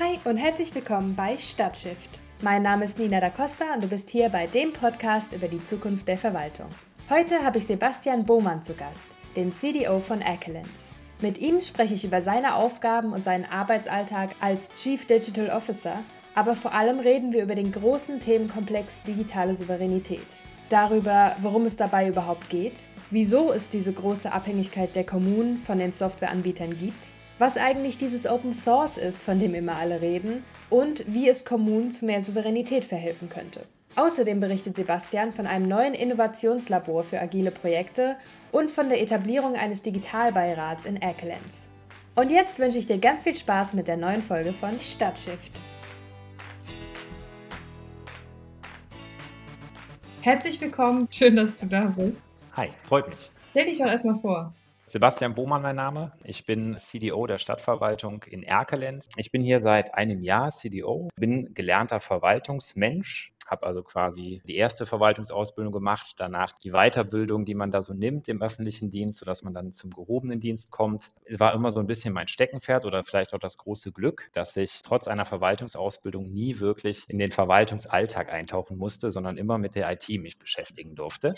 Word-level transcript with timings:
Hi 0.00 0.16
und 0.26 0.36
herzlich 0.36 0.72
willkommen 0.76 1.16
bei 1.16 1.36
Stadtshift. 1.38 2.20
Mein 2.40 2.62
Name 2.62 2.84
ist 2.84 3.00
Nina 3.00 3.18
da 3.18 3.30
Costa 3.30 3.74
und 3.74 3.82
du 3.82 3.88
bist 3.88 4.08
hier 4.08 4.28
bei 4.28 4.46
dem 4.46 4.72
Podcast 4.72 5.32
über 5.32 5.48
die 5.48 5.64
Zukunft 5.64 6.06
der 6.06 6.16
Verwaltung. 6.16 6.68
Heute 7.10 7.42
habe 7.42 7.58
ich 7.58 7.66
Sebastian 7.66 8.24
Bohmann 8.24 8.62
zu 8.62 8.74
Gast, 8.74 9.06
den 9.34 9.52
CDO 9.52 9.98
von 9.98 10.22
Accolence. 10.22 10.92
Mit 11.20 11.38
ihm 11.38 11.60
spreche 11.60 11.94
ich 11.94 12.04
über 12.04 12.22
seine 12.22 12.54
Aufgaben 12.54 13.12
und 13.12 13.24
seinen 13.24 13.44
Arbeitsalltag 13.44 14.36
als 14.40 14.70
Chief 14.80 15.04
Digital 15.04 15.50
Officer, 15.50 15.98
aber 16.36 16.54
vor 16.54 16.74
allem 16.74 17.00
reden 17.00 17.32
wir 17.32 17.42
über 17.42 17.56
den 17.56 17.72
großen 17.72 18.20
Themenkomplex 18.20 19.02
digitale 19.02 19.56
Souveränität. 19.56 20.36
Darüber, 20.68 21.34
worum 21.40 21.64
es 21.64 21.74
dabei 21.74 22.06
überhaupt 22.06 22.50
geht, 22.50 22.84
wieso 23.10 23.50
es 23.52 23.68
diese 23.68 23.92
große 23.92 24.30
Abhängigkeit 24.30 24.94
der 24.94 25.04
Kommunen 25.04 25.58
von 25.58 25.78
den 25.78 25.90
Softwareanbietern 25.90 26.78
gibt 26.78 27.08
was 27.38 27.56
eigentlich 27.56 27.98
dieses 27.98 28.26
Open 28.26 28.52
Source 28.52 28.98
ist, 28.98 29.22
von 29.22 29.38
dem 29.38 29.54
immer 29.54 29.76
alle 29.76 30.00
reden, 30.00 30.44
und 30.70 31.04
wie 31.06 31.28
es 31.28 31.44
Kommunen 31.44 31.92
zu 31.92 32.04
mehr 32.04 32.20
Souveränität 32.20 32.84
verhelfen 32.84 33.28
könnte. 33.28 33.62
Außerdem 33.96 34.40
berichtet 34.40 34.76
Sebastian 34.76 35.32
von 35.32 35.46
einem 35.46 35.68
neuen 35.68 35.94
Innovationslabor 35.94 37.02
für 37.04 37.20
agile 37.20 37.50
Projekte 37.50 38.16
und 38.52 38.70
von 38.70 38.88
der 38.88 39.00
Etablierung 39.00 39.54
eines 39.54 39.82
Digitalbeirats 39.82 40.84
in 40.84 41.00
Excellence. 41.02 41.68
Und 42.14 42.30
jetzt 42.30 42.58
wünsche 42.58 42.78
ich 42.78 42.86
dir 42.86 42.98
ganz 42.98 43.22
viel 43.22 43.34
Spaß 43.34 43.74
mit 43.74 43.88
der 43.88 43.96
neuen 43.96 44.22
Folge 44.22 44.52
von 44.52 44.80
Stadtshift. 44.80 45.60
Herzlich 50.20 50.60
willkommen, 50.60 51.08
schön, 51.10 51.36
dass 51.36 51.58
du 51.58 51.66
da 51.66 51.92
bist. 51.96 52.28
Hi, 52.56 52.68
freut 52.88 53.08
mich. 53.08 53.30
Stell 53.50 53.66
dich 53.66 53.78
doch 53.78 53.86
erstmal 53.86 54.16
vor. 54.16 54.52
Sebastian 54.88 55.34
Bohmann 55.34 55.60
mein 55.60 55.76
Name. 55.76 56.12
Ich 56.24 56.46
bin 56.46 56.78
CDO 56.78 57.26
der 57.26 57.36
Stadtverwaltung 57.36 58.22
in 58.22 58.42
Erkelenz. 58.42 59.06
Ich 59.18 59.30
bin 59.30 59.42
hier 59.42 59.60
seit 59.60 59.94
einem 59.94 60.22
Jahr 60.22 60.48
CDO, 60.48 61.10
bin 61.14 61.52
gelernter 61.52 62.00
Verwaltungsmensch, 62.00 63.30
habe 63.48 63.66
also 63.66 63.82
quasi 63.82 64.42
die 64.46 64.56
erste 64.56 64.86
Verwaltungsausbildung 64.86 65.72
gemacht, 65.72 66.14
danach 66.18 66.52
die 66.52 66.70
Weiterbildung, 66.72 67.44
die 67.44 67.54
man 67.54 67.70
da 67.70 67.82
so 67.82 67.94
nimmt 67.94 68.28
im 68.28 68.42
öffentlichen 68.42 68.90
Dienst, 68.90 69.18
sodass 69.18 69.42
man 69.42 69.54
dann 69.54 69.72
zum 69.72 69.90
gehobenen 69.90 70.40
Dienst 70.40 70.70
kommt. 70.70 71.08
Es 71.24 71.40
war 71.40 71.54
immer 71.54 71.70
so 71.70 71.80
ein 71.80 71.86
bisschen 71.86 72.12
mein 72.12 72.28
Steckenpferd 72.28 72.84
oder 72.84 73.04
vielleicht 73.04 73.34
auch 73.34 73.38
das 73.38 73.56
große 73.56 73.92
Glück, 73.92 74.28
dass 74.32 74.56
ich 74.56 74.82
trotz 74.82 75.08
einer 75.08 75.24
Verwaltungsausbildung 75.24 76.30
nie 76.30 76.60
wirklich 76.60 77.04
in 77.08 77.18
den 77.18 77.30
Verwaltungsalltag 77.30 78.32
eintauchen 78.32 78.76
musste, 78.76 79.10
sondern 79.10 79.36
immer 79.36 79.58
mit 79.58 79.74
der 79.74 79.90
IT 79.90 80.08
mich 80.20 80.38
beschäftigen 80.38 80.94
durfte. 80.94 81.34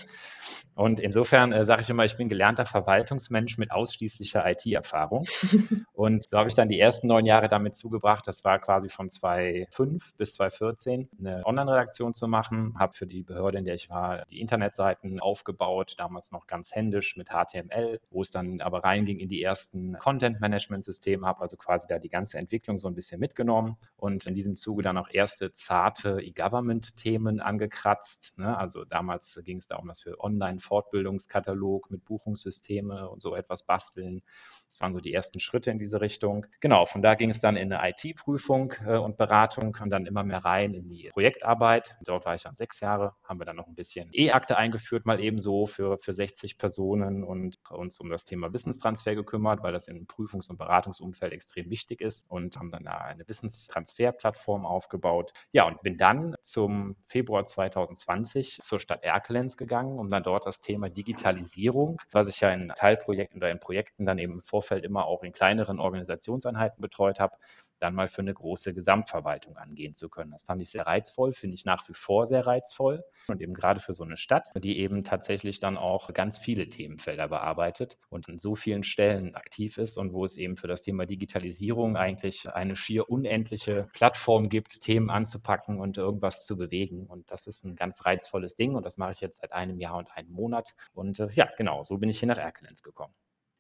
Und 0.74 0.98
insofern 1.00 1.52
äh, 1.52 1.64
sage 1.64 1.82
ich 1.82 1.90
immer, 1.90 2.04
ich 2.04 2.16
bin 2.16 2.28
gelernter 2.28 2.66
Verwaltungsmensch 2.66 3.58
mit 3.58 3.70
ausschließlicher 3.70 4.48
IT-Erfahrung. 4.50 5.26
Und 5.92 6.28
so 6.28 6.38
habe 6.38 6.48
ich 6.48 6.54
dann 6.54 6.68
die 6.68 6.80
ersten 6.80 7.06
neun 7.06 7.26
Jahre 7.26 7.48
damit 7.48 7.76
zugebracht. 7.76 8.26
Das 8.26 8.44
war 8.44 8.58
quasi 8.58 8.88
von 8.88 9.08
2005 9.08 10.16
bis 10.16 10.32
2014 10.32 11.08
eine 11.18 11.42
Online-Redaktion 11.44 11.99
Kommunikation 12.00 12.14
zu 12.14 12.28
machen, 12.28 12.74
habe 12.78 12.92
für 12.94 13.06
die 13.06 13.22
Behörde, 13.22 13.58
in 13.58 13.64
der 13.64 13.74
ich 13.74 13.90
war, 13.90 14.24
die 14.26 14.40
Internetseiten 14.40 15.20
aufgebaut, 15.20 15.94
damals 15.98 16.32
noch 16.32 16.46
ganz 16.46 16.74
händisch 16.74 17.16
mit 17.16 17.28
HTML, 17.28 18.00
wo 18.10 18.22
es 18.22 18.30
dann 18.30 18.60
aber 18.60 18.84
reinging 18.84 19.18
in 19.18 19.28
die 19.28 19.42
ersten 19.42 19.98
Content-Management-Systeme, 19.98 21.26
habe 21.26 21.42
also 21.42 21.56
quasi 21.56 21.86
da 21.86 21.98
die 21.98 22.08
ganze 22.08 22.38
Entwicklung 22.38 22.78
so 22.78 22.88
ein 22.88 22.94
bisschen 22.94 23.20
mitgenommen 23.20 23.76
und 23.96 24.26
in 24.26 24.34
diesem 24.34 24.56
Zuge 24.56 24.82
dann 24.82 24.96
auch 24.96 25.08
erste 25.12 25.52
zarte 25.52 26.20
E-Government-Themen 26.20 27.40
angekratzt. 27.40 28.38
Ne? 28.38 28.56
Also 28.56 28.84
damals 28.84 29.38
ging 29.44 29.58
es 29.58 29.66
darum, 29.66 29.88
dass 29.88 30.06
wir 30.06 30.18
Online-Fortbildungskatalog 30.20 31.90
mit 31.90 32.04
Buchungssysteme 32.04 33.08
und 33.10 33.20
so 33.20 33.34
etwas 33.34 33.62
basteln. 33.64 34.22
Das 34.66 34.80
waren 34.80 34.94
so 34.94 35.00
die 35.00 35.12
ersten 35.12 35.40
Schritte 35.40 35.70
in 35.70 35.78
diese 35.78 36.00
Richtung. 36.00 36.46
Genau, 36.60 36.86
von 36.86 37.02
da 37.02 37.14
ging 37.14 37.30
es 37.30 37.40
dann 37.40 37.56
in 37.56 37.72
eine 37.72 37.90
IT-Prüfung 37.90 38.72
äh, 38.86 38.96
und 38.96 39.16
Beratung 39.16 39.76
und 39.80 39.90
dann 39.90 40.06
immer 40.06 40.22
mehr 40.22 40.44
rein 40.44 40.74
in 40.74 40.88
die 40.88 41.10
Projektarbeit. 41.12 41.89
Dort 42.04 42.26
war 42.26 42.34
ich 42.34 42.42
dann 42.42 42.56
sechs 42.56 42.80
Jahre, 42.80 43.14
haben 43.24 43.40
wir 43.40 43.44
dann 43.44 43.56
noch 43.56 43.66
ein 43.66 43.74
bisschen 43.74 44.08
E-Akte 44.12 44.56
eingeführt, 44.56 45.06
mal 45.06 45.20
ebenso 45.20 45.66
für, 45.66 45.98
für 45.98 46.12
60 46.12 46.58
Personen 46.58 47.24
und 47.24 47.56
uns 47.70 47.98
um 48.00 48.10
das 48.10 48.24
Thema 48.24 48.52
Wissenstransfer 48.52 49.14
gekümmert, 49.14 49.62
weil 49.62 49.72
das 49.72 49.88
im 49.88 50.06
Prüfungs- 50.06 50.50
und 50.50 50.58
Beratungsumfeld 50.58 51.32
extrem 51.32 51.70
wichtig 51.70 52.00
ist 52.00 52.28
und 52.28 52.56
haben 52.56 52.70
dann 52.70 52.84
da 52.84 52.98
eine 52.98 53.28
Wissenstransferplattform 53.28 54.66
aufgebaut. 54.66 55.32
Ja, 55.52 55.66
und 55.66 55.82
bin 55.82 55.96
dann 55.96 56.36
zum 56.42 56.96
Februar 57.06 57.44
2020 57.44 58.58
zur 58.60 58.80
Stadt 58.80 59.02
Erkelenz 59.02 59.56
gegangen, 59.56 59.98
um 59.98 60.08
dann 60.08 60.22
dort 60.22 60.46
das 60.46 60.60
Thema 60.60 60.88
Digitalisierung, 60.88 62.00
was 62.12 62.28
ich 62.28 62.40
ja 62.40 62.50
in 62.50 62.72
Teilprojekten 62.76 63.38
oder 63.38 63.50
in 63.50 63.60
Projekten 63.60 64.06
dann 64.06 64.18
eben 64.18 64.34
im 64.34 64.42
Vorfeld 64.42 64.84
immer 64.84 65.06
auch 65.06 65.22
in 65.22 65.32
kleineren 65.32 65.80
Organisationseinheiten 65.80 66.80
betreut 66.80 67.20
habe, 67.20 67.36
dann 67.80 67.94
mal 67.94 68.08
für 68.08 68.22
eine 68.22 68.34
große 68.34 68.74
Gesamtverwaltung 68.74 69.56
angehen 69.56 69.94
zu 69.94 70.08
können. 70.08 70.30
Das 70.30 70.42
fand 70.42 70.62
ich 70.62 70.70
sehr 70.70 70.86
reizvoll, 70.86 71.32
finde 71.32 71.54
ich 71.54 71.64
nach 71.64 71.88
wie 71.88 71.94
vor 71.94 72.26
sehr 72.26 72.46
reizvoll 72.46 73.02
und 73.28 73.40
eben 73.40 73.54
gerade 73.54 73.80
für 73.80 73.94
so 73.94 74.04
eine 74.04 74.16
Stadt, 74.16 74.50
die 74.56 74.78
eben 74.78 75.04
tatsächlich 75.04 75.60
dann 75.60 75.76
auch 75.76 76.12
ganz 76.12 76.38
viele 76.38 76.68
Themenfelder 76.68 77.28
bearbeitet 77.28 77.98
und 78.08 78.28
an 78.28 78.38
so 78.38 78.54
vielen 78.54 78.82
Stellen 78.82 79.34
aktiv 79.34 79.78
ist 79.78 79.96
und 79.96 80.12
wo 80.12 80.24
es 80.24 80.36
eben 80.36 80.56
für 80.56 80.68
das 80.68 80.82
Thema 80.82 81.06
Digitalisierung 81.06 81.96
eigentlich 81.96 82.48
eine 82.48 82.76
schier 82.76 83.08
unendliche 83.10 83.88
Plattform 83.92 84.48
gibt, 84.48 84.80
Themen 84.80 85.10
anzupacken 85.10 85.80
und 85.80 85.98
irgendwas 85.98 86.44
zu 86.44 86.56
bewegen. 86.56 87.06
Und 87.06 87.30
das 87.30 87.46
ist 87.46 87.64
ein 87.64 87.76
ganz 87.76 88.04
reizvolles 88.04 88.56
Ding 88.56 88.74
und 88.74 88.84
das 88.84 88.98
mache 88.98 89.12
ich 89.12 89.20
jetzt 89.20 89.40
seit 89.40 89.52
einem 89.52 89.78
Jahr 89.78 89.96
und 89.96 90.10
einem 90.16 90.30
Monat. 90.30 90.74
Und 90.94 91.18
äh, 91.18 91.28
ja, 91.32 91.48
genau, 91.56 91.82
so 91.82 91.98
bin 91.98 92.08
ich 92.08 92.18
hier 92.18 92.28
nach 92.28 92.38
Erkelenz 92.38 92.82
gekommen. 92.82 93.14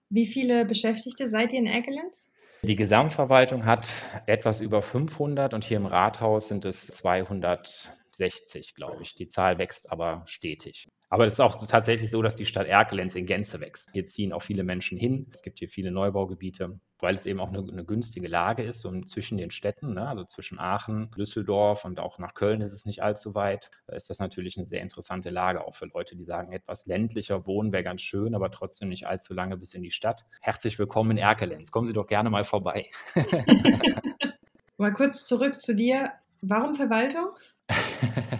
Wie 0.08 0.26
viele 0.26 0.64
Beschäftigte 0.64 1.28
seid 1.28 1.52
ihr 1.52 1.60
in 1.60 1.66
Erkelenz? 1.66 2.30
Die 2.62 2.76
Gesamtverwaltung 2.76 3.64
hat 3.64 3.88
etwas 4.26 4.60
über 4.60 4.82
500 4.82 5.54
und 5.54 5.64
hier 5.64 5.78
im 5.78 5.86
Rathaus 5.86 6.48
sind 6.48 6.66
es 6.66 6.86
260, 6.88 8.74
glaube 8.74 9.02
ich. 9.02 9.14
Die 9.14 9.28
Zahl 9.28 9.56
wächst 9.56 9.90
aber 9.90 10.22
stetig. 10.26 10.90
Aber 11.12 11.26
es 11.26 11.32
ist 11.32 11.40
auch 11.40 11.56
tatsächlich 11.66 12.08
so, 12.08 12.22
dass 12.22 12.36
die 12.36 12.46
Stadt 12.46 12.68
Erkelenz 12.68 13.16
in 13.16 13.26
Gänze 13.26 13.60
wächst. 13.60 13.90
Hier 13.92 14.06
ziehen 14.06 14.32
auch 14.32 14.42
viele 14.42 14.62
Menschen 14.62 14.96
hin. 14.96 15.26
Es 15.32 15.42
gibt 15.42 15.58
hier 15.58 15.68
viele 15.68 15.90
Neubaugebiete, 15.90 16.78
weil 17.00 17.14
es 17.14 17.26
eben 17.26 17.40
auch 17.40 17.48
eine, 17.48 17.58
eine 17.68 17.84
günstige 17.84 18.28
Lage 18.28 18.62
ist 18.62 18.84
und 18.84 19.08
zwischen 19.08 19.36
den 19.36 19.50
Städten, 19.50 19.94
ne? 19.94 20.06
also 20.06 20.22
zwischen 20.24 20.60
Aachen, 20.60 21.10
Düsseldorf 21.18 21.84
und 21.84 21.98
auch 21.98 22.20
nach 22.20 22.34
Köln 22.34 22.60
ist 22.60 22.72
es 22.72 22.86
nicht 22.86 23.02
allzu 23.02 23.34
weit. 23.34 23.72
Da 23.88 23.96
ist 23.96 24.08
das 24.08 24.20
natürlich 24.20 24.56
eine 24.56 24.66
sehr 24.66 24.82
interessante 24.82 25.30
Lage, 25.30 25.66
auch 25.66 25.74
für 25.74 25.86
Leute, 25.86 26.14
die 26.14 26.22
sagen, 26.22 26.52
etwas 26.52 26.86
ländlicher 26.86 27.44
wohnen 27.44 27.72
wäre 27.72 27.82
ganz 27.82 28.02
schön, 28.02 28.36
aber 28.36 28.52
trotzdem 28.52 28.88
nicht 28.88 29.08
allzu 29.08 29.34
lange 29.34 29.56
bis 29.56 29.74
in 29.74 29.82
die 29.82 29.90
Stadt. 29.90 30.24
Herzlich 30.40 30.78
willkommen 30.78 31.10
in 31.10 31.18
Erkelenz. 31.18 31.72
Kommen 31.72 31.88
Sie 31.88 31.92
doch 31.92 32.06
gerne 32.06 32.30
mal 32.30 32.44
vorbei. 32.44 32.88
mal 34.78 34.92
kurz 34.92 35.26
zurück 35.26 35.60
zu 35.60 35.74
dir. 35.74 36.12
Warum 36.40 36.74
Verwaltung? 36.74 37.30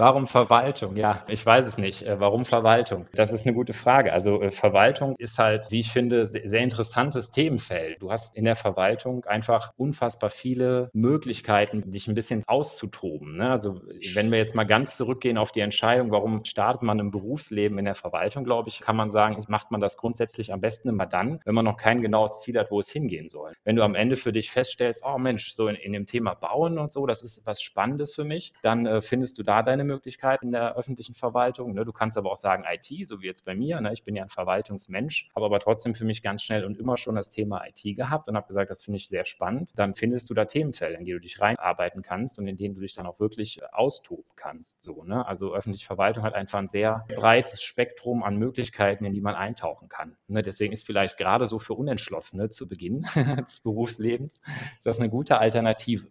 Warum 0.00 0.28
Verwaltung? 0.28 0.96
Ja, 0.96 1.24
ich 1.28 1.44
weiß 1.44 1.66
es 1.66 1.76
nicht. 1.76 2.06
Äh, 2.06 2.18
warum 2.18 2.46
Verwaltung? 2.46 3.06
Das 3.12 3.32
ist 3.32 3.44
eine 3.46 3.54
gute 3.54 3.74
Frage. 3.74 4.14
Also 4.14 4.40
äh, 4.40 4.50
Verwaltung 4.50 5.14
ist 5.18 5.36
halt, 5.36 5.66
wie 5.70 5.80
ich 5.80 5.92
finde, 5.92 6.24
sehr 6.24 6.62
interessantes 6.62 7.30
Themenfeld. 7.30 8.00
Du 8.00 8.10
hast 8.10 8.34
in 8.34 8.44
der 8.44 8.56
Verwaltung 8.56 9.26
einfach 9.26 9.72
unfassbar 9.76 10.30
viele 10.30 10.88
Möglichkeiten, 10.94 11.90
dich 11.92 12.08
ein 12.08 12.14
bisschen 12.14 12.42
auszutoben. 12.46 13.36
Ne? 13.36 13.50
Also 13.50 13.82
wenn 14.14 14.30
wir 14.30 14.38
jetzt 14.38 14.54
mal 14.54 14.64
ganz 14.64 14.96
zurückgehen 14.96 15.36
auf 15.36 15.52
die 15.52 15.60
Entscheidung, 15.60 16.10
warum 16.12 16.46
startet 16.46 16.80
man 16.80 16.98
im 16.98 17.10
Berufsleben 17.10 17.78
in 17.78 17.84
der 17.84 17.94
Verwaltung, 17.94 18.44
glaube 18.44 18.70
ich, 18.70 18.80
kann 18.80 18.96
man 18.96 19.10
sagen, 19.10 19.36
macht 19.48 19.70
man 19.70 19.82
das 19.82 19.98
grundsätzlich 19.98 20.50
am 20.50 20.62
besten 20.62 20.88
immer 20.88 21.04
dann, 21.04 21.40
wenn 21.44 21.54
man 21.54 21.66
noch 21.66 21.76
kein 21.76 22.00
genaues 22.00 22.40
Ziel 22.40 22.58
hat, 22.58 22.70
wo 22.70 22.80
es 22.80 22.88
hingehen 22.88 23.28
soll. 23.28 23.52
Wenn 23.64 23.76
du 23.76 23.82
am 23.82 23.94
Ende 23.94 24.16
für 24.16 24.32
dich 24.32 24.50
feststellst, 24.50 25.04
oh 25.04 25.18
Mensch, 25.18 25.52
so 25.52 25.68
in, 25.68 25.76
in 25.76 25.92
dem 25.92 26.06
Thema 26.06 26.32
Bauen 26.32 26.78
und 26.78 26.90
so, 26.90 27.04
das 27.04 27.20
ist 27.20 27.42
was 27.44 27.60
Spannendes 27.60 28.14
für 28.14 28.24
mich, 28.24 28.54
dann 28.62 28.86
äh, 28.86 29.02
findest 29.02 29.38
du 29.38 29.42
da 29.42 29.62
deine 29.62 29.89
Möglichkeiten 29.90 30.46
in 30.46 30.52
der 30.52 30.76
öffentlichen 30.76 31.14
Verwaltung. 31.14 31.74
Ne? 31.74 31.84
Du 31.84 31.92
kannst 31.92 32.16
aber 32.16 32.30
auch 32.32 32.36
sagen 32.36 32.64
IT, 32.70 33.06
so 33.06 33.20
wie 33.20 33.26
jetzt 33.26 33.44
bei 33.44 33.54
mir. 33.54 33.80
Ne? 33.80 33.92
Ich 33.92 34.04
bin 34.04 34.16
ja 34.16 34.22
ein 34.22 34.28
Verwaltungsmensch, 34.28 35.28
habe 35.34 35.46
aber 35.46 35.58
trotzdem 35.58 35.94
für 35.94 36.04
mich 36.04 36.22
ganz 36.22 36.42
schnell 36.42 36.64
und 36.64 36.78
immer 36.78 36.96
schon 36.96 37.16
das 37.16 37.30
Thema 37.30 37.62
IT 37.66 37.96
gehabt 37.96 38.28
und 38.28 38.36
habe 38.36 38.46
gesagt, 38.46 38.70
das 38.70 38.82
finde 38.82 38.98
ich 38.98 39.08
sehr 39.08 39.24
spannend. 39.26 39.72
Dann 39.74 39.94
findest 39.94 40.30
du 40.30 40.34
da 40.34 40.44
Themenfelder, 40.44 40.98
in 40.98 41.04
die 41.04 41.12
du 41.12 41.20
dich 41.20 41.40
reinarbeiten 41.40 42.02
kannst 42.02 42.38
und 42.38 42.46
in 42.46 42.56
denen 42.56 42.74
du 42.74 42.80
dich 42.80 42.94
dann 42.94 43.06
auch 43.06 43.20
wirklich 43.20 43.60
austoben 43.72 44.32
kannst. 44.36 44.82
So, 44.82 45.04
ne? 45.04 45.26
Also 45.26 45.54
öffentliche 45.54 45.86
Verwaltung 45.86 46.22
hat 46.24 46.34
einfach 46.34 46.58
ein 46.58 46.68
sehr 46.68 47.04
breites 47.14 47.62
Spektrum 47.62 48.22
an 48.22 48.36
Möglichkeiten, 48.36 49.04
in 49.04 49.12
die 49.12 49.20
man 49.20 49.34
eintauchen 49.34 49.88
kann. 49.88 50.16
Ne? 50.28 50.42
Deswegen 50.42 50.72
ist 50.72 50.86
vielleicht 50.86 51.16
gerade 51.18 51.46
so 51.46 51.58
für 51.58 51.74
Unentschlossene 51.74 52.50
zu 52.50 52.68
Beginn 52.68 53.06
des 53.46 53.60
Berufslebens 53.60 54.32
ist 54.76 54.86
das 54.86 54.98
eine 54.98 55.10
gute 55.10 55.38
Alternative. 55.38 56.06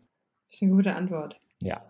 Das 0.46 0.56
ist 0.56 0.64
eine 0.64 0.72
gute 0.72 0.96
Antwort. 0.96 1.40
Ja. 1.62 1.86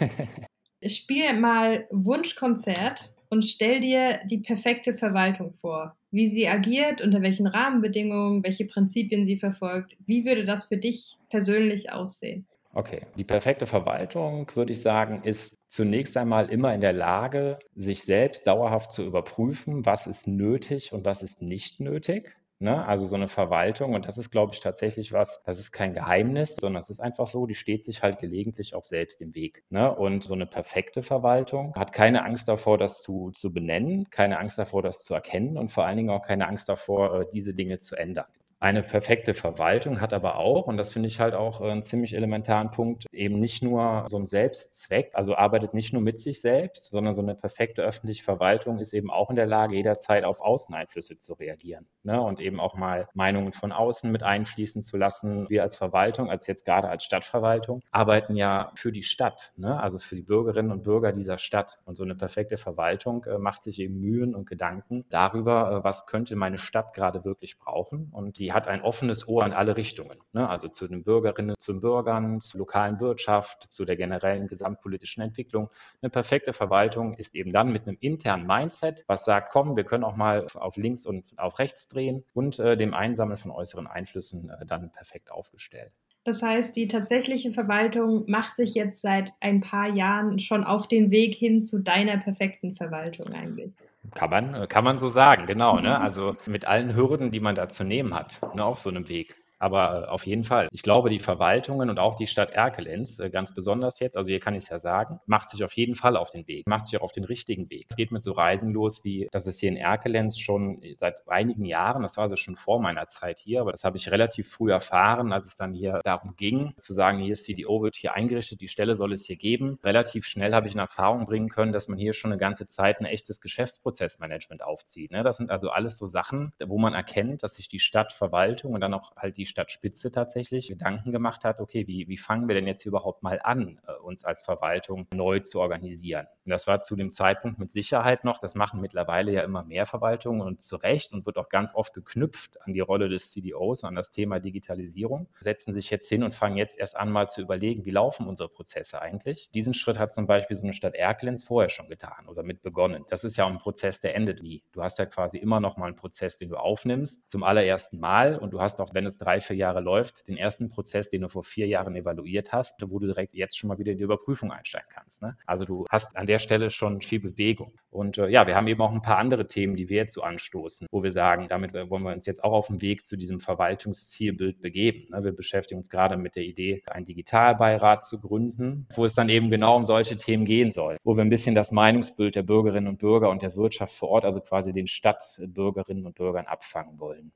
Spiel 0.86 1.32
mal 1.34 1.86
Wunschkonzert 1.90 3.12
und 3.30 3.44
stell 3.44 3.80
dir 3.80 4.20
die 4.30 4.38
perfekte 4.38 4.92
Verwaltung 4.92 5.50
vor. 5.50 5.96
Wie 6.10 6.26
sie 6.26 6.48
agiert, 6.48 7.02
unter 7.02 7.20
welchen 7.20 7.46
Rahmenbedingungen, 7.46 8.42
welche 8.42 8.64
Prinzipien 8.64 9.24
sie 9.24 9.38
verfolgt. 9.38 9.96
Wie 10.06 10.24
würde 10.24 10.44
das 10.44 10.66
für 10.66 10.76
dich 10.76 11.18
persönlich 11.28 11.92
aussehen? 11.92 12.46
Okay, 12.74 13.02
die 13.16 13.24
perfekte 13.24 13.66
Verwaltung, 13.66 14.46
würde 14.54 14.72
ich 14.72 14.80
sagen, 14.80 15.22
ist 15.24 15.56
zunächst 15.68 16.16
einmal 16.16 16.48
immer 16.48 16.74
in 16.74 16.80
der 16.80 16.92
Lage, 16.92 17.58
sich 17.74 18.04
selbst 18.04 18.46
dauerhaft 18.46 18.92
zu 18.92 19.04
überprüfen, 19.04 19.84
was 19.84 20.06
ist 20.06 20.28
nötig 20.28 20.92
und 20.92 21.04
was 21.04 21.22
ist 21.22 21.42
nicht 21.42 21.80
nötig. 21.80 22.36
Ne? 22.60 22.84
Also 22.86 23.06
so 23.06 23.14
eine 23.14 23.28
Verwaltung, 23.28 23.94
und 23.94 24.08
das 24.08 24.18
ist, 24.18 24.30
glaube 24.30 24.52
ich, 24.52 24.60
tatsächlich 24.60 25.12
was, 25.12 25.40
das 25.44 25.60
ist 25.60 25.70
kein 25.70 25.94
Geheimnis, 25.94 26.56
sondern 26.56 26.80
es 26.80 26.90
ist 26.90 27.00
einfach 27.00 27.28
so, 27.28 27.46
die 27.46 27.54
steht 27.54 27.84
sich 27.84 28.02
halt 28.02 28.18
gelegentlich 28.18 28.74
auch 28.74 28.82
selbst 28.82 29.20
im 29.20 29.34
Weg. 29.36 29.62
Ne? 29.70 29.94
Und 29.94 30.24
so 30.24 30.34
eine 30.34 30.46
perfekte 30.46 31.02
Verwaltung 31.04 31.72
hat 31.76 31.92
keine 31.92 32.24
Angst 32.24 32.48
davor, 32.48 32.76
das 32.76 33.02
zu, 33.02 33.30
zu 33.30 33.52
benennen, 33.52 34.10
keine 34.10 34.38
Angst 34.40 34.58
davor, 34.58 34.82
das 34.82 35.04
zu 35.04 35.14
erkennen 35.14 35.56
und 35.56 35.70
vor 35.70 35.86
allen 35.86 35.98
Dingen 35.98 36.10
auch 36.10 36.22
keine 36.22 36.48
Angst 36.48 36.68
davor, 36.68 37.20
äh, 37.20 37.26
diese 37.32 37.54
Dinge 37.54 37.78
zu 37.78 37.94
ändern. 37.94 38.26
Eine 38.60 38.82
perfekte 38.82 39.34
Verwaltung 39.34 40.00
hat 40.00 40.12
aber 40.12 40.36
auch, 40.36 40.66
und 40.66 40.76
das 40.78 40.90
finde 40.90 41.06
ich 41.06 41.20
halt 41.20 41.34
auch 41.34 41.60
einen 41.60 41.84
ziemlich 41.84 42.14
elementaren 42.14 42.72
Punkt, 42.72 43.06
eben 43.12 43.38
nicht 43.38 43.62
nur 43.62 44.04
so 44.08 44.16
einen 44.16 44.26
Selbstzweck, 44.26 45.12
also 45.14 45.36
arbeitet 45.36 45.74
nicht 45.74 45.92
nur 45.92 46.02
mit 46.02 46.18
sich 46.18 46.40
selbst, 46.40 46.90
sondern 46.90 47.14
so 47.14 47.22
eine 47.22 47.36
perfekte 47.36 47.82
öffentliche 47.82 48.24
Verwaltung 48.24 48.80
ist 48.80 48.94
eben 48.94 49.12
auch 49.12 49.30
in 49.30 49.36
der 49.36 49.46
Lage, 49.46 49.76
jederzeit 49.76 50.24
auf 50.24 50.40
Außeneinflüsse 50.40 51.16
zu 51.18 51.34
reagieren 51.34 51.86
ne? 52.02 52.20
und 52.20 52.40
eben 52.40 52.58
auch 52.58 52.74
mal 52.74 53.08
Meinungen 53.14 53.52
von 53.52 53.70
außen 53.70 54.10
mit 54.10 54.24
einfließen 54.24 54.82
zu 54.82 54.96
lassen. 54.96 55.48
Wir 55.48 55.62
als 55.62 55.76
Verwaltung, 55.76 56.28
als 56.28 56.48
jetzt 56.48 56.64
gerade 56.64 56.88
als 56.88 57.04
Stadtverwaltung, 57.04 57.84
arbeiten 57.92 58.34
ja 58.34 58.72
für 58.74 58.90
die 58.90 59.04
Stadt, 59.04 59.52
ne? 59.56 59.80
also 59.80 60.00
für 60.00 60.16
die 60.16 60.22
Bürgerinnen 60.22 60.72
und 60.72 60.82
Bürger 60.82 61.12
dieser 61.12 61.38
Stadt. 61.38 61.78
Und 61.84 61.96
so 61.96 62.02
eine 62.02 62.16
perfekte 62.16 62.56
Verwaltung 62.56 63.24
äh, 63.26 63.38
macht 63.38 63.62
sich 63.62 63.78
eben 63.78 64.00
Mühen 64.00 64.34
und 64.34 64.48
Gedanken 64.48 65.04
darüber, 65.10 65.78
äh, 65.78 65.84
was 65.84 66.06
könnte 66.06 66.34
meine 66.34 66.58
Stadt 66.58 66.92
gerade 66.92 67.24
wirklich 67.24 67.56
brauchen. 67.56 68.08
Und 68.10 68.40
die 68.40 68.47
die 68.48 68.54
hat 68.54 68.66
ein 68.66 68.80
offenes 68.80 69.28
Ohr 69.28 69.44
in 69.44 69.52
alle 69.52 69.76
Richtungen. 69.76 70.16
Ne? 70.32 70.48
Also 70.48 70.68
zu 70.68 70.88
den 70.88 71.04
Bürgerinnen, 71.04 71.54
zu 71.58 71.74
den 71.74 71.82
Bürgern, 71.82 72.40
zur 72.40 72.60
lokalen 72.60 72.98
Wirtschaft, 72.98 73.70
zu 73.70 73.84
der 73.84 73.94
generellen 73.94 74.48
gesamtpolitischen 74.48 75.22
Entwicklung. 75.22 75.68
Eine 76.00 76.08
perfekte 76.08 76.54
Verwaltung 76.54 77.12
ist 77.18 77.34
eben 77.34 77.52
dann 77.52 77.70
mit 77.70 77.86
einem 77.86 77.98
internen 78.00 78.46
Mindset, 78.46 79.04
was 79.06 79.26
sagt, 79.26 79.52
komm, 79.52 79.76
wir 79.76 79.84
können 79.84 80.02
auch 80.02 80.16
mal 80.16 80.46
auf 80.54 80.78
links 80.78 81.04
und 81.04 81.38
auf 81.38 81.58
rechts 81.58 81.88
drehen 81.88 82.24
und 82.32 82.58
äh, 82.58 82.78
dem 82.78 82.94
Einsammeln 82.94 83.36
von 83.36 83.50
äußeren 83.50 83.86
Einflüssen 83.86 84.48
äh, 84.48 84.64
dann 84.64 84.92
perfekt 84.92 85.30
aufgestellt. 85.30 85.92
Das 86.24 86.42
heißt, 86.42 86.74
die 86.74 86.88
tatsächliche 86.88 87.52
Verwaltung 87.52 88.24
macht 88.28 88.56
sich 88.56 88.74
jetzt 88.74 89.02
seit 89.02 89.34
ein 89.40 89.60
paar 89.60 89.90
Jahren 89.90 90.38
schon 90.38 90.64
auf 90.64 90.88
den 90.88 91.10
Weg 91.10 91.34
hin 91.34 91.60
zu 91.60 91.82
deiner 91.82 92.16
perfekten 92.16 92.72
Verwaltung 92.72 93.28
eigentlich. 93.34 93.74
Kann 94.14 94.30
man, 94.30 94.54
äh, 94.54 94.66
kann 94.66 94.84
man 94.84 94.98
so 94.98 95.08
sagen, 95.08 95.46
genau. 95.46 95.80
Ne? 95.80 95.98
Also 95.98 96.36
mit 96.46 96.66
allen 96.66 96.94
Hürden, 96.94 97.30
die 97.30 97.40
man 97.40 97.54
da 97.54 97.68
zu 97.68 97.84
nehmen 97.84 98.14
hat, 98.14 98.40
ne, 98.54 98.64
auf 98.64 98.78
so 98.78 98.90
einem 98.90 99.08
Weg. 99.08 99.36
Aber 99.58 100.04
äh, 100.04 100.08
auf 100.08 100.26
jeden 100.26 100.44
Fall. 100.44 100.68
Ich 100.72 100.82
glaube, 100.82 101.10
die 101.10 101.18
Verwaltungen 101.18 101.90
und 101.90 101.98
auch 101.98 102.14
die 102.14 102.26
Stadt 102.26 102.50
Erkelenz, 102.50 103.18
äh, 103.18 103.30
ganz 103.30 103.54
besonders 103.54 103.98
jetzt, 104.00 104.16
also 104.16 104.28
hier 104.28 104.40
kann 104.40 104.54
ich 104.54 104.64
es 104.64 104.68
ja 104.68 104.78
sagen, 104.78 105.20
macht 105.26 105.50
sich 105.50 105.64
auf 105.64 105.72
jeden 105.74 105.94
Fall 105.94 106.16
auf 106.16 106.30
den 106.30 106.46
Weg, 106.46 106.66
macht 106.66 106.86
sich 106.86 106.98
auch 106.98 107.04
auf 107.04 107.12
den 107.12 107.24
richtigen 107.24 107.68
Weg. 107.70 107.86
Es 107.90 107.96
geht 107.96 108.12
mit 108.12 108.22
so 108.22 108.32
Reisen 108.32 108.72
los, 108.72 109.04
wie 109.04 109.28
das 109.32 109.46
ist 109.46 109.60
hier 109.60 109.68
in 109.68 109.76
Erkelenz 109.76 110.38
schon 110.38 110.80
seit 110.96 111.26
einigen 111.28 111.64
Jahren, 111.64 112.02
das 112.02 112.16
war 112.16 112.24
also 112.24 112.36
schon 112.36 112.56
vor 112.56 112.80
meiner 112.80 113.06
Zeit 113.06 113.38
hier, 113.38 113.60
aber 113.60 113.72
das 113.72 113.84
habe 113.84 113.96
ich 113.96 114.10
relativ 114.10 114.50
früh 114.50 114.70
erfahren, 114.70 115.32
als 115.32 115.46
es 115.46 115.56
dann 115.56 115.74
hier 115.74 116.00
darum 116.04 116.36
ging, 116.36 116.72
zu 116.76 116.92
sagen, 116.92 117.18
hier 117.18 117.32
ist 117.32 117.44
CDO, 117.44 117.82
wird 117.82 117.96
hier 117.96 118.14
eingerichtet, 118.14 118.60
die 118.60 118.68
Stelle 118.68 118.96
soll 118.96 119.12
es 119.12 119.24
hier 119.24 119.36
geben. 119.36 119.78
Relativ 119.82 120.26
schnell 120.26 120.54
habe 120.54 120.68
ich 120.68 120.74
in 120.74 120.80
Erfahrung 120.80 121.26
bringen 121.26 121.48
können, 121.48 121.72
dass 121.72 121.88
man 121.88 121.98
hier 121.98 122.12
schon 122.12 122.32
eine 122.32 122.38
ganze 122.38 122.66
Zeit 122.66 123.00
ein 123.00 123.06
echtes 123.06 123.40
Geschäftsprozessmanagement 123.40 124.62
aufzieht. 124.62 125.10
Ne? 125.10 125.22
Das 125.22 125.36
sind 125.38 125.50
also 125.50 125.70
alles 125.70 125.96
so 125.96 126.06
Sachen, 126.06 126.52
wo 126.64 126.78
man 126.78 126.94
erkennt, 126.94 127.42
dass 127.42 127.54
sich 127.54 127.68
die 127.68 127.80
Stadtverwaltung 127.80 128.72
und 128.74 128.80
dann 128.80 128.94
auch 128.94 129.12
halt 129.16 129.36
die 129.36 129.46
Stadtspitze 129.48 130.10
tatsächlich 130.10 130.68
Gedanken 130.68 131.12
gemacht 131.12 131.44
hat, 131.44 131.60
okay, 131.60 131.86
wie, 131.86 132.08
wie 132.08 132.16
fangen 132.16 132.48
wir 132.48 132.54
denn 132.54 132.66
jetzt 132.66 132.84
überhaupt 132.84 133.22
mal 133.22 133.40
an, 133.42 133.80
äh, 133.86 133.92
uns 134.02 134.24
als 134.24 134.42
Verwaltung 134.42 135.06
neu 135.12 135.40
zu 135.40 135.60
organisieren? 135.60 136.26
Und 136.44 136.50
das 136.50 136.66
war 136.66 136.80
zu 136.82 136.96
dem 136.96 137.10
Zeitpunkt 137.10 137.58
mit 137.58 137.72
Sicherheit 137.72 138.24
noch, 138.24 138.38
das 138.38 138.54
machen 138.54 138.80
mittlerweile 138.80 139.32
ja 139.32 139.42
immer 139.42 139.64
mehr 139.64 139.86
Verwaltungen 139.86 140.40
und 140.40 140.62
zu 140.62 140.76
Recht 140.76 141.12
und 141.12 141.26
wird 141.26 141.38
auch 141.38 141.48
ganz 141.48 141.74
oft 141.74 141.94
geknüpft 141.94 142.60
an 142.62 142.72
die 142.72 142.80
Rolle 142.80 143.08
des 143.08 143.30
CDOs, 143.30 143.84
an 143.84 143.94
das 143.94 144.10
Thema 144.10 144.40
Digitalisierung, 144.40 145.28
setzen 145.40 145.72
sich 145.72 145.90
jetzt 145.90 146.08
hin 146.08 146.22
und 146.22 146.34
fangen 146.34 146.56
jetzt 146.56 146.78
erst 146.78 146.96
an 146.96 147.10
mal 147.10 147.28
zu 147.28 147.42
überlegen, 147.42 147.84
wie 147.84 147.90
laufen 147.90 148.26
unsere 148.26 148.48
Prozesse 148.48 149.00
eigentlich. 149.02 149.50
Diesen 149.54 149.74
Schritt 149.74 149.98
hat 149.98 150.12
zum 150.12 150.26
Beispiel 150.26 150.56
so 150.56 150.62
eine 150.62 150.72
Stadt 150.72 150.94
Erkelenz 150.94 151.42
vorher 151.42 151.68
schon 151.68 151.88
getan 151.88 152.26
oder 152.28 152.42
mit 152.42 152.62
begonnen. 152.62 153.04
Das 153.10 153.24
ist 153.24 153.36
ja 153.36 153.46
ein 153.46 153.58
Prozess, 153.58 154.00
der 154.00 154.14
endet 154.14 154.42
nie. 154.42 154.62
Du 154.72 154.82
hast 154.82 154.98
ja 154.98 155.06
quasi 155.06 155.38
immer 155.38 155.60
noch 155.60 155.76
mal 155.76 155.86
einen 155.86 155.96
Prozess, 155.96 156.38
den 156.38 156.48
du 156.48 156.56
aufnimmst 156.56 157.28
zum 157.28 157.42
allerersten 157.42 157.98
Mal 157.98 158.36
und 158.36 158.50
du 158.50 158.60
hast 158.60 158.80
auch, 158.80 158.94
wenn 158.94 159.06
es 159.06 159.18
drei 159.18 159.37
vier 159.40 159.56
Jahre 159.56 159.80
läuft, 159.80 160.26
den 160.28 160.36
ersten 160.36 160.68
Prozess, 160.68 161.10
den 161.10 161.22
du 161.22 161.28
vor 161.28 161.42
vier 161.42 161.66
Jahren 161.66 161.94
evaluiert 161.96 162.52
hast, 162.52 162.82
wo 162.88 162.98
du 162.98 163.06
direkt 163.06 163.34
jetzt 163.34 163.58
schon 163.58 163.68
mal 163.68 163.78
wieder 163.78 163.92
in 163.92 163.98
die 163.98 164.04
Überprüfung 164.04 164.52
einsteigen 164.52 164.88
kannst. 164.92 165.22
Ne? 165.22 165.36
Also 165.46 165.64
du 165.64 165.86
hast 165.90 166.16
an 166.16 166.26
der 166.26 166.38
Stelle 166.38 166.70
schon 166.70 167.00
viel 167.00 167.20
Bewegung. 167.20 167.72
Und 167.90 168.18
äh, 168.18 168.28
ja, 168.28 168.46
wir 168.46 168.54
haben 168.54 168.66
eben 168.68 168.80
auch 168.80 168.92
ein 168.92 169.02
paar 169.02 169.18
andere 169.18 169.46
Themen, 169.46 169.76
die 169.76 169.88
wir 169.88 169.96
jetzt 169.96 170.14
so 170.14 170.22
anstoßen, 170.22 170.86
wo 170.90 171.02
wir 171.02 171.10
sagen, 171.10 171.48
damit 171.48 171.74
wollen 171.74 172.02
wir 172.02 172.12
uns 172.12 172.26
jetzt 172.26 172.44
auch 172.44 172.52
auf 172.52 172.66
dem 172.66 172.82
Weg 172.82 173.06
zu 173.06 173.16
diesem 173.16 173.40
Verwaltungszielbild 173.40 174.60
begeben. 174.60 175.08
Ne? 175.10 175.24
Wir 175.24 175.32
beschäftigen 175.32 175.78
uns 175.78 175.90
gerade 175.90 176.16
mit 176.16 176.36
der 176.36 176.44
Idee, 176.44 176.82
einen 176.90 177.04
Digitalbeirat 177.04 178.04
zu 178.04 178.20
gründen, 178.20 178.86
wo 178.94 179.04
es 179.04 179.14
dann 179.14 179.28
eben 179.28 179.50
genau 179.50 179.76
um 179.76 179.86
solche 179.86 180.16
Themen 180.16 180.44
gehen 180.44 180.70
soll, 180.70 180.96
wo 181.04 181.16
wir 181.16 181.24
ein 181.24 181.30
bisschen 181.30 181.54
das 181.54 181.72
Meinungsbild 181.72 182.34
der 182.34 182.42
Bürgerinnen 182.42 182.88
und 182.88 182.98
Bürger 182.98 183.30
und 183.30 183.42
der 183.42 183.56
Wirtschaft 183.56 183.94
vor 183.94 184.10
Ort, 184.10 184.24
also 184.24 184.40
quasi 184.40 184.72
den 184.72 184.86
Stadtbürgerinnen 184.86 186.06
und 186.06 186.14
Bürgern 186.14 186.46
abfangen 186.46 186.98
wollen. 186.98 187.32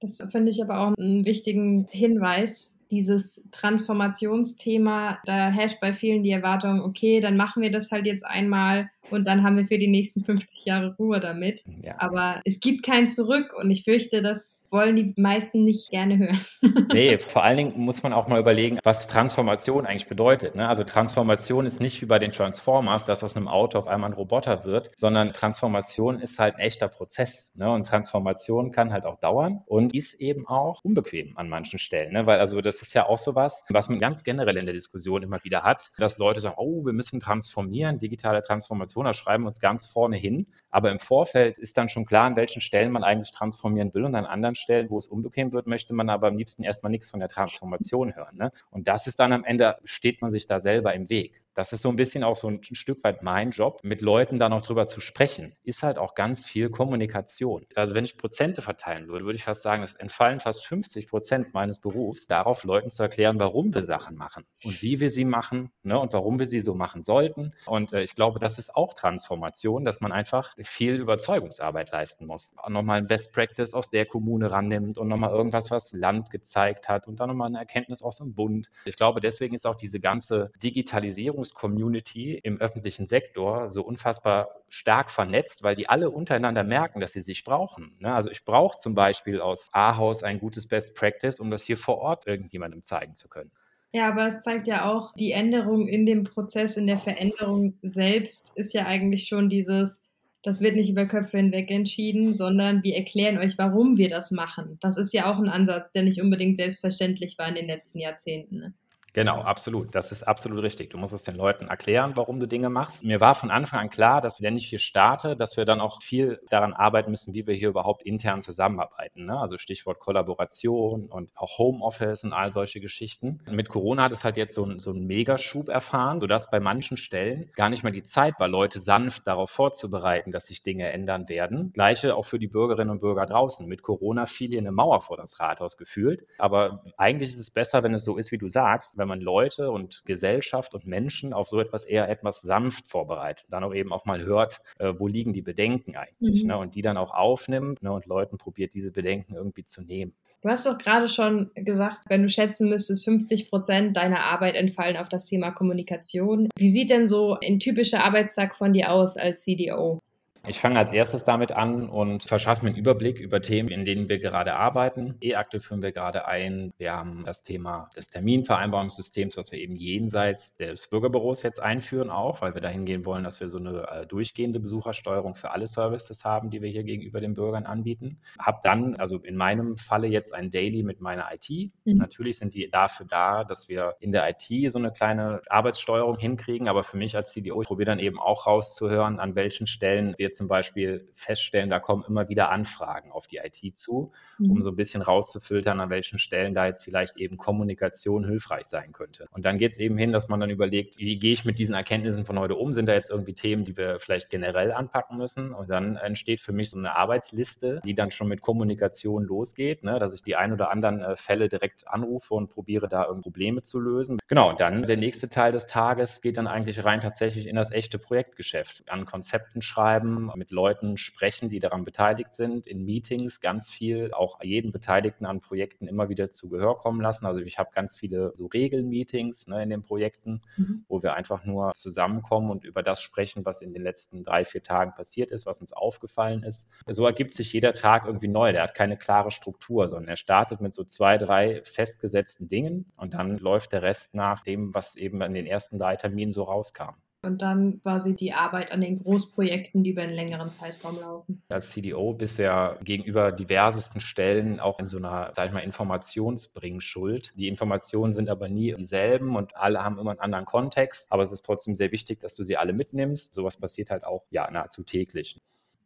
Das 0.00 0.22
finde 0.30 0.50
ich 0.50 0.62
aber 0.62 0.80
auch 0.80 0.94
einen 0.96 1.26
wichtigen 1.26 1.88
Hinweis, 1.90 2.78
dieses 2.90 3.48
Transformationsthema, 3.50 5.18
da 5.24 5.50
herrscht 5.50 5.80
bei 5.80 5.92
vielen 5.92 6.22
die 6.22 6.30
Erwartung, 6.30 6.80
okay, 6.80 7.20
dann 7.20 7.36
machen 7.36 7.62
wir 7.62 7.70
das 7.70 7.90
halt 7.90 8.06
jetzt 8.06 8.24
einmal 8.24 8.90
und 9.10 9.26
dann 9.26 9.42
haben 9.42 9.56
wir 9.56 9.64
für 9.64 9.78
die 9.78 9.88
nächsten 9.88 10.22
50 10.22 10.64
Jahre 10.64 10.94
Ruhe 10.98 11.20
damit. 11.20 11.62
Ja. 11.82 11.96
Aber 11.98 12.40
es 12.44 12.60
gibt 12.60 12.82
kein 12.82 13.08
Zurück 13.08 13.54
und 13.60 13.70
ich 13.70 13.84
fürchte, 13.84 14.20
das 14.20 14.64
wollen 14.70 14.96
die 14.96 15.14
meisten 15.16 15.64
nicht 15.64 15.90
gerne 15.90 16.18
hören. 16.18 16.40
nee, 16.92 17.18
vor 17.18 17.44
allen 17.44 17.56
Dingen 17.56 17.72
muss 17.76 18.02
man 18.02 18.12
auch 18.12 18.28
mal 18.28 18.40
überlegen, 18.40 18.78
was 18.84 19.06
Transformation 19.06 19.86
eigentlich 19.86 20.08
bedeutet. 20.08 20.54
Ne? 20.54 20.66
Also 20.66 20.84
Transformation 20.84 21.66
ist 21.66 21.80
nicht 21.80 22.00
wie 22.00 22.06
bei 22.06 22.18
den 22.18 22.32
Transformers, 22.32 23.04
dass 23.04 23.22
aus 23.22 23.36
einem 23.36 23.48
Auto 23.48 23.78
auf 23.78 23.86
einmal 23.86 24.10
ein 24.10 24.14
Roboter 24.14 24.64
wird, 24.64 24.90
sondern 24.96 25.32
Transformation 25.32 26.20
ist 26.20 26.38
halt 26.38 26.54
ein 26.54 26.60
echter 26.60 26.88
Prozess. 26.88 27.50
Ne? 27.54 27.70
Und 27.70 27.86
Transformation 27.86 28.72
kann 28.72 28.92
halt 28.92 29.04
auch 29.04 29.20
dauern 29.20 29.62
und 29.66 29.94
ist 29.94 30.14
eben 30.14 30.46
auch 30.46 30.82
unbequem 30.84 31.36
an 31.36 31.48
manchen 31.50 31.78
Stellen. 31.78 32.12
Ne? 32.14 32.26
Weil 32.26 32.40
also 32.40 32.60
das 32.60 32.78
das 32.78 32.86
ist 32.86 32.94
ja 32.94 33.06
auch 33.06 33.18
sowas, 33.18 33.64
was 33.70 33.88
man 33.88 33.98
ganz 33.98 34.22
generell 34.22 34.56
in 34.56 34.66
der 34.66 34.74
Diskussion 34.74 35.22
immer 35.22 35.42
wieder 35.42 35.64
hat, 35.64 35.90
dass 35.98 36.16
Leute 36.18 36.40
sagen, 36.40 36.54
oh, 36.58 36.84
wir 36.86 36.92
müssen 36.92 37.18
transformieren, 37.18 37.98
digitale 37.98 38.40
Transformation, 38.40 38.97
da 39.04 39.14
schreiben 39.14 39.46
uns 39.46 39.60
ganz 39.60 39.86
vorne 39.86 40.16
hin. 40.16 40.46
Aber 40.70 40.90
im 40.90 40.98
Vorfeld 40.98 41.58
ist 41.58 41.76
dann 41.76 41.88
schon 41.88 42.06
klar, 42.06 42.26
an 42.26 42.36
welchen 42.36 42.60
Stellen 42.60 42.92
man 42.92 43.04
eigentlich 43.04 43.32
transformieren 43.32 43.94
will 43.94 44.04
und 44.04 44.14
an 44.14 44.26
anderen 44.26 44.54
Stellen, 44.54 44.90
wo 44.90 44.98
es 44.98 45.08
unbequem 45.08 45.52
wird, 45.52 45.66
möchte 45.66 45.94
man 45.94 46.08
aber 46.08 46.28
am 46.28 46.36
liebsten 46.36 46.62
erstmal 46.62 46.90
nichts 46.90 47.10
von 47.10 47.20
der 47.20 47.28
Transformation 47.28 48.14
hören. 48.14 48.36
Ne? 48.36 48.52
Und 48.70 48.88
das 48.88 49.06
ist 49.06 49.18
dann 49.18 49.32
am 49.32 49.44
Ende, 49.44 49.76
steht 49.84 50.22
man 50.22 50.30
sich 50.30 50.46
da 50.46 50.60
selber 50.60 50.94
im 50.94 51.08
Weg. 51.10 51.42
Das 51.58 51.72
ist 51.72 51.82
so 51.82 51.88
ein 51.88 51.96
bisschen 51.96 52.22
auch 52.22 52.36
so 52.36 52.46
ein 52.46 52.62
Stück 52.62 53.02
weit 53.02 53.24
mein 53.24 53.50
Job, 53.50 53.80
mit 53.82 54.00
Leuten 54.00 54.38
da 54.38 54.48
noch 54.48 54.62
drüber 54.62 54.86
zu 54.86 55.00
sprechen. 55.00 55.56
Ist 55.64 55.82
halt 55.82 55.98
auch 55.98 56.14
ganz 56.14 56.46
viel 56.46 56.70
Kommunikation. 56.70 57.66
Also 57.74 57.96
wenn 57.96 58.04
ich 58.04 58.16
Prozente 58.16 58.62
verteilen 58.62 59.08
würde, 59.08 59.24
würde 59.24 59.34
ich 59.34 59.42
fast 59.42 59.62
sagen, 59.62 59.82
es 59.82 59.94
entfallen 59.94 60.38
fast 60.38 60.64
50 60.64 61.08
Prozent 61.08 61.54
meines 61.54 61.80
Berufs 61.80 62.28
darauf, 62.28 62.62
Leuten 62.62 62.90
zu 62.90 63.02
erklären, 63.02 63.40
warum 63.40 63.74
wir 63.74 63.82
Sachen 63.82 64.14
machen 64.14 64.44
und 64.62 64.82
wie 64.82 65.00
wir 65.00 65.10
sie 65.10 65.24
machen 65.24 65.72
ne, 65.82 65.98
und 65.98 66.12
warum 66.12 66.38
wir 66.38 66.46
sie 66.46 66.60
so 66.60 66.74
machen 66.74 67.02
sollten. 67.02 67.52
Und 67.66 67.92
äh, 67.92 68.04
ich 68.04 68.14
glaube, 68.14 68.38
das 68.38 68.60
ist 68.60 68.76
auch 68.76 68.94
Transformation, 68.94 69.84
dass 69.84 70.00
man 70.00 70.12
einfach 70.12 70.54
viel 70.62 70.94
Überzeugungsarbeit 70.94 71.90
leisten 71.90 72.26
muss. 72.26 72.52
Nochmal 72.68 72.98
ein 72.98 73.08
Best 73.08 73.32
Practice 73.32 73.74
aus 73.74 73.90
der 73.90 74.06
Kommune 74.06 74.52
rannimmt 74.52 74.96
und 74.96 75.08
nochmal 75.08 75.30
irgendwas, 75.30 75.72
was 75.72 75.90
Land 75.92 76.30
gezeigt 76.30 76.88
hat 76.88 77.08
und 77.08 77.18
dann 77.18 77.30
nochmal 77.30 77.48
eine 77.48 77.58
Erkenntnis 77.58 78.00
aus 78.00 78.18
dem 78.18 78.32
Bund. 78.32 78.68
Ich 78.84 78.94
glaube, 78.94 79.20
deswegen 79.20 79.56
ist 79.56 79.66
auch 79.66 79.74
diese 79.74 79.98
ganze 79.98 80.52
Digitalisierung 80.62 81.46
Community 81.54 82.38
im 82.42 82.60
öffentlichen 82.60 83.06
Sektor 83.06 83.70
so 83.70 83.82
unfassbar 83.82 84.48
stark 84.68 85.10
vernetzt, 85.10 85.62
weil 85.62 85.76
die 85.76 85.88
alle 85.88 86.10
untereinander 86.10 86.64
merken, 86.64 87.00
dass 87.00 87.12
sie 87.12 87.20
sich 87.20 87.44
brauchen. 87.44 87.96
Ne? 88.00 88.14
Also 88.14 88.30
ich 88.30 88.44
brauche 88.44 88.78
zum 88.78 88.94
Beispiel 88.94 89.40
aus 89.40 89.68
Ahaus 89.72 90.22
ein 90.22 90.38
gutes 90.38 90.66
Best 90.66 90.94
Practice, 90.94 91.40
um 91.40 91.50
das 91.50 91.62
hier 91.62 91.76
vor 91.76 91.98
Ort 91.98 92.26
irgendjemandem 92.26 92.82
zeigen 92.82 93.14
zu 93.14 93.28
können. 93.28 93.50
Ja, 93.92 94.08
aber 94.08 94.26
es 94.26 94.40
zeigt 94.40 94.66
ja 94.66 94.90
auch, 94.90 95.14
die 95.14 95.32
Änderung 95.32 95.88
in 95.88 96.04
dem 96.04 96.24
Prozess, 96.24 96.76
in 96.76 96.86
der 96.86 96.98
Veränderung 96.98 97.78
selbst 97.80 98.52
ist 98.54 98.74
ja 98.74 98.86
eigentlich 98.86 99.28
schon 99.28 99.48
dieses, 99.48 100.02
das 100.42 100.60
wird 100.60 100.76
nicht 100.76 100.90
über 100.90 101.06
Köpfe 101.06 101.38
hinweg 101.38 101.70
entschieden, 101.70 102.34
sondern 102.34 102.82
wir 102.82 102.96
erklären 102.96 103.38
euch, 103.38 103.56
warum 103.56 103.96
wir 103.96 104.10
das 104.10 104.30
machen. 104.30 104.76
Das 104.80 104.98
ist 104.98 105.14
ja 105.14 105.32
auch 105.32 105.38
ein 105.38 105.48
Ansatz, 105.48 105.92
der 105.92 106.02
nicht 106.02 106.20
unbedingt 106.20 106.58
selbstverständlich 106.58 107.38
war 107.38 107.48
in 107.48 107.54
den 107.54 107.66
letzten 107.66 107.98
Jahrzehnten. 107.98 108.58
Ne? 108.58 108.74
Genau, 109.14 109.40
absolut. 109.40 109.94
Das 109.94 110.12
ist 110.12 110.22
absolut 110.22 110.62
richtig. 110.62 110.90
Du 110.90 110.98
musst 110.98 111.12
es 111.12 111.22
den 111.22 111.34
Leuten 111.34 111.68
erklären, 111.68 112.12
warum 112.14 112.40
du 112.40 112.46
Dinge 112.46 112.68
machst. 112.68 113.04
Mir 113.04 113.20
war 113.20 113.34
von 113.34 113.50
Anfang 113.50 113.80
an 113.80 113.90
klar, 113.90 114.20
dass 114.20 114.40
wenn 114.42 114.56
ich 114.56 114.66
hier 114.66 114.78
starte, 114.78 115.34
dass 115.36 115.56
wir 115.56 115.64
dann 115.64 115.80
auch 115.80 116.02
viel 116.02 116.40
daran 116.50 116.74
arbeiten 116.74 117.10
müssen, 117.10 117.34
wie 117.34 117.46
wir 117.46 117.54
hier 117.54 117.70
überhaupt 117.70 118.02
intern 118.02 118.42
zusammenarbeiten. 118.42 119.26
Ne? 119.26 119.38
Also 119.38 119.56
Stichwort 119.56 119.98
Kollaboration 119.98 121.06
und 121.06 121.32
auch 121.34 121.58
Homeoffice 121.58 122.24
und 122.24 122.32
all 122.32 122.52
solche 122.52 122.80
Geschichten. 122.80 123.40
Mit 123.50 123.68
Corona 123.68 124.04
hat 124.04 124.12
es 124.12 124.24
halt 124.24 124.36
jetzt 124.36 124.54
so, 124.54 124.78
so 124.78 124.90
einen 124.90 125.06
Megaschub 125.06 125.68
erfahren, 125.68 126.20
sodass 126.20 126.50
bei 126.50 126.60
manchen 126.60 126.96
Stellen 126.96 127.50
gar 127.54 127.70
nicht 127.70 127.82
mehr 127.82 127.92
die 127.92 128.04
Zeit 128.04 128.38
war, 128.38 128.48
Leute 128.48 128.78
sanft 128.78 129.26
darauf 129.26 129.50
vorzubereiten, 129.50 130.32
dass 130.32 130.46
sich 130.46 130.62
Dinge 130.62 130.92
ändern 130.92 131.28
werden. 131.28 131.72
Gleiche 131.72 132.14
auch 132.14 132.26
für 132.26 132.38
die 132.38 132.46
Bürgerinnen 132.46 132.90
und 132.90 133.00
Bürger 133.00 133.26
draußen. 133.26 133.66
Mit 133.66 133.82
Corona 133.82 134.26
fiel 134.26 134.50
hier 134.50 134.58
eine 134.58 134.72
Mauer 134.72 135.00
vor 135.00 135.16
das 135.16 135.40
Rathaus 135.40 135.76
gefühlt. 135.76 136.26
Aber 136.38 136.84
eigentlich 136.96 137.30
ist 137.30 137.40
es 137.40 137.50
besser, 137.50 137.82
wenn 137.82 137.94
es 137.94 138.04
so 138.04 138.16
ist, 138.16 138.32
wie 138.32 138.38
du 138.38 138.48
sagst, 138.48 138.97
wenn 138.98 139.08
man 139.08 139.20
Leute 139.20 139.70
und 139.70 140.02
Gesellschaft 140.04 140.74
und 140.74 140.86
Menschen 140.86 141.32
auf 141.32 141.48
so 141.48 141.60
etwas 141.60 141.84
eher 141.84 142.08
etwas 142.08 142.40
sanft 142.40 142.88
vorbereitet. 142.90 143.46
Dann 143.48 143.64
auch 143.64 143.74
eben 143.74 143.92
auch 143.92 144.04
mal 144.04 144.24
hört, 144.24 144.60
äh, 144.78 144.92
wo 144.98 145.06
liegen 145.06 145.32
die 145.32 145.42
Bedenken 145.42 145.96
eigentlich 145.96 146.42
mhm. 146.42 146.48
ne, 146.48 146.58
und 146.58 146.74
die 146.74 146.82
dann 146.82 146.96
auch 146.96 147.14
aufnimmt 147.14 147.82
ne, 147.82 147.92
und 147.92 148.06
Leuten 148.06 148.38
probiert, 148.38 148.74
diese 148.74 148.90
Bedenken 148.90 149.34
irgendwie 149.34 149.64
zu 149.64 149.82
nehmen. 149.82 150.14
Du 150.40 150.48
hast 150.48 150.66
doch 150.66 150.78
gerade 150.78 151.08
schon 151.08 151.50
gesagt, 151.54 152.04
wenn 152.08 152.22
du 152.22 152.28
schätzen 152.28 152.68
müsstest, 152.68 153.04
50 153.04 153.48
Prozent 153.48 153.96
deiner 153.96 154.20
Arbeit 154.20 154.54
entfallen 154.54 154.96
auf 154.96 155.08
das 155.08 155.26
Thema 155.26 155.50
Kommunikation. 155.50 156.48
Wie 156.56 156.68
sieht 156.68 156.90
denn 156.90 157.08
so 157.08 157.36
ein 157.44 157.58
typischer 157.58 158.04
Arbeitstag 158.04 158.54
von 158.54 158.72
dir 158.72 158.92
aus 158.92 159.16
als 159.16 159.42
CDO? 159.42 160.00
Ich 160.48 160.60
fange 160.60 160.78
als 160.78 160.92
erstes 160.92 161.24
damit 161.24 161.52
an 161.52 161.90
und 161.90 162.24
verschaffe 162.24 162.64
mir 162.64 162.70
einen 162.70 162.78
Überblick 162.78 163.20
über 163.20 163.42
Themen, 163.42 163.68
in 163.68 163.84
denen 163.84 164.08
wir 164.08 164.18
gerade 164.18 164.54
arbeiten. 164.54 165.16
E-Akte 165.20 165.60
führen 165.60 165.82
wir 165.82 165.92
gerade 165.92 166.26
ein. 166.26 166.72
Wir 166.78 166.96
haben 166.96 167.24
das 167.26 167.42
Thema 167.42 167.90
des 167.94 168.08
Terminvereinbarungssystems, 168.08 169.36
was 169.36 169.52
wir 169.52 169.58
eben 169.58 169.76
jenseits 169.76 170.56
des 170.56 170.88
Bürgerbüros 170.88 171.42
jetzt 171.42 171.60
einführen, 171.60 172.08
auch, 172.08 172.40
weil 172.40 172.54
wir 172.54 172.62
dahin 172.62 172.86
gehen 172.86 173.04
wollen, 173.04 173.24
dass 173.24 173.40
wir 173.40 173.50
so 173.50 173.58
eine 173.58 173.86
äh, 173.88 174.06
durchgehende 174.06 174.58
Besuchersteuerung 174.58 175.34
für 175.34 175.50
alle 175.50 175.66
Services 175.66 176.24
haben, 176.24 176.48
die 176.48 176.62
wir 176.62 176.70
hier 176.70 176.82
gegenüber 176.82 177.20
den 177.20 177.34
Bürgern 177.34 177.66
anbieten. 177.66 178.18
Hab 178.38 178.62
dann, 178.62 178.96
also 178.96 179.18
in 179.18 179.36
meinem 179.36 179.76
Falle 179.76 180.06
jetzt 180.06 180.32
ein 180.32 180.48
Daily 180.48 180.82
mit 180.82 181.02
meiner 181.02 181.26
IT. 181.30 181.70
Mhm. 181.84 181.98
Natürlich 181.98 182.38
sind 182.38 182.54
die 182.54 182.70
dafür 182.70 183.04
da, 183.04 183.44
dass 183.44 183.68
wir 183.68 183.96
in 184.00 184.12
der 184.12 184.26
IT 184.30 184.72
so 184.72 184.78
eine 184.78 184.92
kleine 184.92 185.42
Arbeitssteuerung 185.50 186.16
hinkriegen, 186.16 186.68
aber 186.68 186.84
für 186.84 186.96
mich 186.96 187.14
als 187.14 187.32
CDO, 187.32 187.60
ich 187.60 187.68
probiere 187.68 187.90
dann 187.90 187.98
eben 187.98 188.18
auch 188.18 188.46
rauszuhören, 188.46 189.20
an 189.20 189.34
welchen 189.34 189.66
Stellen 189.66 190.14
wir 190.16 190.37
zum 190.38 190.48
Beispiel 190.48 191.08
feststellen, 191.14 191.70
da 191.70 191.78
kommen 191.78 192.04
immer 192.08 192.28
wieder 192.28 192.50
Anfragen 192.50 193.12
auf 193.12 193.26
die 193.26 193.38
IT 193.38 193.76
zu, 193.76 194.12
mhm. 194.38 194.50
um 194.50 194.60
so 194.60 194.70
ein 194.70 194.76
bisschen 194.76 195.02
rauszufiltern, 195.02 195.80
an 195.80 195.90
welchen 195.90 196.18
Stellen 196.18 196.54
da 196.54 196.66
jetzt 196.66 196.84
vielleicht 196.84 197.18
eben 197.18 197.36
Kommunikation 197.36 198.24
hilfreich 198.24 198.64
sein 198.64 198.92
könnte. 198.92 199.26
Und 199.32 199.44
dann 199.44 199.58
geht 199.58 199.72
es 199.72 199.78
eben 199.78 199.96
hin, 199.96 200.12
dass 200.12 200.28
man 200.28 200.40
dann 200.40 200.50
überlegt, 200.50 200.98
wie 200.98 201.18
gehe 201.18 201.32
ich 201.32 201.44
mit 201.44 201.58
diesen 201.58 201.74
Erkenntnissen 201.74 202.24
von 202.24 202.38
heute 202.38 202.56
um? 202.56 202.72
Sind 202.72 202.86
da 202.86 202.94
jetzt 202.94 203.10
irgendwie 203.10 203.34
Themen, 203.34 203.64
die 203.64 203.76
wir 203.76 203.98
vielleicht 203.98 204.30
generell 204.30 204.72
anpacken 204.72 205.16
müssen? 205.18 205.52
Und 205.52 205.70
dann 205.70 205.96
entsteht 205.96 206.40
für 206.40 206.52
mich 206.52 206.70
so 206.70 206.78
eine 206.78 206.96
Arbeitsliste, 206.96 207.80
die 207.84 207.94
dann 207.94 208.10
schon 208.10 208.28
mit 208.28 208.40
Kommunikation 208.40 209.24
losgeht, 209.24 209.84
ne? 209.84 209.98
dass 209.98 210.14
ich 210.14 210.22
die 210.22 210.36
ein 210.36 210.52
oder 210.52 210.70
anderen 210.70 211.00
äh, 211.02 211.16
Fälle 211.16 211.48
direkt 211.48 211.86
anrufe 211.86 212.34
und 212.34 212.48
probiere 212.48 212.88
da 212.88 213.06
irgendwie 213.06 213.28
Probleme 213.28 213.60
zu 213.60 213.78
lösen. 213.78 214.18
Genau, 214.26 214.48
und 214.48 214.58
dann 214.58 214.84
der 214.84 214.96
nächste 214.96 215.28
Teil 215.28 215.52
des 215.52 215.66
Tages 215.66 216.22
geht 216.22 216.38
dann 216.38 216.46
eigentlich 216.46 216.82
rein 216.82 217.00
tatsächlich 217.00 217.46
in 217.46 217.56
das 217.56 217.70
echte 217.70 217.98
Projektgeschäft. 217.98 218.84
An 218.88 219.04
Konzepten 219.04 219.60
schreiben, 219.60 220.27
mit 220.36 220.50
Leuten 220.50 220.96
sprechen, 220.96 221.48
die 221.48 221.60
daran 221.60 221.84
beteiligt 221.84 222.34
sind, 222.34 222.66
in 222.66 222.84
Meetings 222.84 223.40
ganz 223.40 223.70
viel, 223.70 224.12
auch 224.12 224.42
jeden 224.42 224.72
Beteiligten 224.72 225.26
an 225.26 225.40
Projekten 225.40 225.88
immer 225.88 226.08
wieder 226.08 226.30
zu 226.30 226.48
Gehör 226.48 226.78
kommen 226.78 227.00
lassen. 227.00 227.26
Also 227.26 227.40
ich 227.40 227.58
habe 227.58 227.70
ganz 227.74 227.96
viele 227.96 228.32
so 228.34 228.46
Regelmeetings 228.46 229.46
ne, 229.46 229.62
in 229.62 229.70
den 229.70 229.82
Projekten, 229.82 230.42
mhm. 230.56 230.84
wo 230.88 231.02
wir 231.02 231.14
einfach 231.14 231.44
nur 231.44 231.72
zusammenkommen 231.72 232.50
und 232.50 232.64
über 232.64 232.82
das 232.82 233.00
sprechen, 233.00 233.44
was 233.44 233.60
in 233.60 233.72
den 233.72 233.82
letzten 233.82 234.24
drei, 234.24 234.44
vier 234.44 234.62
Tagen 234.62 234.92
passiert 234.94 235.30
ist, 235.30 235.46
was 235.46 235.60
uns 235.60 235.72
aufgefallen 235.72 236.42
ist. 236.42 236.68
So 236.86 237.06
ergibt 237.06 237.34
sich 237.34 237.52
jeder 237.52 237.74
Tag 237.74 238.06
irgendwie 238.06 238.28
neu. 238.28 238.52
Der 238.52 238.62
hat 238.62 238.74
keine 238.74 238.96
klare 238.96 239.30
Struktur, 239.30 239.88
sondern 239.88 240.08
er 240.08 240.16
startet 240.16 240.60
mit 240.60 240.74
so 240.74 240.84
zwei, 240.84 241.18
drei 241.18 241.62
festgesetzten 241.64 242.48
Dingen 242.48 242.90
und 242.98 243.14
dann 243.14 243.38
läuft 243.38 243.72
der 243.72 243.82
Rest 243.82 244.14
nach 244.14 244.42
dem, 244.42 244.74
was 244.74 244.96
eben 244.96 245.20
in 245.22 245.34
den 245.34 245.46
ersten 245.46 245.78
drei 245.78 245.96
Terminen 245.96 246.32
so 246.32 246.42
rauskam 246.42 246.94
und 247.22 247.42
dann 247.42 247.80
quasi 247.82 248.14
die 248.14 248.32
Arbeit 248.32 248.72
an 248.72 248.80
den 248.80 249.02
Großprojekten, 249.02 249.82
die 249.82 249.90
über 249.90 250.02
einen 250.02 250.14
längeren 250.14 250.50
Zeitraum 250.50 251.00
laufen. 251.00 251.42
Als 251.48 251.70
CDO 251.70 252.12
bist 252.12 252.38
du 252.38 252.44
ja 252.44 252.78
gegenüber 252.82 253.32
diversesten 253.32 254.00
Stellen 254.00 254.60
auch 254.60 254.78
in 254.78 254.86
so 254.86 254.98
einer, 254.98 255.32
sag 255.34 255.48
ich 255.48 255.52
mal, 255.52 255.60
Informationsbringschuld. 255.60 257.32
Die 257.36 257.48
Informationen 257.48 258.14
sind 258.14 258.28
aber 258.28 258.48
nie 258.48 258.74
dieselben 258.74 259.36
und 259.36 259.56
alle 259.56 259.82
haben 259.82 259.98
immer 259.98 260.12
einen 260.12 260.20
anderen 260.20 260.44
Kontext, 260.44 261.10
aber 261.10 261.24
es 261.24 261.32
ist 261.32 261.44
trotzdem 261.44 261.74
sehr 261.74 261.92
wichtig, 261.92 262.20
dass 262.20 262.36
du 262.36 262.42
sie 262.42 262.56
alle 262.56 262.72
mitnimmst. 262.72 263.34
Sowas 263.34 263.56
passiert 263.56 263.90
halt 263.90 264.04
auch 264.04 264.24
ja 264.30 264.50
nahezu 264.50 264.82
täglich. 264.82 265.40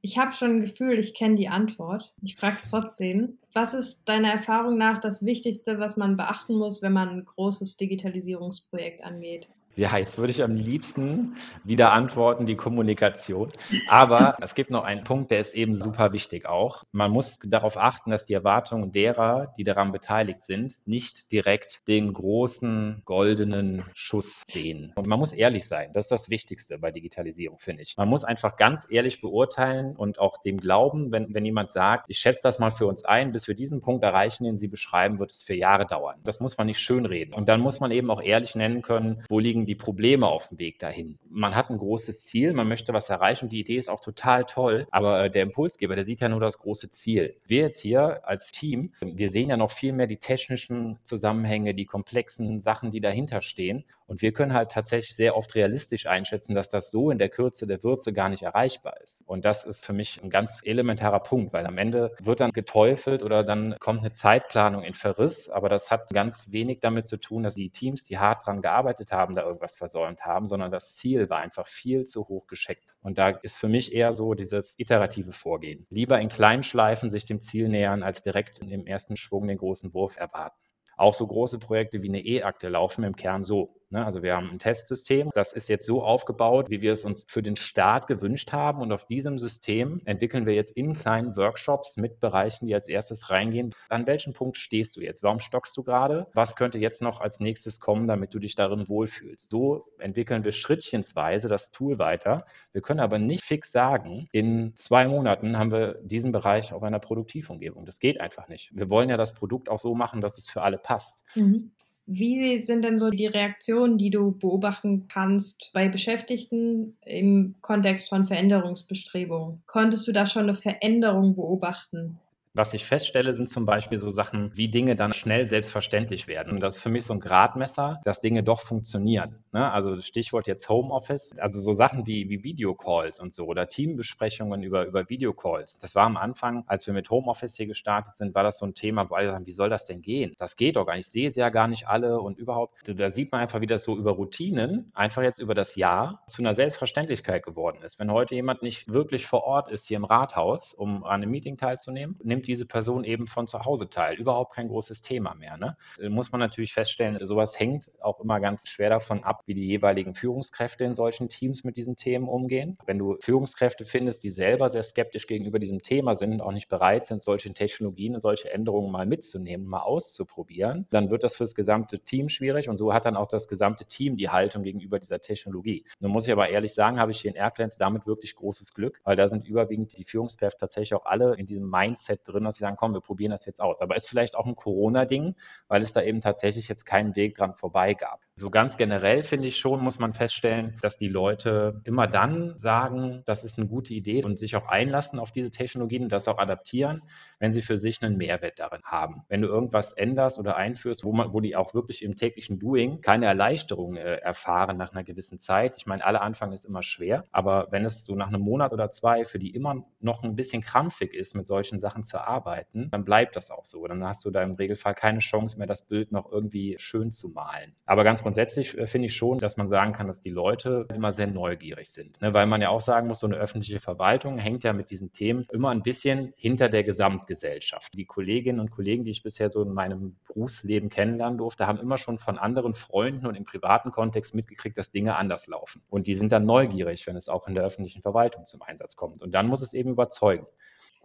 Ich 0.04 0.18
habe 0.18 0.32
schon 0.32 0.56
ein 0.56 0.60
Gefühl, 0.60 0.98
ich 0.98 1.14
kenne 1.14 1.36
die 1.36 1.48
Antwort. 1.48 2.12
Ich 2.22 2.34
frage 2.34 2.56
es 2.56 2.70
trotzdem. 2.70 3.38
Was 3.52 3.72
ist 3.72 4.08
deiner 4.08 4.32
Erfahrung 4.32 4.76
nach 4.76 4.98
das 4.98 5.24
Wichtigste, 5.24 5.78
was 5.78 5.96
man 5.96 6.16
beachten 6.16 6.56
muss, 6.58 6.82
wenn 6.82 6.92
man 6.92 7.08
ein 7.08 7.24
großes 7.24 7.76
Digitalisierungsprojekt 7.76 9.04
angeht? 9.04 9.48
Ja, 9.74 9.96
jetzt 9.96 10.18
würde 10.18 10.32
ich 10.32 10.42
am 10.42 10.54
liebsten 10.54 11.36
wieder 11.64 11.92
antworten, 11.92 12.44
die 12.44 12.56
Kommunikation. 12.56 13.50
Aber 13.88 14.36
es 14.42 14.54
gibt 14.54 14.70
noch 14.70 14.84
einen 14.84 15.02
Punkt, 15.02 15.30
der 15.30 15.38
ist 15.38 15.54
eben 15.54 15.76
super 15.76 16.12
wichtig 16.12 16.46
auch. 16.46 16.84
Man 16.92 17.10
muss 17.10 17.38
darauf 17.42 17.78
achten, 17.78 18.10
dass 18.10 18.26
die 18.26 18.34
Erwartungen 18.34 18.92
derer, 18.92 19.52
die 19.56 19.64
daran 19.64 19.90
beteiligt 19.90 20.44
sind, 20.44 20.74
nicht 20.84 21.32
direkt 21.32 21.80
den 21.88 22.12
großen 22.12 23.00
goldenen 23.06 23.84
Schuss 23.94 24.42
sehen. 24.46 24.92
Und 24.94 25.06
man 25.06 25.18
muss 25.18 25.32
ehrlich 25.32 25.66
sein. 25.66 25.90
Das 25.94 26.04
ist 26.04 26.12
das 26.12 26.28
Wichtigste 26.28 26.78
bei 26.78 26.90
Digitalisierung, 26.90 27.58
finde 27.58 27.82
ich. 27.82 27.96
Man 27.96 28.08
muss 28.08 28.24
einfach 28.24 28.58
ganz 28.58 28.86
ehrlich 28.90 29.22
beurteilen 29.22 29.96
und 29.96 30.18
auch 30.18 30.36
dem 30.42 30.58
glauben, 30.58 31.12
wenn, 31.12 31.32
wenn 31.32 31.46
jemand 31.46 31.70
sagt, 31.70 32.06
ich 32.08 32.18
schätze 32.18 32.42
das 32.42 32.58
mal 32.58 32.72
für 32.72 32.86
uns 32.86 33.06
ein, 33.06 33.32
bis 33.32 33.48
wir 33.48 33.54
diesen 33.54 33.80
Punkt 33.80 34.04
erreichen, 34.04 34.44
den 34.44 34.58
Sie 34.58 34.68
beschreiben, 34.68 35.18
wird 35.18 35.30
es 35.30 35.42
für 35.42 35.54
Jahre 35.54 35.86
dauern. 35.86 36.20
Das 36.24 36.40
muss 36.40 36.58
man 36.58 36.66
nicht 36.66 36.80
schönreden. 36.80 37.32
Und 37.32 37.48
dann 37.48 37.60
muss 37.60 37.80
man 37.80 37.90
eben 37.90 38.10
auch 38.10 38.20
ehrlich 38.20 38.54
nennen 38.54 38.82
können, 38.82 39.24
wo 39.30 39.38
liegen 39.38 39.61
liegen 39.62 39.66
die 39.66 39.74
Probleme 39.74 40.26
auf 40.26 40.48
dem 40.48 40.58
Weg 40.58 40.78
dahin. 40.78 41.18
Man 41.28 41.54
hat 41.54 41.70
ein 41.70 41.78
großes 41.78 42.20
Ziel, 42.20 42.52
man 42.52 42.68
möchte 42.68 42.92
was 42.92 43.08
erreichen 43.08 43.48
die 43.48 43.60
Idee 43.60 43.76
ist 43.76 43.88
auch 43.88 44.00
total 44.00 44.44
toll, 44.44 44.86
aber 44.90 45.24
äh, 45.24 45.30
der 45.30 45.42
Impulsgeber, 45.42 45.94
der 45.94 46.04
sieht 46.04 46.20
ja 46.20 46.28
nur 46.28 46.40
das 46.40 46.58
große 46.58 46.90
Ziel. 46.90 47.36
Wir 47.46 47.62
jetzt 47.62 47.80
hier 47.80 48.26
als 48.26 48.52
Team, 48.52 48.92
wir 49.00 49.30
sehen 49.30 49.48
ja 49.48 49.56
noch 49.56 49.70
viel 49.70 49.92
mehr 49.92 50.06
die 50.06 50.16
technischen 50.16 50.98
Zusammenhänge, 51.04 51.74
die 51.74 51.86
komplexen 51.86 52.60
Sachen, 52.60 52.90
die 52.90 53.00
dahinter 53.00 53.40
stehen 53.40 53.84
und 54.12 54.20
wir 54.20 54.32
können 54.32 54.52
halt 54.52 54.70
tatsächlich 54.70 55.16
sehr 55.16 55.36
oft 55.36 55.54
realistisch 55.54 56.04
einschätzen, 56.06 56.54
dass 56.54 56.68
das 56.68 56.90
so 56.90 57.10
in 57.10 57.16
der 57.16 57.30
Kürze 57.30 57.66
der 57.66 57.82
Würze 57.82 58.12
gar 58.12 58.28
nicht 58.28 58.42
erreichbar 58.42 59.00
ist. 59.02 59.22
Und 59.26 59.46
das 59.46 59.64
ist 59.64 59.86
für 59.86 59.94
mich 59.94 60.22
ein 60.22 60.28
ganz 60.28 60.60
elementarer 60.64 61.20
Punkt, 61.20 61.54
weil 61.54 61.66
am 61.66 61.78
Ende 61.78 62.14
wird 62.20 62.40
dann 62.40 62.50
geteufelt 62.52 63.22
oder 63.22 63.42
dann 63.42 63.74
kommt 63.80 64.00
eine 64.00 64.12
Zeitplanung 64.12 64.82
in 64.82 64.92
Verriss, 64.92 65.48
aber 65.48 65.70
das 65.70 65.90
hat 65.90 66.10
ganz 66.10 66.44
wenig 66.50 66.80
damit 66.80 67.06
zu 67.06 67.16
tun, 67.16 67.42
dass 67.42 67.54
die 67.54 67.70
Teams, 67.70 68.04
die 68.04 68.18
hart 68.18 68.46
dran 68.46 68.60
gearbeitet 68.60 69.12
haben, 69.12 69.34
da 69.34 69.44
irgendwas 69.52 69.76
versäumt 69.76 70.22
haben, 70.22 70.46
sondern 70.46 70.70
das 70.70 70.94
Ziel 70.96 71.30
war 71.30 71.38
einfach 71.38 71.66
viel 71.66 72.04
zu 72.04 72.26
hoch 72.28 72.46
gescheckt. 72.46 72.84
Und 73.02 73.18
da 73.18 73.28
ist 73.28 73.56
für 73.56 73.68
mich 73.68 73.92
eher 73.92 74.12
so 74.12 74.34
dieses 74.34 74.74
iterative 74.78 75.32
Vorgehen. 75.32 75.86
Lieber 75.90 76.20
in 76.20 76.28
kleinen 76.28 76.62
Schleifen 76.62 77.10
sich 77.10 77.24
dem 77.24 77.40
Ziel 77.40 77.68
nähern, 77.68 78.02
als 78.02 78.22
direkt 78.22 78.58
im 78.60 78.86
ersten 78.86 79.16
Schwung 79.16 79.46
den 79.46 79.58
großen 79.58 79.94
Wurf 79.94 80.16
erwarten. 80.16 80.56
Auch 80.96 81.14
so 81.14 81.26
große 81.26 81.58
Projekte 81.58 82.02
wie 82.02 82.08
eine 82.08 82.24
E-Akte 82.24 82.68
laufen 82.68 83.04
im 83.04 83.16
Kern 83.16 83.42
so. 83.42 83.81
Ne? 83.92 84.04
Also 84.04 84.22
wir 84.22 84.34
haben 84.34 84.50
ein 84.50 84.58
Testsystem, 84.58 85.30
das 85.34 85.52
ist 85.52 85.68
jetzt 85.68 85.86
so 85.86 86.02
aufgebaut, 86.02 86.70
wie 86.70 86.80
wir 86.80 86.92
es 86.92 87.04
uns 87.04 87.24
für 87.28 87.42
den 87.42 87.56
Start 87.56 88.06
gewünscht 88.06 88.52
haben. 88.52 88.80
Und 88.80 88.90
auf 88.90 89.04
diesem 89.04 89.38
System 89.38 90.00
entwickeln 90.06 90.46
wir 90.46 90.54
jetzt 90.54 90.72
in 90.72 90.94
kleinen 90.94 91.36
Workshops 91.36 91.96
mit 91.96 92.18
Bereichen, 92.18 92.66
die 92.66 92.74
als 92.74 92.88
erstes 92.88 93.30
reingehen. 93.30 93.74
An 93.90 94.06
welchem 94.06 94.32
Punkt 94.32 94.56
stehst 94.56 94.96
du 94.96 95.00
jetzt? 95.00 95.22
Warum 95.22 95.40
stockst 95.40 95.76
du 95.76 95.82
gerade? 95.82 96.26
Was 96.32 96.56
könnte 96.56 96.78
jetzt 96.78 97.02
noch 97.02 97.20
als 97.20 97.38
nächstes 97.38 97.80
kommen, 97.80 98.08
damit 98.08 98.32
du 98.34 98.38
dich 98.38 98.54
darin 98.54 98.88
wohlfühlst? 98.88 99.50
So 99.50 99.86
entwickeln 99.98 100.44
wir 100.44 100.52
schrittchensweise 100.52 101.48
das 101.48 101.70
Tool 101.70 101.98
weiter. 101.98 102.46
Wir 102.72 102.80
können 102.80 103.00
aber 103.00 103.18
nicht 103.18 103.44
fix 103.44 103.70
sagen, 103.70 104.28
in 104.32 104.74
zwei 104.76 105.06
Monaten 105.06 105.58
haben 105.58 105.70
wir 105.70 105.98
diesen 106.02 106.32
Bereich 106.32 106.72
auf 106.72 106.82
einer 106.82 106.98
Produktivumgebung. 106.98 107.84
Das 107.84 107.98
geht 107.98 108.20
einfach 108.20 108.48
nicht. 108.48 108.70
Wir 108.74 108.88
wollen 108.88 109.10
ja 109.10 109.18
das 109.18 109.34
Produkt 109.34 109.68
auch 109.68 109.78
so 109.78 109.94
machen, 109.94 110.22
dass 110.22 110.38
es 110.38 110.48
für 110.48 110.62
alle 110.62 110.78
passt. 110.78 111.22
Mhm. 111.34 111.72
Wie 112.06 112.58
sind 112.58 112.82
denn 112.84 112.98
so 113.00 113.10
die 113.10 113.26
Reaktionen, 113.26 113.98
die 113.98 114.10
du 114.10 114.32
beobachten 114.38 115.08
kannst 115.08 115.70
bei 115.72 115.88
Beschäftigten 115.88 116.96
im 117.04 117.56
Kontext 117.60 118.08
von 118.08 118.24
Veränderungsbestrebungen? 118.24 119.62
Konntest 119.66 120.06
du 120.06 120.12
da 120.12 120.26
schon 120.26 120.44
eine 120.44 120.54
Veränderung 120.54 121.34
beobachten? 121.34 122.21
Was 122.54 122.74
ich 122.74 122.84
feststelle, 122.84 123.34
sind 123.34 123.48
zum 123.48 123.64
Beispiel 123.64 123.96
so 123.96 124.10
Sachen, 124.10 124.54
wie 124.54 124.68
Dinge 124.68 124.94
dann 124.94 125.14
schnell 125.14 125.46
selbstverständlich 125.46 126.26
werden. 126.26 126.52
Und 126.52 126.60
das 126.60 126.76
ist 126.76 126.82
für 126.82 126.90
mich 126.90 127.04
so 127.04 127.14
ein 127.14 127.20
Gradmesser, 127.20 127.98
dass 128.04 128.20
Dinge 128.20 128.42
doch 128.42 128.60
funktionieren. 128.60 129.42
Ne? 129.52 129.72
Also 129.72 129.96
Stichwort 130.02 130.46
jetzt 130.46 130.68
Homeoffice, 130.68 131.32
also 131.38 131.58
so 131.60 131.72
Sachen 131.72 132.06
wie, 132.06 132.28
wie 132.28 132.44
Videocalls 132.44 133.20
und 133.20 133.32
so 133.32 133.46
oder 133.46 133.68
Teambesprechungen 133.68 134.62
über, 134.62 134.84
über 134.84 135.08
Videocalls. 135.08 135.78
Das 135.78 135.94
war 135.94 136.04
am 136.04 136.18
Anfang, 136.18 136.64
als 136.66 136.86
wir 136.86 136.92
mit 136.92 137.08
Homeoffice 137.08 137.56
hier 137.56 137.66
gestartet 137.66 138.16
sind, 138.16 138.34
war 138.34 138.42
das 138.42 138.58
so 138.58 138.66
ein 138.66 138.74
Thema, 138.74 139.08
wo 139.08 139.14
alle 139.14 139.30
sagen, 139.30 139.46
wie 139.46 139.52
soll 139.52 139.70
das 139.70 139.86
denn 139.86 140.02
gehen? 140.02 140.34
Das 140.36 140.56
geht 140.56 140.76
doch 140.76 140.84
gar 140.84 140.96
nicht. 140.96 141.06
Ich 141.06 141.12
sehe 141.12 141.28
es 141.28 141.36
ja 141.36 141.48
gar 141.48 141.68
nicht 141.68 141.88
alle 141.88 142.20
und 142.20 142.38
überhaupt. 142.38 142.74
Da 142.86 143.10
sieht 143.10 143.32
man 143.32 143.40
einfach, 143.40 143.62
wie 143.62 143.66
das 143.66 143.82
so 143.82 143.96
über 143.96 144.10
Routinen, 144.10 144.92
einfach 144.92 145.22
jetzt 145.22 145.38
über 145.38 145.54
das 145.54 145.74
Jahr 145.76 146.22
zu 146.28 146.42
einer 146.42 146.52
Selbstverständlichkeit 146.52 147.42
geworden 147.44 147.78
ist. 147.82 147.98
Wenn 147.98 148.12
heute 148.12 148.34
jemand 148.34 148.60
nicht 148.60 148.92
wirklich 148.92 149.26
vor 149.26 149.44
Ort 149.44 149.70
ist 149.70 149.86
hier 149.86 149.96
im 149.96 150.04
Rathaus, 150.04 150.74
um 150.74 151.02
an 151.04 151.22
einem 151.22 151.30
Meeting 151.30 151.56
teilzunehmen, 151.56 152.18
nimmt 152.22 152.41
nimmt 152.42 152.48
diese 152.48 152.66
Person 152.66 153.04
eben 153.04 153.26
von 153.26 153.46
zu 153.46 153.64
Hause 153.64 153.88
teil. 153.88 154.16
Überhaupt 154.16 154.54
kein 154.54 154.68
großes 154.68 155.00
Thema 155.00 155.34
mehr. 155.34 155.56
Ne? 155.58 155.76
Äh, 156.00 156.08
muss 156.08 156.32
man 156.32 156.40
natürlich 156.40 156.72
feststellen, 156.72 157.24
sowas 157.24 157.58
hängt 157.58 157.90
auch 158.00 158.20
immer 158.20 158.40
ganz 158.40 158.68
schwer 158.68 158.90
davon 158.90 159.22
ab, 159.22 159.42
wie 159.46 159.54
die 159.54 159.66
jeweiligen 159.66 160.14
Führungskräfte 160.14 160.84
in 160.84 160.92
solchen 160.92 161.28
Teams 161.28 161.62
mit 161.62 161.76
diesen 161.76 161.96
Themen 161.96 162.28
umgehen. 162.28 162.78
Wenn 162.84 162.98
du 162.98 163.16
Führungskräfte 163.20 163.84
findest, 163.84 164.24
die 164.24 164.30
selber 164.30 164.70
sehr 164.70 164.82
skeptisch 164.82 165.26
gegenüber 165.26 165.58
diesem 165.58 165.82
Thema 165.82 166.16
sind 166.16 166.32
und 166.32 166.40
auch 166.40 166.52
nicht 166.52 166.68
bereit 166.68 167.06
sind, 167.06 167.22
solche 167.22 167.52
Technologien 167.52 168.14
und 168.14 168.20
solche 168.20 168.52
Änderungen 168.52 168.90
mal 168.90 169.06
mitzunehmen, 169.06 169.66
mal 169.66 169.80
auszuprobieren, 169.80 170.86
dann 170.90 171.10
wird 171.10 171.22
das 171.22 171.36
für 171.36 171.44
das 171.44 171.54
gesamte 171.54 172.00
Team 172.00 172.28
schwierig 172.28 172.68
und 172.68 172.76
so 172.76 172.92
hat 172.92 173.04
dann 173.04 173.16
auch 173.16 173.28
das 173.28 173.46
gesamte 173.46 173.84
Team 173.84 174.16
die 174.16 174.30
Haltung 174.30 174.64
gegenüber 174.64 174.98
dieser 174.98 175.20
Technologie. 175.20 175.84
Nun 176.00 176.10
muss 176.10 176.26
ich 176.26 176.32
aber 176.32 176.48
ehrlich 176.48 176.74
sagen, 176.74 176.98
habe 176.98 177.12
ich 177.12 177.20
hier 177.20 177.30
in 177.30 177.36
Airclans 177.36 177.76
damit 177.76 178.06
wirklich 178.06 178.34
großes 178.34 178.74
Glück, 178.74 179.00
weil 179.04 179.16
da 179.16 179.28
sind 179.28 179.46
überwiegend 179.46 179.96
die 179.96 180.04
Führungskräfte 180.04 180.58
tatsächlich 180.58 180.94
auch 180.94 181.04
alle 181.04 181.36
in 181.36 181.46
diesem 181.46 181.68
Mindset 181.68 182.24
drin, 182.32 182.44
dass 182.44 182.56
sie 182.56 182.60
sagen, 182.62 182.76
komm, 182.76 182.94
wir 182.94 183.00
probieren 183.00 183.30
das 183.30 183.46
jetzt 183.46 183.60
aus. 183.60 183.80
Aber 183.80 183.96
ist 183.96 184.08
vielleicht 184.08 184.34
auch 184.34 184.46
ein 184.46 184.56
Corona-Ding, 184.56 185.36
weil 185.68 185.82
es 185.82 185.92
da 185.92 186.02
eben 186.02 186.20
tatsächlich 186.20 186.68
jetzt 186.68 186.84
keinen 186.84 187.16
Weg 187.16 187.36
dran 187.36 187.54
vorbei 187.54 187.94
gab. 187.94 188.20
So 188.34 188.50
ganz 188.50 188.76
generell 188.76 189.24
finde 189.24 189.48
ich 189.48 189.58
schon, 189.58 189.82
muss 189.82 189.98
man 189.98 190.14
feststellen, 190.14 190.78
dass 190.80 190.96
die 190.96 191.08
Leute 191.08 191.82
immer 191.84 192.06
dann 192.06 192.56
sagen, 192.56 193.22
das 193.26 193.44
ist 193.44 193.58
eine 193.58 193.68
gute 193.68 193.92
Idee 193.92 194.24
und 194.24 194.38
sich 194.38 194.56
auch 194.56 194.66
einlassen 194.66 195.18
auf 195.18 195.32
diese 195.32 195.50
Technologien 195.50 196.04
und 196.04 196.12
das 196.12 196.28
auch 196.28 196.38
adaptieren, 196.38 197.02
wenn 197.38 197.52
sie 197.52 197.62
für 197.62 197.76
sich 197.76 198.02
einen 198.02 198.16
Mehrwert 198.16 198.58
darin 198.58 198.80
haben. 198.84 199.24
Wenn 199.28 199.42
du 199.42 199.48
irgendwas 199.48 199.92
änderst 199.92 200.38
oder 200.38 200.56
einführst, 200.56 201.04
wo, 201.04 201.12
man, 201.12 201.32
wo 201.32 201.40
die 201.40 201.56
auch 201.56 201.74
wirklich 201.74 202.02
im 202.02 202.16
täglichen 202.16 202.58
Doing 202.58 203.02
keine 203.02 203.26
Erleichterung 203.26 203.96
äh, 203.96 204.16
erfahren 204.16 204.76
nach 204.78 204.92
einer 204.92 205.04
gewissen 205.04 205.38
Zeit. 205.38 205.76
Ich 205.76 205.86
meine, 205.86 206.04
alle 206.04 206.22
Anfang 206.22 206.52
ist 206.52 206.64
immer 206.64 206.82
schwer, 206.82 207.24
aber 207.32 207.68
wenn 207.70 207.84
es 207.84 208.04
so 208.04 208.14
nach 208.14 208.28
einem 208.28 208.42
Monat 208.42 208.72
oder 208.72 208.90
zwei 208.90 209.24
für 209.24 209.38
die 209.38 209.50
immer 209.50 209.84
noch 210.00 210.22
ein 210.22 210.36
bisschen 210.36 210.62
krampfig 210.62 211.12
ist, 211.12 211.34
mit 211.34 211.46
solchen 211.46 211.78
Sachen 211.78 212.02
zu 212.02 212.21
arbeiten, 212.26 212.88
dann 212.90 213.04
bleibt 213.04 213.36
das 213.36 213.50
auch 213.50 213.64
so. 213.64 213.86
Dann 213.86 214.04
hast 214.04 214.24
du 214.24 214.30
da 214.30 214.42
im 214.42 214.52
Regelfall 214.52 214.94
keine 214.94 215.18
Chance 215.18 215.58
mehr, 215.58 215.66
das 215.66 215.82
Bild 215.82 216.12
noch 216.12 216.30
irgendwie 216.30 216.76
schön 216.78 217.12
zu 217.12 217.28
malen. 217.28 217.74
Aber 217.86 218.04
ganz 218.04 218.22
grundsätzlich 218.22 218.76
äh, 218.76 218.86
finde 218.86 219.06
ich 219.06 219.14
schon, 219.14 219.38
dass 219.38 219.56
man 219.56 219.68
sagen 219.68 219.92
kann, 219.92 220.06
dass 220.06 220.20
die 220.20 220.30
Leute 220.30 220.86
immer 220.94 221.12
sehr 221.12 221.26
neugierig 221.26 221.90
sind. 221.90 222.20
Ne? 222.20 222.34
Weil 222.34 222.46
man 222.46 222.60
ja 222.60 222.68
auch 222.68 222.80
sagen 222.80 223.08
muss, 223.08 223.20
so 223.20 223.26
eine 223.26 223.36
öffentliche 223.36 223.80
Verwaltung 223.80 224.38
hängt 224.38 224.64
ja 224.64 224.72
mit 224.72 224.90
diesen 224.90 225.12
Themen 225.12 225.46
immer 225.52 225.70
ein 225.70 225.82
bisschen 225.82 226.32
hinter 226.36 226.68
der 226.68 226.84
Gesamtgesellschaft. 226.84 227.92
Die 227.94 228.04
Kolleginnen 228.04 228.60
und 228.60 228.70
Kollegen, 228.70 229.04
die 229.04 229.10
ich 229.10 229.22
bisher 229.22 229.50
so 229.50 229.62
in 229.62 229.72
meinem 229.72 230.16
Berufsleben 230.26 230.88
kennenlernen 230.88 231.38
durfte, 231.38 231.66
haben 231.66 231.78
immer 231.78 231.98
schon 231.98 232.18
von 232.18 232.38
anderen 232.38 232.74
Freunden 232.74 233.26
und 233.26 233.34
im 233.34 233.44
privaten 233.44 233.90
Kontext 233.90 234.34
mitgekriegt, 234.34 234.78
dass 234.78 234.90
Dinge 234.90 235.16
anders 235.16 235.46
laufen. 235.46 235.82
Und 235.88 236.06
die 236.06 236.14
sind 236.14 236.32
dann 236.32 236.44
neugierig, 236.44 237.06
wenn 237.06 237.16
es 237.16 237.28
auch 237.28 237.48
in 237.48 237.54
der 237.54 237.64
öffentlichen 237.64 238.02
Verwaltung 238.02 238.44
zum 238.44 238.62
Einsatz 238.62 238.96
kommt. 238.96 239.22
Und 239.22 239.32
dann 239.32 239.46
muss 239.46 239.62
es 239.62 239.72
eben 239.72 239.90
überzeugen. 239.90 240.46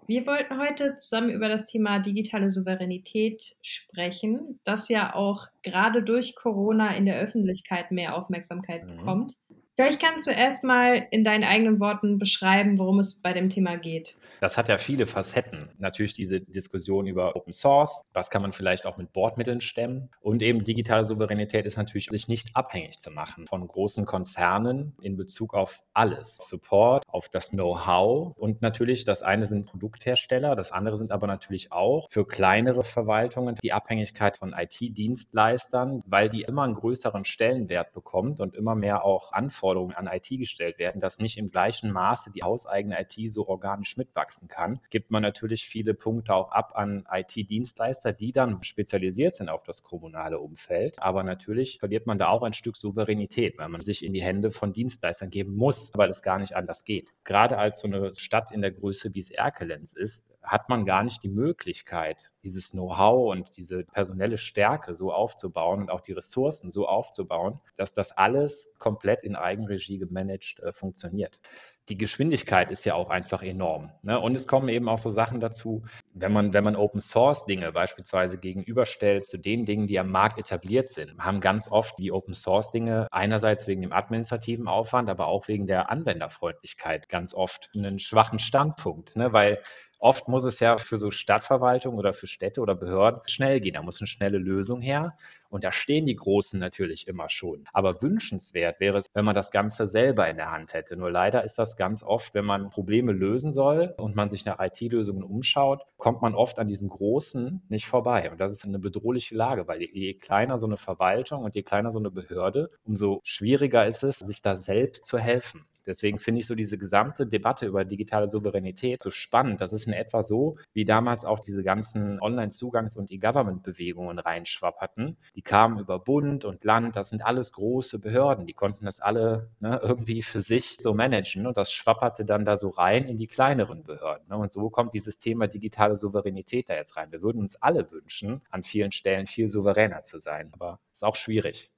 Wir 0.07 0.25
wollten 0.25 0.57
heute 0.57 0.95
zusammen 0.95 1.29
über 1.29 1.49
das 1.49 1.65
Thema 1.65 1.99
digitale 1.99 2.49
Souveränität 2.49 3.57
sprechen, 3.61 4.59
das 4.63 4.87
ja 4.87 5.13
auch 5.13 5.47
gerade 5.63 6.01
durch 6.01 6.33
Corona 6.33 6.95
in 6.95 7.05
der 7.05 7.19
Öffentlichkeit 7.19 7.91
mehr 7.91 8.15
Aufmerksamkeit 8.15 8.85
mhm. 8.85 8.97
bekommt. 8.97 9.33
Vielleicht 9.79 10.01
kannst 10.01 10.25
du 10.25 10.31
erstmal 10.31 11.05
in 11.11 11.23
deinen 11.23 11.43
eigenen 11.43 11.79
Worten 11.79 12.17
beschreiben, 12.17 12.79
worum 12.79 12.97
es 12.97 13.21
bei 13.21 13.31
dem 13.31 13.47
Thema 13.47 13.75
geht. 13.75 14.17
Das 14.41 14.57
hat 14.57 14.69
ja 14.69 14.79
viele 14.79 15.05
Facetten. 15.05 15.69
Natürlich 15.77 16.13
diese 16.13 16.41
Diskussion 16.41 17.05
über 17.05 17.35
Open 17.35 17.53
Source, 17.53 18.03
was 18.11 18.31
kann 18.31 18.41
man 18.41 18.53
vielleicht 18.53 18.87
auch 18.87 18.97
mit 18.97 19.13
Bordmitteln 19.13 19.61
stemmen. 19.61 20.09
Und 20.19 20.41
eben 20.41 20.63
digitale 20.63 21.05
Souveränität 21.05 21.67
ist 21.67 21.77
natürlich, 21.77 22.07
sich 22.09 22.27
nicht 22.27 22.55
abhängig 22.55 22.99
zu 22.99 23.11
machen 23.11 23.45
von 23.47 23.67
großen 23.67 24.05
Konzernen 24.05 24.95
in 25.01 25.15
Bezug 25.15 25.53
auf 25.53 25.83
alles. 25.93 26.37
Support, 26.37 27.03
auf 27.07 27.29
das 27.29 27.51
Know-how. 27.51 28.35
Und 28.35 28.63
natürlich, 28.63 29.05
das 29.05 29.21
eine 29.21 29.45
sind 29.45 29.69
Produkthersteller, 29.69 30.55
das 30.55 30.71
andere 30.71 30.97
sind 30.97 31.11
aber 31.11 31.27
natürlich 31.27 31.71
auch 31.71 32.07
für 32.09 32.25
kleinere 32.25 32.83
Verwaltungen 32.83 33.55
die 33.61 33.73
Abhängigkeit 33.73 34.37
von 34.37 34.55
IT-Dienstleistern, 34.57 36.01
weil 36.07 36.29
die 36.29 36.41
immer 36.41 36.63
einen 36.63 36.75
größeren 36.75 37.25
Stellenwert 37.25 37.93
bekommt 37.93 38.39
und 38.39 38.55
immer 38.55 38.73
mehr 38.73 39.03
auch 39.03 39.33
Anforderungen 39.33 39.66
an 39.71 40.07
IT 40.07 40.29
gestellt 40.29 40.79
werden, 40.79 41.01
dass 41.01 41.19
nicht 41.19 41.37
im 41.37 41.49
gleichen 41.49 41.91
Maße 41.91 42.31
die 42.31 42.43
hauseigene 42.43 42.99
IT 43.01 43.31
so 43.31 43.47
organisch 43.47 43.97
mitwachsen 43.97 44.37
wachsen 44.37 44.47
kann, 44.47 44.79
gibt 44.89 45.11
man 45.11 45.21
natürlich 45.21 45.67
viele 45.67 45.93
Punkte 45.93 46.33
auch 46.33 46.51
ab 46.51 46.73
an 46.75 47.05
IT-Dienstleister, 47.11 48.13
die 48.13 48.31
dann 48.31 48.63
spezialisiert 48.63 49.35
sind 49.35 49.49
auf 49.49 49.63
das 49.63 49.83
kommunale 49.83 50.39
Umfeld. 50.39 51.01
Aber 51.01 51.23
natürlich 51.23 51.79
verliert 51.79 52.07
man 52.07 52.19
da 52.19 52.27
auch 52.27 52.43
ein 52.43 52.53
Stück 52.53 52.77
Souveränität, 52.77 53.57
weil 53.57 53.69
man 53.69 53.81
sich 53.81 54.03
in 54.03 54.13
die 54.13 54.21
Hände 54.21 54.51
von 54.51 54.73
Dienstleistern 54.73 55.29
geben 55.29 55.55
muss, 55.55 55.91
weil 55.93 56.09
es 56.09 56.21
gar 56.21 56.39
nicht 56.39 56.55
anders 56.55 56.83
geht. 56.83 57.11
Gerade 57.23 57.57
als 57.57 57.79
so 57.79 57.87
eine 57.87 58.13
Stadt 58.15 58.51
in 58.51 58.61
der 58.61 58.71
Größe, 58.71 59.13
wie 59.13 59.19
es 59.19 59.29
Erkelenz 59.29 59.93
ist, 59.93 60.25
hat 60.47 60.69
man 60.69 60.85
gar 60.85 61.03
nicht 61.03 61.23
die 61.23 61.29
Möglichkeit, 61.29 62.31
dieses 62.43 62.71
Know-how 62.71 63.31
und 63.31 63.55
diese 63.57 63.83
personelle 63.83 64.37
Stärke 64.37 64.93
so 64.93 65.11
aufzubauen 65.11 65.81
und 65.81 65.91
auch 65.91 66.01
die 66.01 66.13
Ressourcen 66.13 66.71
so 66.71 66.87
aufzubauen, 66.87 67.59
dass 67.75 67.93
das 67.93 68.11
alles 68.11 68.69
komplett 68.79 69.23
in 69.23 69.35
Eigenregie 69.35 69.97
gemanagt 69.97 70.59
äh, 70.59 70.71
funktioniert 70.71 71.41
die 71.89 71.97
Geschwindigkeit 71.97 72.69
ist 72.69 72.83
ja 72.83 72.95
auch 72.95 73.09
einfach 73.09 73.41
enorm. 73.41 73.91
Ne? 74.01 74.19
Und 74.19 74.35
es 74.35 74.47
kommen 74.47 74.67
eben 74.67 74.89
auch 74.89 74.97
so 74.97 75.09
Sachen 75.09 75.39
dazu, 75.39 75.83
wenn 76.13 76.33
man, 76.33 76.53
wenn 76.53 76.63
man 76.63 76.75
Open 76.75 76.99
Source 76.99 77.45
Dinge 77.45 77.71
beispielsweise 77.71 78.37
gegenüberstellt 78.37 79.25
zu 79.25 79.37
den 79.37 79.65
Dingen, 79.65 79.87
die 79.87 79.99
am 79.99 80.11
Markt 80.11 80.37
etabliert 80.37 80.89
sind, 80.89 81.17
haben 81.17 81.39
ganz 81.39 81.71
oft 81.71 81.97
die 81.97 82.11
Open 82.11 82.33
Source 82.33 82.71
Dinge 82.71 83.07
einerseits 83.11 83.67
wegen 83.67 83.81
dem 83.81 83.93
administrativen 83.93 84.67
Aufwand, 84.67 85.09
aber 85.09 85.27
auch 85.27 85.47
wegen 85.47 85.65
der 85.65 85.89
Anwenderfreundlichkeit 85.89 87.07
ganz 87.07 87.33
oft 87.33 87.69
einen 87.73 87.99
schwachen 87.99 88.39
Standpunkt, 88.39 89.15
ne? 89.15 89.31
weil 89.31 89.61
Oft 89.99 90.27
muss 90.27 90.43
es 90.43 90.59
ja 90.59 90.77
für 90.77 90.97
so 90.97 91.09
Stadtverwaltung 91.09 91.95
oder 91.95 92.13
für 92.13 92.27
Städte 92.27 92.61
oder 92.61 92.75
Behörden 92.75 93.21
schnell 93.25 93.59
gehen. 93.59 93.73
Da 93.73 93.81
muss 93.81 93.99
eine 93.99 94.07
schnelle 94.07 94.37
Lösung 94.37 94.79
her. 94.79 95.17
Und 95.49 95.63
da 95.63 95.71
stehen 95.71 96.05
die 96.05 96.15
Großen 96.15 96.59
natürlich 96.59 97.07
immer 97.07 97.29
schon. 97.29 97.63
Aber 97.73 98.01
wünschenswert 98.01 98.79
wäre 98.79 98.97
es, 98.99 99.07
wenn 99.13 99.25
man 99.25 99.35
das 99.35 99.49
Ganze 99.49 99.87
selber 99.87 100.29
in 100.29 100.37
der 100.37 100.51
Hand 100.51 100.73
hätte. 100.73 100.97
Nur 100.97 101.09
leider 101.09 101.43
ist 101.43 101.57
das 101.57 101.77
ganz 101.77 102.03
oft, 102.03 102.33
wenn 102.33 102.45
man 102.45 102.69
Probleme 102.69 103.11
lösen 103.11 103.51
soll 103.51 103.93
und 103.97 104.15
man 104.15 104.29
sich 104.29 104.45
nach 104.45 104.59
IT-Lösungen 104.59 105.23
umschaut, 105.23 105.83
kommt 105.97 106.21
man 106.21 106.35
oft 106.35 106.59
an 106.59 106.67
diesen 106.67 106.89
Großen 106.89 107.63
nicht 107.69 107.87
vorbei. 107.87 108.29
Und 108.29 108.39
das 108.39 108.51
ist 108.51 108.65
eine 108.65 108.79
bedrohliche 108.79 109.35
Lage, 109.35 109.67
weil 109.67 109.81
je 109.81 110.13
kleiner 110.13 110.57
so 110.57 110.67
eine 110.67 110.77
Verwaltung 110.77 111.43
und 111.43 111.55
je 111.55 111.63
kleiner 111.63 111.91
so 111.91 111.99
eine 111.99 112.11
Behörde, 112.11 112.69
umso 112.85 113.21
schwieriger 113.23 113.87
ist 113.87 114.03
es, 114.03 114.19
sich 114.19 114.41
da 114.41 114.55
selbst 114.55 115.05
zu 115.05 115.17
helfen. 115.17 115.65
Deswegen 115.87 116.19
finde 116.19 116.41
ich 116.41 116.47
so 116.47 116.55
diese 116.55 116.77
gesamte 116.77 117.25
Debatte 117.25 117.65
über 117.65 117.85
digitale 117.85 118.27
Souveränität 118.27 119.01
so 119.01 119.09
spannend. 119.09 119.61
Das 119.61 119.73
ist 119.73 119.87
in 119.87 119.93
etwa 119.93 120.21
so, 120.21 120.57
wie 120.73 120.85
damals 120.85 121.25
auch 121.25 121.39
diese 121.39 121.63
ganzen 121.63 122.19
Online-Zugangs- 122.19 122.97
und 122.97 123.09
E-Government-Bewegungen 123.09 124.19
reinschwapperten. 124.19 125.17
Die 125.35 125.41
kamen 125.41 125.79
über 125.79 125.99
Bund 125.99 126.45
und 126.45 126.63
Land, 126.63 126.95
das 126.95 127.09
sind 127.09 127.25
alles 127.25 127.53
große 127.53 127.99
Behörden, 127.99 128.45
die 128.45 128.53
konnten 128.53 128.85
das 128.85 128.99
alle 128.99 129.49
ne, 129.59 129.79
irgendwie 129.83 130.21
für 130.21 130.41
sich 130.41 130.77
so 130.79 130.93
managen 130.93 131.47
und 131.47 131.57
das 131.57 131.71
schwapperte 131.71 132.25
dann 132.25 132.45
da 132.45 132.57
so 132.57 132.69
rein 132.69 133.07
in 133.07 133.17
die 133.17 133.27
kleineren 133.27 133.83
Behörden. 133.83 134.27
Ne? 134.27 134.37
Und 134.37 134.51
so 134.51 134.69
kommt 134.69 134.93
dieses 134.93 135.17
Thema 135.17 135.47
digitale 135.47 135.95
Souveränität 135.95 136.69
da 136.69 136.75
jetzt 136.75 136.97
rein. 136.97 137.11
Wir 137.11 137.21
würden 137.21 137.41
uns 137.41 137.55
alle 137.55 137.89
wünschen, 137.91 138.41
an 138.49 138.63
vielen 138.63 138.91
Stellen 138.91 139.27
viel 139.27 139.49
souveräner 139.49 140.03
zu 140.03 140.19
sein, 140.19 140.49
aber 140.53 140.79
ist 140.93 141.03
auch 141.03 141.15
schwierig. 141.15 141.71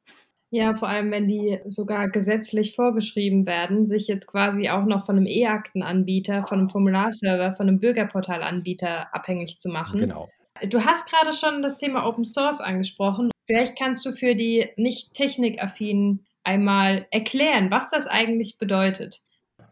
Ja, 0.51 0.73
vor 0.73 0.89
allem, 0.89 1.11
wenn 1.11 1.27
die 1.27 1.59
sogar 1.67 2.09
gesetzlich 2.09 2.75
vorgeschrieben 2.75 3.45
werden, 3.45 3.85
sich 3.85 4.07
jetzt 4.07 4.25
quasi 4.25 4.69
auch 4.69 4.85
noch 4.85 5.05
von 5.05 5.17
einem 5.17 5.27
E-Aktenanbieter, 5.27 6.41
von 6.41 6.59
einem 6.59 6.69
Formularserver, 6.69 7.53
von 7.53 7.67
einem 7.67 7.79
Bürgerportalanbieter 7.79 9.13
abhängig 9.13 9.59
zu 9.59 9.69
machen. 9.69 9.99
Genau. 9.99 10.27
Du 10.69 10.83
hast 10.83 11.09
gerade 11.09 11.33
schon 11.33 11.61
das 11.61 11.77
Thema 11.77 12.07
Open 12.07 12.25
Source 12.25 12.61
angesprochen. 12.61 13.29
Vielleicht 13.45 13.77
kannst 13.77 14.05
du 14.05 14.11
für 14.11 14.35
die 14.35 14.67
nicht 14.75 15.13
technikaffinen 15.13 16.25
einmal 16.43 17.05
erklären, 17.11 17.71
was 17.71 17.91
das 17.91 18.07
eigentlich 18.07 18.57
bedeutet. 18.57 19.21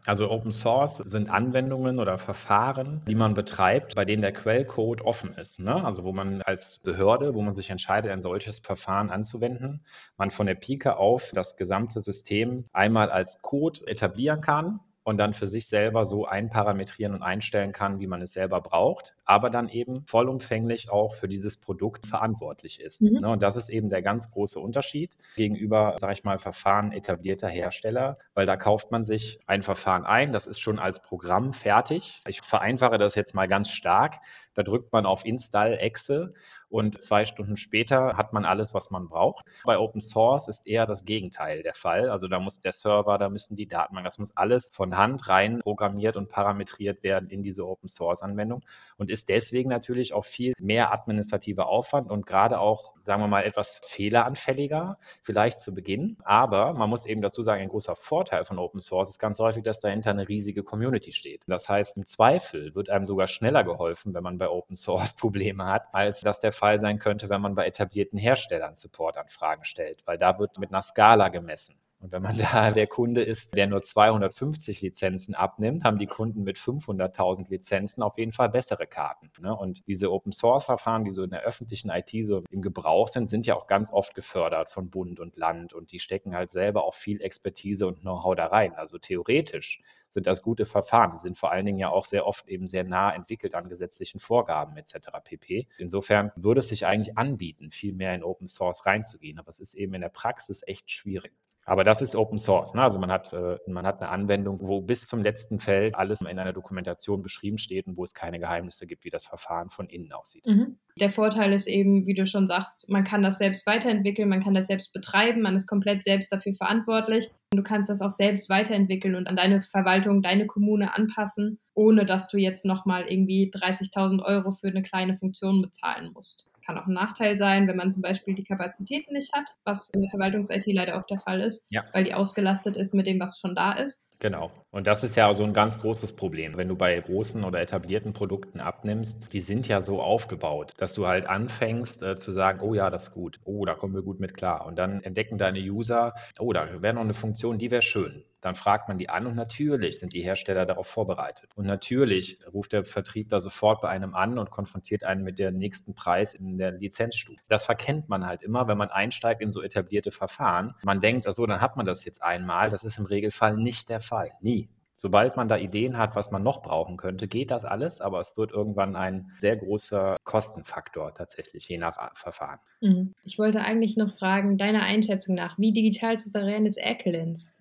Also 0.08 0.30
Open 0.30 0.52
Source 0.52 1.02
sind 1.04 1.28
Anwendungen 1.28 1.98
oder 1.98 2.16
Verfahren, 2.16 3.02
die 3.06 3.14
man 3.14 3.34
betreibt, 3.34 3.94
bei 3.94 4.06
denen 4.06 4.22
der 4.22 4.32
Quellcode 4.32 5.02
offen 5.02 5.34
ist. 5.34 5.60
Ne? 5.60 5.84
Also 5.84 6.02
wo 6.02 6.12
man 6.14 6.40
als 6.40 6.78
Behörde, 6.78 7.34
wo 7.34 7.42
man 7.42 7.54
sich 7.54 7.68
entscheidet, 7.68 8.10
ein 8.10 8.22
solches 8.22 8.60
Verfahren 8.60 9.10
anzuwenden, 9.10 9.84
man 10.16 10.30
von 10.30 10.46
der 10.46 10.54
Pike 10.54 10.96
auf 10.96 11.32
das 11.34 11.56
gesamte 11.56 12.00
System 12.00 12.64
einmal 12.72 13.10
als 13.10 13.42
Code 13.42 13.86
etablieren 13.86 14.40
kann 14.40 14.80
und 15.08 15.16
dann 15.16 15.32
für 15.32 15.48
sich 15.48 15.68
selber 15.68 16.04
so 16.04 16.26
einparametrieren 16.26 17.14
und 17.14 17.22
einstellen 17.22 17.72
kann, 17.72 17.98
wie 17.98 18.06
man 18.06 18.20
es 18.20 18.32
selber 18.32 18.60
braucht, 18.60 19.14
aber 19.24 19.48
dann 19.48 19.70
eben 19.70 20.04
vollumfänglich 20.04 20.90
auch 20.90 21.14
für 21.14 21.28
dieses 21.28 21.56
Produkt 21.56 22.06
verantwortlich 22.06 22.78
ist. 22.78 23.00
Mhm. 23.00 23.20
Ne, 23.20 23.28
und 23.30 23.42
das 23.42 23.56
ist 23.56 23.70
eben 23.70 23.88
der 23.88 24.02
ganz 24.02 24.30
große 24.30 24.60
Unterschied 24.60 25.10
gegenüber, 25.34 25.96
sage 25.98 26.12
ich 26.12 26.24
mal, 26.24 26.38
Verfahren 26.38 26.92
etablierter 26.92 27.48
Hersteller, 27.48 28.18
weil 28.34 28.44
da 28.44 28.58
kauft 28.58 28.90
man 28.90 29.02
sich 29.02 29.38
ein 29.46 29.62
Verfahren 29.62 30.04
ein, 30.04 30.30
das 30.30 30.46
ist 30.46 30.60
schon 30.60 30.78
als 30.78 31.00
Programm 31.00 31.54
fertig. 31.54 32.20
Ich 32.26 32.42
vereinfache 32.42 32.98
das 32.98 33.14
jetzt 33.14 33.34
mal 33.34 33.48
ganz 33.48 33.70
stark. 33.70 34.16
Da 34.58 34.64
drückt 34.64 34.92
man 34.92 35.06
auf 35.06 35.24
Install 35.24 35.74
Exe 35.74 36.34
und 36.68 37.00
zwei 37.00 37.24
Stunden 37.24 37.56
später 37.56 38.16
hat 38.16 38.32
man 38.32 38.44
alles, 38.44 38.74
was 38.74 38.90
man 38.90 39.08
braucht. 39.08 39.46
Bei 39.64 39.78
Open 39.78 40.00
Source 40.00 40.48
ist 40.48 40.66
eher 40.66 40.84
das 40.84 41.04
Gegenteil 41.04 41.62
der 41.62 41.74
Fall. 41.74 42.10
Also 42.10 42.26
da 42.26 42.40
muss 42.40 42.60
der 42.60 42.72
Server, 42.72 43.18
da 43.18 43.28
müssen 43.28 43.54
die 43.54 43.68
Datenbanken, 43.68 44.06
das 44.06 44.18
muss 44.18 44.36
alles 44.36 44.70
von 44.70 44.96
Hand 44.96 45.28
rein 45.28 45.60
programmiert 45.60 46.16
und 46.16 46.28
parametriert 46.28 47.04
werden 47.04 47.28
in 47.28 47.40
diese 47.40 47.64
Open 47.68 47.88
Source 47.88 48.20
Anwendung 48.20 48.64
und 48.96 49.10
ist 49.10 49.28
deswegen 49.28 49.68
natürlich 49.68 50.12
auch 50.12 50.24
viel 50.24 50.54
mehr 50.58 50.92
administrativer 50.92 51.68
Aufwand 51.68 52.10
und 52.10 52.26
gerade 52.26 52.58
auch, 52.58 52.94
sagen 53.04 53.22
wir 53.22 53.28
mal, 53.28 53.44
etwas 53.44 53.78
fehleranfälliger, 53.88 54.98
vielleicht 55.22 55.60
zu 55.60 55.72
Beginn. 55.72 56.16
Aber 56.24 56.72
man 56.72 56.90
muss 56.90 57.06
eben 57.06 57.22
dazu 57.22 57.44
sagen, 57.44 57.62
ein 57.62 57.68
großer 57.68 57.94
Vorteil 57.94 58.44
von 58.44 58.58
Open 58.58 58.80
Source 58.80 59.10
ist 59.10 59.20
ganz 59.20 59.38
häufig, 59.38 59.62
dass 59.62 59.78
dahinter 59.78 60.10
eine 60.10 60.26
riesige 60.26 60.64
Community 60.64 61.12
steht. 61.12 61.44
Das 61.46 61.68
heißt, 61.68 61.96
im 61.96 62.06
Zweifel 62.06 62.74
wird 62.74 62.90
einem 62.90 63.04
sogar 63.04 63.28
schneller 63.28 63.62
geholfen, 63.62 64.14
wenn 64.14 64.24
man 64.24 64.36
bei 64.36 64.47
Open 64.52 64.76
Source 64.76 65.14
Probleme 65.16 65.66
hat, 65.66 65.86
als 65.92 66.20
das 66.20 66.40
der 66.40 66.52
Fall 66.52 66.80
sein 66.80 66.98
könnte, 66.98 67.28
wenn 67.28 67.40
man 67.40 67.54
bei 67.54 67.66
etablierten 67.66 68.18
Herstellern 68.18 68.76
Supportanfragen 68.76 69.64
stellt, 69.64 70.06
weil 70.06 70.18
da 70.18 70.38
wird 70.38 70.58
mit 70.58 70.70
einer 70.70 70.82
Skala 70.82 71.28
gemessen. 71.28 71.76
Und 72.00 72.12
wenn 72.12 72.22
man 72.22 72.38
da 72.38 72.70
der 72.70 72.86
Kunde 72.86 73.22
ist, 73.22 73.56
der 73.56 73.66
nur 73.66 73.82
250 73.82 74.82
Lizenzen 74.82 75.34
abnimmt, 75.34 75.84
haben 75.84 75.98
die 75.98 76.06
Kunden 76.06 76.44
mit 76.44 76.56
500.000 76.58 77.48
Lizenzen 77.48 78.02
auf 78.02 78.16
jeden 78.18 78.32
Fall 78.32 78.48
bessere 78.48 78.86
Karten. 78.86 79.30
Ne? 79.40 79.54
Und 79.54 79.86
diese 79.88 80.12
Open-Source-Verfahren, 80.12 81.04
die 81.04 81.10
so 81.10 81.24
in 81.24 81.30
der 81.30 81.42
öffentlichen 81.42 81.90
IT 81.90 82.10
so 82.24 82.44
im 82.50 82.62
Gebrauch 82.62 83.08
sind, 83.08 83.28
sind 83.28 83.46
ja 83.46 83.56
auch 83.56 83.66
ganz 83.66 83.92
oft 83.92 84.14
gefördert 84.14 84.68
von 84.68 84.90
Bund 84.90 85.18
und 85.18 85.36
Land. 85.36 85.72
Und 85.72 85.90
die 85.92 85.98
stecken 85.98 86.36
halt 86.36 86.50
selber 86.50 86.84
auch 86.84 86.94
viel 86.94 87.20
Expertise 87.20 87.86
und 87.86 88.00
Know-how 88.00 88.36
da 88.36 88.46
rein. 88.46 88.74
Also 88.74 88.98
theoretisch 88.98 89.80
sind 90.08 90.26
das 90.26 90.42
gute 90.42 90.66
Verfahren. 90.66 91.18
Sind 91.18 91.36
vor 91.36 91.50
allen 91.50 91.66
Dingen 91.66 91.78
ja 91.78 91.88
auch 91.90 92.04
sehr 92.04 92.26
oft 92.26 92.48
eben 92.48 92.68
sehr 92.68 92.84
nah 92.84 93.12
entwickelt 93.12 93.54
an 93.54 93.68
gesetzlichen 93.68 94.20
Vorgaben 94.20 94.76
etc. 94.76 94.94
pp. 95.24 95.66
Insofern 95.78 96.30
würde 96.36 96.60
es 96.60 96.68
sich 96.68 96.86
eigentlich 96.86 97.18
anbieten, 97.18 97.70
viel 97.70 97.92
mehr 97.92 98.14
in 98.14 98.22
Open 98.22 98.46
Source 98.46 98.86
reinzugehen. 98.86 99.38
Aber 99.38 99.48
es 99.48 99.58
ist 99.58 99.74
eben 99.74 99.94
in 99.94 100.00
der 100.00 100.08
Praxis 100.08 100.62
echt 100.64 100.90
schwierig. 100.90 101.32
Aber 101.68 101.84
das 101.84 102.00
ist 102.00 102.16
Open 102.16 102.38
Source. 102.38 102.72
Ne? 102.72 102.82
Also 102.82 102.98
man 102.98 103.12
hat, 103.12 103.32
äh, 103.34 103.58
man 103.66 103.86
hat 103.86 104.00
eine 104.00 104.10
Anwendung, 104.10 104.58
wo 104.62 104.80
bis 104.80 105.06
zum 105.06 105.22
letzten 105.22 105.58
Feld 105.58 105.96
alles 105.96 106.22
in 106.22 106.38
einer 106.38 106.54
Dokumentation 106.54 107.20
beschrieben 107.20 107.58
steht 107.58 107.86
und 107.86 107.98
wo 107.98 108.04
es 108.04 108.14
keine 108.14 108.40
Geheimnisse 108.40 108.86
gibt, 108.86 109.04
wie 109.04 109.10
das 109.10 109.26
Verfahren 109.26 109.68
von 109.68 109.86
innen 109.86 110.10
aussieht. 110.12 110.46
Mhm. 110.46 110.78
Der 110.98 111.10
Vorteil 111.10 111.52
ist 111.52 111.66
eben, 111.66 112.06
wie 112.06 112.14
du 112.14 112.24
schon 112.24 112.46
sagst, 112.46 112.88
man 112.88 113.04
kann 113.04 113.22
das 113.22 113.36
selbst 113.36 113.66
weiterentwickeln, 113.66 114.30
man 114.30 114.40
kann 114.40 114.54
das 114.54 114.66
selbst 114.66 114.94
betreiben, 114.94 115.42
man 115.42 115.56
ist 115.56 115.66
komplett 115.66 116.02
selbst 116.02 116.32
dafür 116.32 116.54
verantwortlich. 116.54 117.28
Und 117.52 117.58
du 117.58 117.62
kannst 117.62 117.90
das 117.90 118.00
auch 118.00 118.10
selbst 118.10 118.48
weiterentwickeln 118.48 119.14
und 119.14 119.26
an 119.26 119.36
deine 119.36 119.60
Verwaltung, 119.60 120.22
deine 120.22 120.46
Kommune 120.46 120.96
anpassen, 120.96 121.58
ohne 121.74 122.06
dass 122.06 122.28
du 122.28 122.38
jetzt 122.38 122.64
nochmal 122.64 123.04
irgendwie 123.08 123.50
30.000 123.54 124.22
Euro 124.22 124.52
für 124.52 124.68
eine 124.68 124.82
kleine 124.82 125.16
Funktion 125.16 125.60
bezahlen 125.60 126.12
musst 126.14 126.48
kann 126.68 126.78
auch 126.78 126.86
ein 126.86 126.92
Nachteil 126.92 127.36
sein, 127.38 127.66
wenn 127.66 127.76
man 127.76 127.90
zum 127.90 128.02
Beispiel 128.02 128.34
die 128.34 128.44
Kapazitäten 128.44 129.14
nicht 129.14 129.32
hat, 129.32 129.48
was 129.64 129.88
in 129.88 130.02
der 130.02 130.10
Verwaltungs-IT 130.10 130.66
leider 130.66 130.96
oft 130.96 131.10
der 131.10 131.18
Fall 131.18 131.40
ist, 131.40 131.66
ja. 131.70 131.82
weil 131.94 132.04
die 132.04 132.12
ausgelastet 132.12 132.76
ist 132.76 132.92
mit 132.92 133.06
dem, 133.06 133.18
was 133.18 133.38
schon 133.40 133.54
da 133.54 133.72
ist. 133.72 134.07
Genau. 134.20 134.50
Und 134.70 134.88
das 134.88 135.04
ist 135.04 135.14
ja 135.14 135.32
so 135.34 135.44
ein 135.44 135.54
ganz 135.54 135.78
großes 135.78 136.12
Problem. 136.12 136.56
Wenn 136.56 136.66
du 136.66 136.74
bei 136.74 136.98
großen 136.98 137.44
oder 137.44 137.60
etablierten 137.60 138.12
Produkten 138.12 138.58
abnimmst, 138.58 139.32
die 139.32 139.40
sind 139.40 139.68
ja 139.68 139.80
so 139.80 140.02
aufgebaut, 140.02 140.74
dass 140.78 140.94
du 140.94 141.06
halt 141.06 141.26
anfängst 141.26 142.02
äh, 142.02 142.16
zu 142.16 142.32
sagen, 142.32 142.60
oh 142.60 142.74
ja, 142.74 142.90
das 142.90 143.08
ist 143.08 143.14
gut. 143.14 143.38
Oh, 143.44 143.64
da 143.64 143.74
kommen 143.74 143.94
wir 143.94 144.02
gut 144.02 144.18
mit 144.18 144.34
klar. 144.34 144.66
Und 144.66 144.76
dann 144.76 145.02
entdecken 145.04 145.38
deine 145.38 145.60
User, 145.60 146.14
oh, 146.40 146.52
da 146.52 146.82
wäre 146.82 146.94
noch 146.94 147.02
eine 147.02 147.14
Funktion, 147.14 147.58
die 147.58 147.70
wäre 147.70 147.82
schön. 147.82 148.24
Dann 148.40 148.54
fragt 148.54 148.88
man 148.88 148.98
die 148.98 149.08
an 149.08 149.26
und 149.26 149.34
natürlich 149.34 149.98
sind 149.98 150.12
die 150.12 150.22
Hersteller 150.22 150.64
darauf 150.64 150.86
vorbereitet. 150.86 151.50
Und 151.56 151.66
natürlich 151.66 152.38
ruft 152.52 152.72
der 152.72 152.84
Vertriebler 152.84 153.40
sofort 153.40 153.80
bei 153.80 153.88
einem 153.88 154.14
an 154.14 154.38
und 154.38 154.50
konfrontiert 154.50 155.02
einen 155.02 155.24
mit 155.24 155.40
dem 155.40 155.56
nächsten 155.56 155.94
Preis 155.94 156.34
in 156.34 156.56
der 156.56 156.72
Lizenzstufe. 156.72 157.40
Das 157.48 157.64
verkennt 157.64 158.08
man 158.08 158.26
halt 158.26 158.42
immer, 158.42 158.68
wenn 158.68 158.78
man 158.78 158.90
einsteigt 158.90 159.40
in 159.40 159.50
so 159.50 159.60
etablierte 159.60 160.12
Verfahren. 160.12 160.74
Man 160.84 161.00
denkt, 161.00 161.26
also 161.26 161.46
dann 161.46 161.60
hat 161.60 161.76
man 161.76 161.84
das 161.84 162.04
jetzt 162.04 162.22
einmal. 162.22 162.68
Das 162.68 162.84
ist 162.84 162.98
im 162.98 163.06
Regelfall 163.06 163.56
nicht 163.56 163.88
der 163.88 164.00
Fall. 164.08 164.30
Nie. 164.40 164.68
Sobald 165.00 165.36
man 165.36 165.46
da 165.46 165.56
Ideen 165.56 165.96
hat, 165.96 166.16
was 166.16 166.32
man 166.32 166.42
noch 166.42 166.60
brauchen 166.60 166.96
könnte, 166.96 167.28
geht 167.28 167.52
das 167.52 167.64
alles, 167.64 168.00
aber 168.00 168.18
es 168.18 168.36
wird 168.36 168.50
irgendwann 168.50 168.96
ein 168.96 169.30
sehr 169.38 169.56
großer 169.56 170.16
Kostenfaktor 170.24 171.14
tatsächlich, 171.14 171.68
je 171.68 171.78
nach 171.78 172.16
Verfahren. 172.16 172.58
Mhm. 172.80 173.14
Ich 173.22 173.38
wollte 173.38 173.60
eigentlich 173.60 173.96
noch 173.96 174.12
fragen, 174.12 174.58
deiner 174.58 174.82
Einschätzung 174.82 175.36
nach, 175.36 175.56
wie 175.56 175.72
digital 175.72 176.18
souverän 176.18 176.66
ist 176.66 176.78
Erkelenz? 176.78 177.52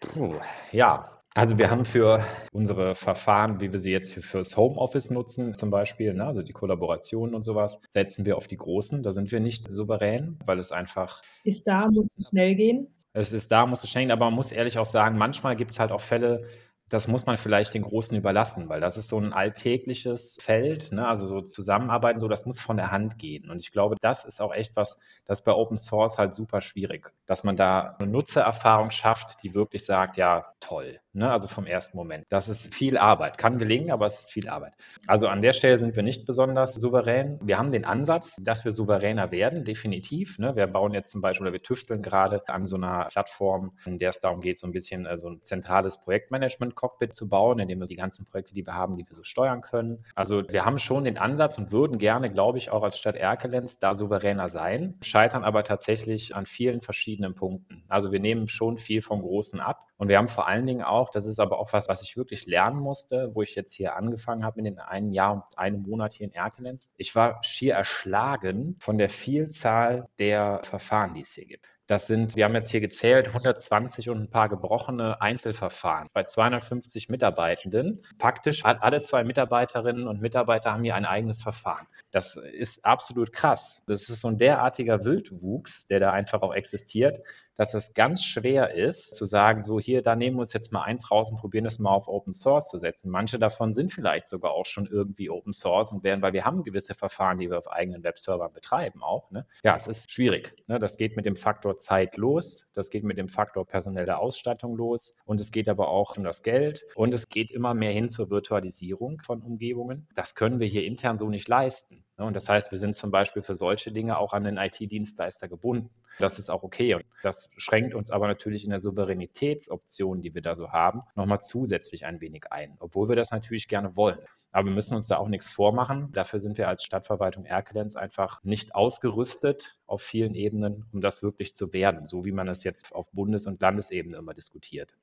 Puh, 0.00 0.36
ja, 0.72 1.14
also 1.36 1.58
wir 1.58 1.68
haben 1.68 1.84
für 1.84 2.24
unsere 2.52 2.94
Verfahren, 2.94 3.60
wie 3.60 3.72
wir 3.72 3.80
sie 3.80 3.90
jetzt 3.90 4.14
fürs 4.14 4.56
Homeoffice 4.56 5.10
nutzen, 5.10 5.56
zum 5.56 5.68
Beispiel, 5.70 6.14
ne, 6.14 6.24
also 6.24 6.42
die 6.42 6.52
Kollaboration 6.52 7.34
und 7.34 7.42
sowas, 7.42 7.80
setzen 7.88 8.24
wir 8.24 8.36
auf 8.36 8.46
die 8.46 8.56
großen. 8.56 9.02
Da 9.02 9.12
sind 9.12 9.32
wir 9.32 9.40
nicht 9.40 9.66
souverän, 9.66 10.38
weil 10.46 10.60
es 10.60 10.70
einfach. 10.70 11.22
Ist 11.42 11.66
da, 11.66 11.90
muss 11.90 12.12
es 12.16 12.28
schnell 12.28 12.54
gehen? 12.54 12.93
Es 13.14 13.32
ist 13.32 13.50
da, 13.52 13.64
muss 13.66 13.84
es 13.84 13.90
schenken, 13.90 14.12
aber 14.12 14.26
man 14.26 14.34
muss 14.34 14.52
ehrlich 14.52 14.76
auch 14.78 14.86
sagen, 14.86 15.16
manchmal 15.18 15.56
gibt 15.56 15.70
es 15.70 15.78
halt 15.78 15.92
auch 15.92 16.00
Fälle, 16.00 16.44
das 16.90 17.08
muss 17.08 17.24
man 17.26 17.38
vielleicht 17.38 17.74
den 17.74 17.82
Großen 17.82 18.16
überlassen, 18.16 18.68
weil 18.68 18.80
das 18.80 18.96
ist 18.96 19.08
so 19.08 19.18
ein 19.18 19.32
alltägliches 19.32 20.38
Feld, 20.40 20.92
ne? 20.92 21.08
also 21.08 21.26
so 21.26 21.40
Zusammenarbeiten, 21.40 22.18
so 22.20 22.28
das 22.28 22.44
muss 22.44 22.60
von 22.60 22.76
der 22.76 22.90
Hand 22.90 23.18
gehen. 23.18 23.50
Und 23.50 23.60
ich 23.60 23.72
glaube, 23.72 23.96
das 24.00 24.24
ist 24.24 24.40
auch 24.40 24.52
echt 24.52 24.76
was, 24.76 24.98
das 25.24 25.42
bei 25.42 25.52
Open 25.52 25.76
Source 25.76 26.18
halt 26.18 26.34
super 26.34 26.60
schwierig, 26.60 27.12
dass 27.26 27.42
man 27.42 27.56
da 27.56 27.96
eine 27.98 28.10
Nutzererfahrung 28.10 28.90
schafft, 28.90 29.42
die 29.42 29.54
wirklich 29.54 29.84
sagt, 29.84 30.18
ja, 30.18 30.52
toll, 30.60 31.00
ne? 31.14 31.30
also 31.30 31.48
vom 31.48 31.66
ersten 31.66 31.96
Moment. 31.96 32.26
Das 32.28 32.48
ist 32.48 32.74
viel 32.74 32.98
Arbeit, 32.98 33.38
kann 33.38 33.58
gelingen, 33.58 33.90
aber 33.90 34.06
es 34.06 34.18
ist 34.20 34.32
viel 34.32 34.48
Arbeit. 34.48 34.74
Also 35.06 35.28
an 35.28 35.40
der 35.40 35.54
Stelle 35.54 35.78
sind 35.78 35.96
wir 35.96 36.02
nicht 36.02 36.26
besonders 36.26 36.74
souverän. 36.74 37.38
Wir 37.42 37.58
haben 37.58 37.70
den 37.70 37.86
Ansatz, 37.86 38.36
dass 38.42 38.64
wir 38.64 38.72
souveräner 38.72 39.30
werden, 39.30 39.64
definitiv. 39.64 40.38
Ne? 40.38 40.54
Wir 40.54 40.66
bauen 40.66 40.92
jetzt 40.92 41.10
zum 41.10 41.22
Beispiel, 41.22 41.46
oder 41.46 41.52
wir 41.52 41.62
tüfteln 41.62 42.02
gerade 42.02 42.46
an 42.48 42.66
so 42.66 42.76
einer 42.76 43.06
Plattform, 43.06 43.72
in 43.86 43.98
der 43.98 44.10
es 44.10 44.20
darum 44.20 44.42
geht, 44.42 44.58
so 44.58 44.66
ein 44.66 44.72
bisschen 44.72 45.06
äh, 45.06 45.18
so 45.18 45.28
ein 45.28 45.42
zentrales 45.42 45.98
Projektmanagement 45.98 46.74
Cockpit 46.84 47.14
zu 47.14 47.30
bauen, 47.30 47.58
indem 47.60 47.80
wir 47.80 47.86
die 47.86 47.96
ganzen 47.96 48.26
Projekte, 48.26 48.52
die 48.52 48.66
wir 48.66 48.74
haben, 48.74 48.98
die 48.98 49.08
wir 49.08 49.14
so 49.14 49.22
steuern 49.22 49.62
können. 49.62 50.04
Also 50.14 50.46
wir 50.50 50.66
haben 50.66 50.78
schon 50.78 51.04
den 51.04 51.16
Ansatz 51.16 51.56
und 51.56 51.72
würden 51.72 51.96
gerne, 51.96 52.30
glaube 52.30 52.58
ich, 52.58 52.68
auch 52.68 52.82
als 52.82 52.98
Stadt 52.98 53.16
Erkelenz 53.16 53.78
da 53.78 53.96
souveräner 53.96 54.50
sein, 54.50 54.98
scheitern 55.02 55.44
aber 55.44 55.64
tatsächlich 55.64 56.36
an 56.36 56.44
vielen 56.44 56.82
verschiedenen 56.82 57.34
Punkten. 57.34 57.84
Also 57.88 58.12
wir 58.12 58.20
nehmen 58.20 58.48
schon 58.48 58.76
viel 58.76 59.00
vom 59.00 59.22
Großen 59.22 59.60
ab 59.60 59.86
und 59.96 60.08
wir 60.08 60.18
haben 60.18 60.28
vor 60.28 60.46
allen 60.46 60.66
Dingen 60.66 60.82
auch, 60.82 61.08
das 61.08 61.26
ist 61.26 61.38
aber 61.38 61.58
auch 61.58 61.72
was, 61.72 61.88
was 61.88 62.02
ich 62.02 62.18
wirklich 62.18 62.44
lernen 62.44 62.80
musste, 62.80 63.30
wo 63.32 63.40
ich 63.40 63.54
jetzt 63.54 63.72
hier 63.72 63.96
angefangen 63.96 64.44
habe 64.44 64.58
in 64.58 64.66
den 64.66 64.78
einen 64.78 65.12
Jahr 65.12 65.32
und 65.32 65.44
einem 65.56 65.80
Monat 65.80 66.12
hier 66.12 66.26
in 66.26 66.34
Erkelenz. 66.34 66.90
Ich 66.98 67.14
war 67.14 67.42
schier 67.42 67.72
erschlagen 67.72 68.76
von 68.78 68.98
der 68.98 69.08
Vielzahl 69.08 70.06
der 70.18 70.60
Verfahren, 70.64 71.14
die 71.14 71.22
es 71.22 71.32
hier 71.32 71.46
gibt. 71.46 71.73
Das 71.86 72.06
sind, 72.06 72.34
wir 72.34 72.46
haben 72.46 72.54
jetzt 72.54 72.70
hier 72.70 72.80
gezählt, 72.80 73.28
120 73.28 74.08
und 74.08 74.18
ein 74.18 74.30
paar 74.30 74.48
gebrochene 74.48 75.20
Einzelverfahren 75.20 76.08
bei 76.14 76.24
250 76.24 77.10
Mitarbeitenden. 77.10 78.00
Faktisch 78.18 78.64
alle 78.64 79.02
zwei 79.02 79.22
Mitarbeiterinnen 79.22 80.08
und 80.08 80.22
Mitarbeiter 80.22 80.72
haben 80.72 80.82
hier 80.82 80.94
ein 80.94 81.04
eigenes 81.04 81.42
Verfahren. 81.42 81.86
Das 82.10 82.36
ist 82.36 82.82
absolut 82.86 83.32
krass. 83.32 83.82
Das 83.86 84.08
ist 84.08 84.20
so 84.20 84.28
ein 84.28 84.38
derartiger 84.38 85.04
Wildwuchs, 85.04 85.86
der 85.88 86.00
da 86.00 86.10
einfach 86.10 86.40
auch 86.40 86.54
existiert, 86.54 87.20
dass 87.56 87.74
es 87.74 87.92
ganz 87.92 88.24
schwer 88.24 88.72
ist, 88.74 89.14
zu 89.14 89.24
sagen, 89.26 89.62
so 89.62 89.78
hier, 89.78 90.02
da 90.02 90.16
nehmen 90.16 90.36
wir 90.36 90.40
uns 90.40 90.52
jetzt 90.54 90.72
mal 90.72 90.82
eins 90.82 91.10
raus 91.10 91.30
und 91.30 91.36
probieren 91.36 91.64
das 91.64 91.78
mal 91.78 91.90
auf 91.90 92.08
Open 92.08 92.32
Source 92.32 92.68
zu 92.68 92.78
setzen. 92.78 93.10
Manche 93.10 93.38
davon 93.38 93.72
sind 93.72 93.92
vielleicht 93.92 94.28
sogar 94.28 94.52
auch 94.52 94.66
schon 94.66 94.86
irgendwie 94.86 95.30
Open 95.30 95.52
Source 95.52 95.92
und 95.92 96.02
werden, 96.02 96.22
weil 96.22 96.32
wir 96.32 96.44
haben 96.44 96.64
gewisse 96.64 96.94
Verfahren, 96.94 97.38
die 97.38 97.50
wir 97.50 97.58
auf 97.58 97.70
eigenen 97.70 98.02
Webservern 98.02 98.52
betreiben 98.52 99.02
auch. 99.02 99.30
Ne? 99.30 99.46
Ja, 99.62 99.76
es 99.76 99.86
ist 99.86 100.10
schwierig. 100.10 100.54
Ne? 100.66 100.78
Das 100.78 100.96
geht 100.96 101.16
mit 101.16 101.26
dem 101.26 101.36
Faktor 101.36 101.73
Zeit 101.76 102.16
los, 102.16 102.64
das 102.74 102.90
geht 102.90 103.04
mit 103.04 103.18
dem 103.18 103.28
Faktor 103.28 103.66
personelle 103.66 104.18
Ausstattung 104.18 104.76
los 104.76 105.14
und 105.24 105.40
es 105.40 105.52
geht 105.52 105.68
aber 105.68 105.88
auch 105.88 106.16
um 106.16 106.24
das 106.24 106.42
Geld 106.42 106.84
und 106.94 107.14
es 107.14 107.28
geht 107.28 107.50
immer 107.50 107.74
mehr 107.74 107.92
hin 107.92 108.08
zur 108.08 108.30
Virtualisierung 108.30 109.20
von 109.20 109.42
Umgebungen. 109.42 110.08
Das 110.14 110.34
können 110.34 110.60
wir 110.60 110.66
hier 110.66 110.84
intern 110.84 111.18
so 111.18 111.28
nicht 111.28 111.48
leisten. 111.48 112.04
Und 112.16 112.34
das 112.34 112.48
heißt, 112.48 112.70
wir 112.70 112.78
sind 112.78 112.94
zum 112.94 113.10
Beispiel 113.10 113.42
für 113.42 113.54
solche 113.54 113.90
Dinge 113.90 114.18
auch 114.18 114.32
an 114.32 114.44
den 114.44 114.56
IT-Dienstleister 114.56 115.48
gebunden. 115.48 115.90
Das 116.18 116.38
ist 116.38 116.50
auch 116.50 116.62
okay. 116.62 116.94
Und 116.94 117.04
das 117.22 117.50
schränkt 117.56 117.94
uns 117.94 118.10
aber 118.10 118.26
natürlich 118.26 118.64
in 118.64 118.70
der 118.70 118.80
Souveränitätsoption, 118.80 120.22
die 120.22 120.34
wir 120.34 120.42
da 120.42 120.54
so 120.54 120.70
haben, 120.70 121.02
nochmal 121.14 121.40
zusätzlich 121.40 122.06
ein 122.06 122.20
wenig 122.20 122.52
ein, 122.52 122.76
obwohl 122.80 123.08
wir 123.08 123.16
das 123.16 123.30
natürlich 123.30 123.68
gerne 123.68 123.96
wollen. 123.96 124.18
Aber 124.52 124.68
wir 124.68 124.74
müssen 124.74 124.94
uns 124.94 125.08
da 125.08 125.16
auch 125.16 125.28
nichts 125.28 125.48
vormachen. 125.48 126.12
Dafür 126.12 126.38
sind 126.38 126.58
wir 126.58 126.68
als 126.68 126.84
Stadtverwaltung 126.84 127.44
Erkelenz 127.44 127.96
einfach 127.96 128.42
nicht 128.44 128.74
ausgerüstet 128.74 129.76
auf 129.86 130.02
vielen 130.02 130.34
Ebenen, 130.34 130.86
um 130.92 131.00
das 131.00 131.22
wirklich 131.22 131.54
zu 131.54 131.72
werden, 131.72 132.06
so 132.06 132.24
wie 132.24 132.32
man 132.32 132.48
es 132.48 132.64
jetzt 132.64 132.94
auf 132.94 133.10
Bundes- 133.12 133.46
und 133.46 133.60
Landesebene 133.60 134.16
immer 134.16 134.34
diskutiert. 134.34 134.94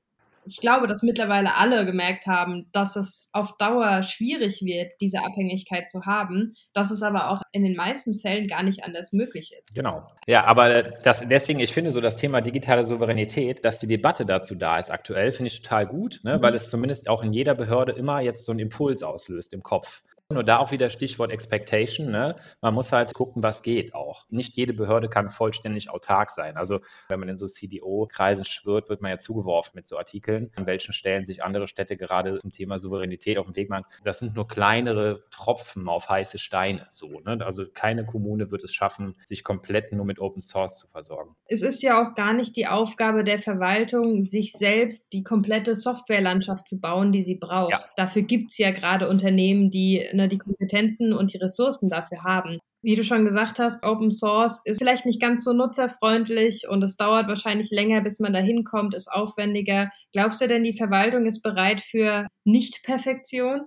Ich 0.46 0.58
glaube, 0.58 0.86
dass 0.86 1.02
mittlerweile 1.02 1.56
alle 1.56 1.84
gemerkt 1.86 2.26
haben, 2.26 2.66
dass 2.72 2.96
es 2.96 3.28
auf 3.32 3.56
Dauer 3.58 4.02
schwierig 4.02 4.62
wird, 4.62 4.92
diese 5.00 5.24
Abhängigkeit 5.24 5.88
zu 5.90 6.04
haben, 6.06 6.54
dass 6.72 6.90
es 6.90 7.02
aber 7.02 7.30
auch 7.30 7.42
in 7.52 7.62
den 7.62 7.76
meisten 7.76 8.14
Fällen 8.14 8.46
gar 8.46 8.62
nicht 8.62 8.84
anders 8.84 9.12
möglich 9.12 9.54
ist. 9.56 9.74
Genau. 9.74 10.06
Ja, 10.26 10.44
aber 10.44 10.82
das, 10.82 11.22
deswegen, 11.28 11.60
ich 11.60 11.72
finde 11.72 11.90
so 11.90 12.00
das 12.00 12.16
Thema 12.16 12.40
digitale 12.40 12.84
Souveränität, 12.84 13.64
dass 13.64 13.78
die 13.78 13.86
Debatte 13.86 14.26
dazu 14.26 14.54
da 14.54 14.78
ist 14.78 14.90
aktuell, 14.90 15.32
finde 15.32 15.48
ich 15.48 15.62
total 15.62 15.86
gut, 15.86 16.20
ne, 16.22 16.38
mhm. 16.38 16.42
weil 16.42 16.54
es 16.54 16.68
zumindest 16.70 17.08
auch 17.08 17.22
in 17.22 17.32
jeder 17.32 17.54
Behörde 17.54 17.92
immer 17.92 18.20
jetzt 18.20 18.44
so 18.44 18.52
einen 18.52 18.60
Impuls 18.60 19.02
auslöst 19.02 19.52
im 19.52 19.62
Kopf. 19.62 20.02
Nur 20.32 20.44
da 20.44 20.58
auch 20.58 20.70
wieder 20.70 20.90
Stichwort 20.90 21.30
Expectation. 21.30 22.10
Ne? 22.10 22.36
Man 22.60 22.74
muss 22.74 22.92
halt 22.92 23.14
gucken, 23.14 23.42
was 23.42 23.62
geht 23.62 23.94
auch. 23.94 24.26
Nicht 24.30 24.56
jede 24.56 24.72
Behörde 24.72 25.08
kann 25.08 25.28
vollständig 25.28 25.90
autark 25.90 26.30
sein. 26.30 26.56
Also 26.56 26.80
wenn 27.08 27.20
man 27.20 27.28
in 27.28 27.36
so 27.36 27.46
CDO-Kreisen 27.46 28.44
schwirrt, 28.44 28.88
wird 28.88 29.02
man 29.02 29.10
ja 29.10 29.18
zugeworfen 29.18 29.72
mit 29.74 29.86
so 29.86 29.98
Artikeln, 29.98 30.50
an 30.56 30.66
welchen 30.66 30.92
Stellen 30.92 31.24
sich 31.24 31.42
andere 31.42 31.68
Städte 31.68 31.96
gerade 31.96 32.38
zum 32.38 32.50
Thema 32.50 32.78
Souveränität 32.78 33.38
auf 33.38 33.46
den 33.46 33.56
Weg 33.56 33.70
machen. 33.70 33.84
Das 34.04 34.18
sind 34.18 34.34
nur 34.34 34.48
kleinere 34.48 35.24
Tropfen 35.30 35.88
auf 35.88 36.08
heiße 36.08 36.38
Steine. 36.38 36.86
So, 36.90 37.20
ne? 37.20 37.38
Also 37.44 37.64
keine 37.72 38.04
Kommune 38.04 38.50
wird 38.50 38.64
es 38.64 38.72
schaffen, 38.72 39.14
sich 39.24 39.44
komplett 39.44 39.92
nur 39.92 40.04
mit 40.04 40.18
Open 40.18 40.40
Source 40.40 40.78
zu 40.78 40.88
versorgen. 40.88 41.34
Es 41.46 41.62
ist 41.62 41.82
ja 41.82 42.02
auch 42.02 42.14
gar 42.14 42.32
nicht 42.32 42.56
die 42.56 42.66
Aufgabe 42.66 43.24
der 43.24 43.38
Verwaltung, 43.38 44.22
sich 44.22 44.52
selbst 44.52 45.12
die 45.12 45.22
komplette 45.22 45.74
Softwarelandschaft 45.74 46.66
zu 46.68 46.80
bauen, 46.80 47.12
die 47.12 47.22
sie 47.22 47.36
braucht. 47.36 47.72
Ja. 47.72 47.80
Dafür 47.96 48.22
gibt 48.22 48.50
es 48.50 48.58
ja 48.58 48.70
gerade 48.70 49.08
Unternehmen, 49.08 49.70
die 49.70 50.06
eine 50.08 50.21
ne, 50.22 50.28
die 50.28 50.38
Kompetenzen 50.38 51.12
und 51.12 51.32
die 51.32 51.38
Ressourcen 51.38 51.90
dafür 51.90 52.22
haben. 52.22 52.58
Wie 52.84 52.96
du 52.96 53.04
schon 53.04 53.24
gesagt 53.24 53.60
hast, 53.60 53.84
Open 53.84 54.10
Source 54.10 54.60
ist 54.64 54.78
vielleicht 54.78 55.06
nicht 55.06 55.20
ganz 55.20 55.44
so 55.44 55.52
nutzerfreundlich 55.52 56.66
und 56.68 56.82
es 56.82 56.96
dauert 56.96 57.28
wahrscheinlich 57.28 57.70
länger, 57.70 58.00
bis 58.00 58.18
man 58.18 58.32
da 58.32 58.40
hinkommt, 58.40 58.94
ist 58.94 59.06
aufwendiger. 59.06 59.90
Glaubst 60.12 60.40
du 60.40 60.48
denn, 60.48 60.64
die 60.64 60.76
Verwaltung 60.76 61.26
ist 61.26 61.42
bereit 61.42 61.80
für 61.80 62.26
Nicht-Perfektion? 62.44 63.66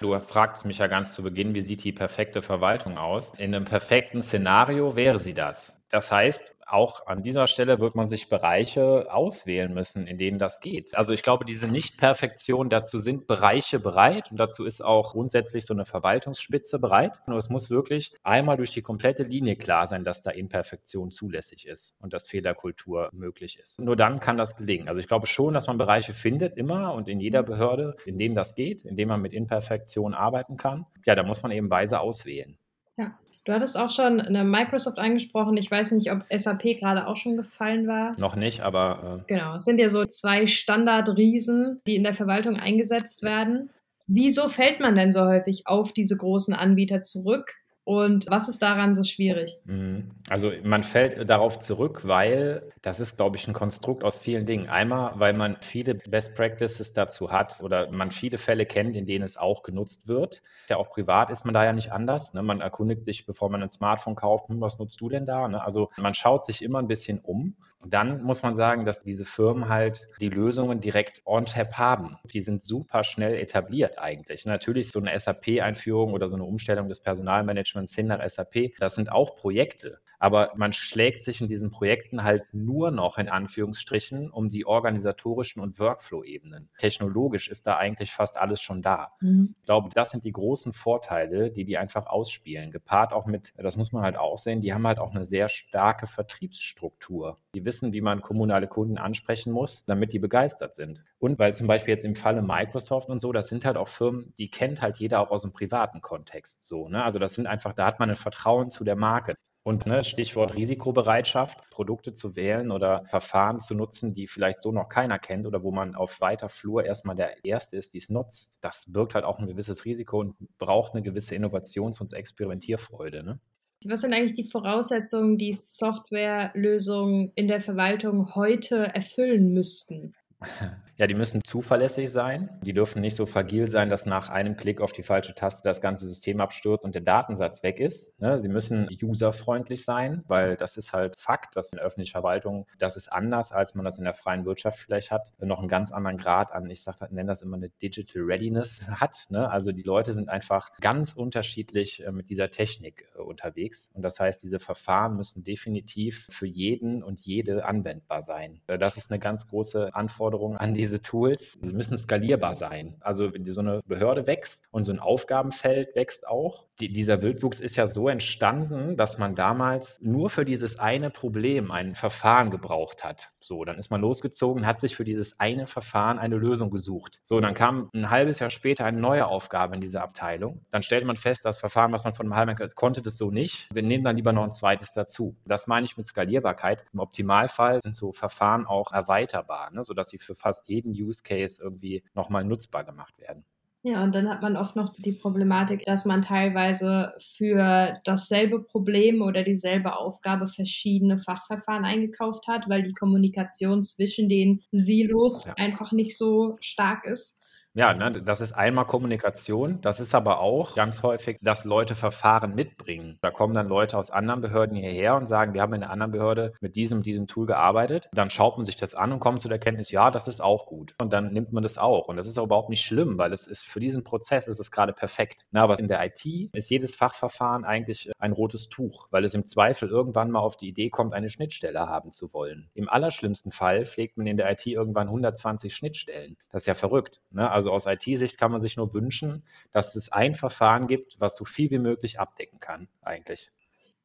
Du 0.00 0.16
fragst 0.20 0.64
mich 0.64 0.78
ja 0.78 0.86
ganz 0.86 1.12
zu 1.12 1.22
Beginn, 1.24 1.54
wie 1.54 1.62
sieht 1.62 1.82
die 1.82 1.92
perfekte 1.92 2.40
Verwaltung 2.40 2.98
aus? 2.98 3.32
In 3.36 3.54
einem 3.54 3.64
perfekten 3.64 4.22
Szenario 4.22 4.94
wäre 4.94 5.18
sie 5.18 5.34
das. 5.34 5.74
Das 5.90 6.10
heißt, 6.12 6.54
auch 6.68 7.06
an 7.06 7.22
dieser 7.22 7.46
Stelle 7.46 7.80
wird 7.80 7.94
man 7.94 8.06
sich 8.06 8.28
Bereiche 8.28 9.12
auswählen 9.12 9.72
müssen, 9.72 10.06
in 10.06 10.18
denen 10.18 10.38
das 10.38 10.60
geht. 10.60 10.96
Also 10.96 11.12
ich 11.12 11.22
glaube, 11.22 11.44
diese 11.44 11.68
Nicht-Perfektion, 11.68 12.70
dazu 12.70 12.98
sind 12.98 13.26
Bereiche 13.26 13.80
bereit 13.80 14.30
und 14.30 14.38
dazu 14.38 14.64
ist 14.64 14.84
auch 14.84 15.12
grundsätzlich 15.12 15.66
so 15.66 15.74
eine 15.74 15.86
Verwaltungsspitze 15.86 16.78
bereit. 16.78 17.12
Nur 17.26 17.38
es 17.38 17.48
muss 17.48 17.70
wirklich 17.70 18.14
einmal 18.22 18.56
durch 18.56 18.70
die 18.70 18.82
komplette 18.82 19.22
Linie 19.22 19.56
klar 19.56 19.86
sein, 19.86 20.04
dass 20.04 20.22
da 20.22 20.30
Imperfektion 20.30 21.10
zulässig 21.10 21.66
ist 21.66 21.94
und 22.00 22.12
dass 22.12 22.28
Fehlerkultur 22.28 23.08
möglich 23.12 23.58
ist. 23.58 23.80
Nur 23.80 23.96
dann 23.96 24.20
kann 24.20 24.36
das 24.36 24.56
gelingen. 24.56 24.88
Also 24.88 25.00
ich 25.00 25.08
glaube 25.08 25.26
schon, 25.26 25.54
dass 25.54 25.66
man 25.66 25.78
Bereiche 25.78 26.12
findet, 26.12 26.56
immer 26.56 26.94
und 26.94 27.08
in 27.08 27.20
jeder 27.20 27.42
Behörde, 27.42 27.96
in 28.04 28.18
denen 28.18 28.34
das 28.34 28.54
geht, 28.54 28.84
in 28.84 28.96
denen 28.96 29.08
man 29.08 29.22
mit 29.22 29.32
Imperfektion 29.32 30.14
arbeiten 30.14 30.56
kann. 30.56 30.86
Ja, 31.06 31.14
da 31.14 31.22
muss 31.22 31.42
man 31.42 31.52
eben 31.52 31.70
weise 31.70 32.00
auswählen. 32.00 32.58
Ja, 32.96 33.18
Du 33.48 33.54
hattest 33.54 33.78
auch 33.78 33.88
schon 33.88 34.20
eine 34.20 34.44
Microsoft 34.44 34.98
angesprochen. 34.98 35.56
Ich 35.56 35.70
weiß 35.70 35.92
nicht, 35.92 36.12
ob 36.12 36.22
SAP 36.30 36.76
gerade 36.78 37.06
auch 37.06 37.16
schon 37.16 37.38
gefallen 37.38 37.88
war. 37.88 38.14
Noch 38.20 38.36
nicht, 38.36 38.60
aber. 38.60 39.22
Äh 39.22 39.24
genau, 39.26 39.54
es 39.54 39.64
sind 39.64 39.80
ja 39.80 39.88
so 39.88 40.04
zwei 40.04 40.46
Standardriesen, 40.46 41.80
die 41.86 41.96
in 41.96 42.02
der 42.02 42.12
Verwaltung 42.12 42.56
eingesetzt 42.56 43.22
werden. 43.22 43.70
Wieso 44.06 44.48
fällt 44.48 44.80
man 44.80 44.96
denn 44.96 45.14
so 45.14 45.24
häufig 45.24 45.62
auf 45.64 45.94
diese 45.94 46.18
großen 46.18 46.52
Anbieter 46.52 47.00
zurück? 47.00 47.54
Und 47.88 48.26
was 48.28 48.50
ist 48.50 48.60
daran 48.60 48.94
so 48.94 49.02
schwierig? 49.02 49.56
Mhm. 49.64 50.10
Also 50.28 50.52
man 50.62 50.82
fällt 50.82 51.30
darauf 51.30 51.58
zurück, 51.58 52.06
weil 52.06 52.70
das 52.82 53.00
ist, 53.00 53.16
glaube 53.16 53.38
ich, 53.38 53.48
ein 53.48 53.54
Konstrukt 53.54 54.04
aus 54.04 54.20
vielen 54.20 54.44
Dingen. 54.44 54.68
Einmal, 54.68 55.12
weil 55.18 55.32
man 55.32 55.56
viele 55.62 55.94
Best 55.94 56.34
Practices 56.34 56.92
dazu 56.92 57.32
hat 57.32 57.60
oder 57.62 57.90
man 57.90 58.10
viele 58.10 58.36
Fälle 58.36 58.66
kennt, 58.66 58.94
in 58.94 59.06
denen 59.06 59.24
es 59.24 59.38
auch 59.38 59.62
genutzt 59.62 60.06
wird. 60.06 60.42
Ja, 60.68 60.76
auch 60.76 60.90
privat 60.90 61.30
ist 61.30 61.46
man 61.46 61.54
da 61.54 61.64
ja 61.64 61.72
nicht 61.72 61.90
anders. 61.90 62.34
Ne? 62.34 62.42
Man 62.42 62.60
erkundigt 62.60 63.06
sich, 63.06 63.24
bevor 63.24 63.48
man 63.48 63.62
ein 63.62 63.70
Smartphone 63.70 64.16
kauft, 64.16 64.50
hm, 64.50 64.60
was 64.60 64.78
nutzt 64.78 65.00
du 65.00 65.08
denn 65.08 65.24
da? 65.24 65.48
Ne? 65.48 65.64
Also 65.64 65.88
man 65.96 66.12
schaut 66.12 66.44
sich 66.44 66.60
immer 66.60 66.80
ein 66.80 66.88
bisschen 66.88 67.20
um. 67.20 67.56
Und 67.80 67.94
dann 67.94 68.22
muss 68.22 68.42
man 68.42 68.54
sagen, 68.54 68.84
dass 68.84 69.02
diese 69.02 69.24
Firmen 69.24 69.70
halt 69.70 70.08
die 70.20 70.28
Lösungen 70.28 70.80
direkt 70.80 71.22
on 71.24 71.44
tap 71.44 71.78
haben. 71.78 72.18
Die 72.34 72.42
sind 72.42 72.62
super 72.62 73.02
schnell 73.02 73.36
etabliert 73.36 73.98
eigentlich. 73.98 74.44
Natürlich 74.44 74.90
so 74.90 74.98
eine 75.00 75.16
SAP-Einführung 75.18 76.12
oder 76.12 76.28
so 76.28 76.36
eine 76.36 76.44
Umstellung 76.44 76.88
des 76.88 77.00
Personalmanagements 77.00 77.77
Managements 77.78 77.94
hin 77.94 78.06
nach 78.06 78.28
SAP. 78.28 78.74
Das 78.78 78.94
sind 78.94 79.10
auch 79.10 79.36
Projekte. 79.36 80.00
Aber 80.20 80.52
man 80.56 80.72
schlägt 80.72 81.22
sich 81.22 81.40
in 81.40 81.48
diesen 81.48 81.70
Projekten 81.70 82.24
halt 82.24 82.52
nur 82.52 82.90
noch 82.90 83.18
in 83.18 83.28
Anführungsstrichen 83.28 84.30
um 84.30 84.48
die 84.48 84.66
organisatorischen 84.66 85.62
und 85.62 85.78
Workflow-Ebenen. 85.78 86.68
Technologisch 86.76 87.48
ist 87.48 87.66
da 87.66 87.76
eigentlich 87.76 88.12
fast 88.12 88.36
alles 88.36 88.60
schon 88.60 88.82
da. 88.82 89.12
Mhm. 89.20 89.54
Ich 89.60 89.66
glaube, 89.66 89.90
das 89.94 90.10
sind 90.10 90.24
die 90.24 90.32
großen 90.32 90.72
Vorteile, 90.72 91.50
die 91.52 91.64
die 91.64 91.78
einfach 91.78 92.06
ausspielen. 92.06 92.72
Gepaart 92.72 93.12
auch 93.12 93.26
mit, 93.26 93.52
das 93.56 93.76
muss 93.76 93.92
man 93.92 94.02
halt 94.02 94.16
auch 94.16 94.38
sehen, 94.38 94.60
die 94.60 94.74
haben 94.74 94.86
halt 94.86 94.98
auch 94.98 95.14
eine 95.14 95.24
sehr 95.24 95.48
starke 95.48 96.08
Vertriebsstruktur. 96.08 97.38
Die 97.54 97.64
wissen, 97.64 97.92
wie 97.92 98.00
man 98.00 98.20
kommunale 98.20 98.66
Kunden 98.66 98.98
ansprechen 98.98 99.52
muss, 99.52 99.84
damit 99.86 100.12
die 100.12 100.18
begeistert 100.18 100.74
sind. 100.74 101.04
Und 101.20 101.38
weil 101.38 101.54
zum 101.54 101.68
Beispiel 101.68 101.92
jetzt 101.92 102.04
im 102.04 102.16
Falle 102.16 102.42
Microsoft 102.42 103.08
und 103.08 103.20
so, 103.20 103.32
das 103.32 103.46
sind 103.46 103.64
halt 103.64 103.76
auch 103.76 103.88
Firmen, 103.88 104.32
die 104.36 104.50
kennt 104.50 104.82
halt 104.82 104.96
jeder 104.96 105.20
auch 105.20 105.30
aus 105.30 105.42
dem 105.42 105.52
privaten 105.52 106.00
Kontext 106.00 106.64
so. 106.64 106.88
Ne? 106.88 107.04
Also 107.04 107.20
das 107.20 107.34
sind 107.34 107.46
einfach, 107.46 107.67
da 107.74 107.86
hat 107.86 108.00
man 108.00 108.10
ein 108.10 108.16
Vertrauen 108.16 108.70
zu 108.70 108.84
der 108.84 108.96
Marke. 108.96 109.34
Und 109.64 109.84
ne, 109.84 110.02
Stichwort 110.02 110.54
Risikobereitschaft, 110.54 111.58
Produkte 111.70 112.14
zu 112.14 112.36
wählen 112.36 112.70
oder 112.70 113.04
Verfahren 113.04 113.60
zu 113.60 113.74
nutzen, 113.74 114.14
die 114.14 114.26
vielleicht 114.26 114.62
so 114.62 114.72
noch 114.72 114.88
keiner 114.88 115.18
kennt 115.18 115.46
oder 115.46 115.62
wo 115.62 115.70
man 115.72 115.94
auf 115.94 116.22
weiter 116.22 116.48
Flur 116.48 116.86
erstmal 116.86 117.16
der 117.16 117.44
Erste 117.44 117.76
ist, 117.76 117.92
die 117.92 117.98
es 117.98 118.08
nutzt, 118.08 118.50
das 118.62 118.84
birgt 118.88 119.14
halt 119.14 119.26
auch 119.26 119.38
ein 119.38 119.46
gewisses 119.46 119.84
Risiko 119.84 120.20
und 120.20 120.36
braucht 120.56 120.94
eine 120.94 121.02
gewisse 121.02 121.34
Innovations- 121.34 122.00
und 122.00 122.14
Experimentierfreude. 122.14 123.22
Ne? 123.22 123.40
Was 123.84 124.00
sind 124.00 124.14
eigentlich 124.14 124.34
die 124.34 124.48
Voraussetzungen, 124.48 125.36
die 125.36 125.52
Softwarelösungen 125.52 127.32
in 127.34 127.46
der 127.46 127.60
Verwaltung 127.60 128.34
heute 128.34 128.94
erfüllen 128.94 129.52
müssten? 129.52 130.14
Ja, 130.98 131.06
die 131.06 131.14
müssen 131.14 131.44
zuverlässig 131.44 132.10
sein. 132.10 132.50
Die 132.62 132.72
dürfen 132.72 133.00
nicht 133.00 133.14
so 133.14 133.24
fragil 133.24 133.68
sein, 133.68 133.88
dass 133.88 134.04
nach 134.04 134.30
einem 134.30 134.56
Klick 134.56 134.80
auf 134.80 134.92
die 134.92 135.04
falsche 135.04 135.32
Taste 135.32 135.62
das 135.62 135.80
ganze 135.80 136.08
System 136.08 136.40
abstürzt 136.40 136.84
und 136.84 136.92
der 136.92 137.02
Datensatz 137.02 137.62
weg 137.62 137.78
ist. 137.78 138.20
Ne? 138.20 138.40
Sie 138.40 138.48
müssen 138.48 138.88
userfreundlich 139.00 139.84
sein, 139.84 140.24
weil 140.26 140.56
das 140.56 140.76
ist 140.76 140.92
halt 140.92 141.14
Fakt, 141.16 141.54
dass 141.54 141.68
in 141.68 141.78
öffentlicher 141.78 142.18
Verwaltung, 142.18 142.66
das 142.80 142.96
ist 142.96 143.12
anders, 143.12 143.52
als 143.52 143.76
man 143.76 143.84
das 143.84 143.98
in 143.98 144.04
der 144.04 144.12
freien 144.12 144.44
Wirtschaft 144.44 144.80
vielleicht 144.80 145.12
hat, 145.12 145.32
noch 145.38 145.60
einen 145.60 145.68
ganz 145.68 145.92
anderen 145.92 146.16
Grad 146.16 146.50
an, 146.50 146.68
ich 146.68 146.82
sage, 146.82 147.06
nenne 147.14 147.28
das 147.28 147.42
immer 147.42 147.58
eine 147.58 147.68
Digital 147.68 148.22
Readiness 148.22 148.80
hat. 148.88 149.26
Ne? 149.28 149.48
Also 149.48 149.70
die 149.70 149.84
Leute 149.84 150.14
sind 150.14 150.28
einfach 150.28 150.72
ganz 150.80 151.12
unterschiedlich 151.12 152.04
äh, 152.04 152.10
mit 152.10 152.28
dieser 152.28 152.50
Technik 152.50 153.06
äh, 153.16 153.22
unterwegs. 153.22 153.88
Und 153.94 154.02
das 154.02 154.18
heißt, 154.18 154.42
diese 154.42 154.58
Verfahren 154.58 155.16
müssen 155.16 155.44
definitiv 155.44 156.26
für 156.28 156.46
jeden 156.46 157.04
und 157.04 157.20
jede 157.20 157.64
anwendbar 157.64 158.22
sein. 158.22 158.60
Äh, 158.66 158.78
das 158.78 158.96
ist 158.96 159.12
eine 159.12 159.20
ganz 159.20 159.46
große 159.46 159.94
Anforderung 159.94 160.56
an 160.56 160.74
die 160.74 160.87
diese 160.88 161.02
Tools, 161.02 161.58
müssen 161.60 161.98
skalierbar 161.98 162.54
sein. 162.54 162.96
Also 163.00 163.30
so 163.46 163.60
eine 163.60 163.82
Behörde 163.86 164.26
wächst 164.26 164.64
und 164.70 164.84
so 164.84 164.92
ein 164.92 164.98
Aufgabenfeld 164.98 165.94
wächst 165.94 166.26
auch, 166.26 166.64
die, 166.80 166.92
dieser 166.92 167.22
Wildwuchs 167.22 167.60
ist 167.60 167.76
ja 167.76 167.88
so 167.88 168.08
entstanden, 168.08 168.96
dass 168.96 169.18
man 169.18 169.34
damals 169.34 170.00
nur 170.00 170.30
für 170.30 170.44
dieses 170.44 170.78
eine 170.78 171.10
Problem 171.10 171.70
ein 171.70 171.94
Verfahren 171.94 172.50
gebraucht 172.50 173.02
hat. 173.02 173.30
So, 173.40 173.64
dann 173.64 173.78
ist 173.78 173.90
man 173.90 174.00
losgezogen, 174.00 174.66
hat 174.66 174.80
sich 174.80 174.94
für 174.94 175.04
dieses 175.04 175.38
eine 175.40 175.66
Verfahren 175.66 176.18
eine 176.18 176.36
Lösung 176.36 176.70
gesucht. 176.70 177.18
So, 177.22 177.40
dann 177.40 177.54
kam 177.54 177.90
ein 177.94 178.10
halbes 178.10 178.38
Jahr 178.38 178.50
später 178.50 178.84
eine 178.84 179.00
neue 179.00 179.26
Aufgabe 179.26 179.74
in 179.74 179.80
dieser 179.80 180.02
Abteilung. 180.02 180.60
Dann 180.70 180.82
stellte 180.82 181.06
man 181.06 181.16
fest, 181.16 181.44
das 181.44 181.58
Verfahren, 181.58 181.92
was 181.92 182.04
man 182.04 182.12
von 182.12 182.26
einem 182.26 182.36
halben 182.36 182.56
Jahr 182.56 182.68
konnte, 182.70 183.02
das 183.02 183.16
so 183.16 183.30
nicht. 183.30 183.68
Wir 183.72 183.82
nehmen 183.82 184.04
dann 184.04 184.16
lieber 184.16 184.32
noch 184.32 184.44
ein 184.44 184.52
zweites 184.52 184.92
dazu. 184.92 185.36
Das 185.46 185.66
meine 185.66 185.86
ich 185.86 185.96
mit 185.96 186.06
Skalierbarkeit. 186.06 186.84
Im 186.92 187.00
Optimalfall 187.00 187.80
sind 187.80 187.94
so 187.94 188.12
Verfahren 188.12 188.66
auch 188.66 188.92
erweiterbar, 188.92 189.72
ne, 189.72 189.82
sodass 189.82 190.10
sie 190.10 190.18
für 190.18 190.36
fast 190.36 190.68
jeden 190.68 190.77
Use 190.86 191.22
Case 191.22 191.60
irgendwie 191.62 192.02
nochmal 192.14 192.44
nutzbar 192.44 192.84
gemacht 192.84 193.18
werden. 193.18 193.44
Ja, 193.82 194.02
und 194.02 194.12
dann 194.14 194.28
hat 194.28 194.42
man 194.42 194.56
oft 194.56 194.74
noch 194.74 194.92
die 194.98 195.12
Problematik, 195.12 195.84
dass 195.84 196.04
man 196.04 196.20
teilweise 196.20 197.14
für 197.18 197.96
dasselbe 198.04 198.60
Problem 198.60 199.22
oder 199.22 199.44
dieselbe 199.44 199.96
Aufgabe 199.96 200.48
verschiedene 200.48 201.16
Fachverfahren 201.16 201.84
eingekauft 201.84 202.48
hat, 202.48 202.68
weil 202.68 202.82
die 202.82 202.92
Kommunikation 202.92 203.84
zwischen 203.84 204.28
den 204.28 204.62
Silos 204.72 205.46
ja. 205.46 205.54
einfach 205.54 205.92
nicht 205.92 206.18
so 206.18 206.56
stark 206.60 207.06
ist. 207.06 207.37
Ja, 207.78 207.94
ne, 207.94 208.10
das 208.10 208.40
ist 208.40 208.50
einmal 208.54 208.86
Kommunikation. 208.86 209.80
Das 209.82 210.00
ist 210.00 210.12
aber 210.12 210.40
auch 210.40 210.74
ganz 210.74 211.04
häufig, 211.04 211.38
dass 211.40 211.64
Leute 211.64 211.94
Verfahren 211.94 212.56
mitbringen. 212.56 213.18
Da 213.22 213.30
kommen 213.30 213.54
dann 213.54 213.68
Leute 213.68 213.96
aus 213.96 214.10
anderen 214.10 214.40
Behörden 214.40 214.76
hierher 214.76 215.14
und 215.14 215.28
sagen, 215.28 215.54
wir 215.54 215.62
haben 215.62 215.74
in 215.74 215.84
einer 215.84 215.92
anderen 215.92 216.10
Behörde 216.10 216.54
mit 216.60 216.74
diesem, 216.74 217.04
diesem 217.04 217.28
Tool 217.28 217.46
gearbeitet. 217.46 218.08
Dann 218.12 218.30
schaut 218.30 218.56
man 218.56 218.66
sich 218.66 218.74
das 218.74 218.94
an 218.94 219.12
und 219.12 219.20
kommt 219.20 219.40
zu 219.40 219.48
der 219.48 219.60
Kenntnis, 219.60 219.92
ja, 219.92 220.10
das 220.10 220.26
ist 220.26 220.40
auch 220.40 220.66
gut. 220.66 220.96
Und 221.00 221.12
dann 221.12 221.32
nimmt 221.32 221.52
man 221.52 221.62
das 221.62 221.78
auch. 221.78 222.08
Und 222.08 222.16
das 222.16 222.26
ist 222.26 222.36
auch 222.36 222.46
überhaupt 222.46 222.68
nicht 222.68 222.82
schlimm, 222.82 223.16
weil 223.16 223.32
es 223.32 223.46
ist 223.46 223.64
für 223.64 223.78
diesen 223.78 224.02
Prozess 224.02 224.48
ist 224.48 224.58
es 224.58 224.72
gerade 224.72 224.92
perfekt. 224.92 225.44
Na, 225.52 225.62
aber 225.62 225.78
in 225.78 225.86
der 225.86 226.04
IT 226.04 226.26
ist 226.52 226.70
jedes 226.70 226.96
Fachverfahren 226.96 227.64
eigentlich 227.64 228.10
ein 228.18 228.32
rotes 228.32 228.68
Tuch, 228.68 229.06
weil 229.12 229.22
es 229.22 229.34
im 229.34 229.46
Zweifel 229.46 229.88
irgendwann 229.88 230.32
mal 230.32 230.40
auf 230.40 230.56
die 230.56 230.66
Idee 230.66 230.90
kommt, 230.90 231.14
eine 231.14 231.28
Schnittstelle 231.28 231.86
haben 231.86 232.10
zu 232.10 232.32
wollen. 232.32 232.70
Im 232.74 232.88
allerschlimmsten 232.88 233.52
Fall 233.52 233.86
pflegt 233.86 234.16
man 234.16 234.26
in 234.26 234.36
der 234.36 234.50
IT 234.50 234.66
irgendwann 234.66 235.06
120 235.06 235.72
Schnittstellen. 235.72 236.36
Das 236.50 236.62
ist 236.62 236.66
ja 236.66 236.74
verrückt. 236.74 237.20
Ne? 237.30 237.48
Also 237.48 237.67
aus 237.70 237.86
IT-Sicht 237.86 238.38
kann 238.38 238.50
man 238.50 238.60
sich 238.60 238.76
nur 238.76 238.94
wünschen, 238.94 239.42
dass 239.72 239.96
es 239.96 240.10
ein 240.10 240.34
Verfahren 240.34 240.86
gibt, 240.86 241.20
was 241.20 241.36
so 241.36 241.44
viel 241.44 241.70
wie 241.70 241.78
möglich 241.78 242.18
abdecken 242.18 242.58
kann, 242.58 242.88
eigentlich. 243.02 243.50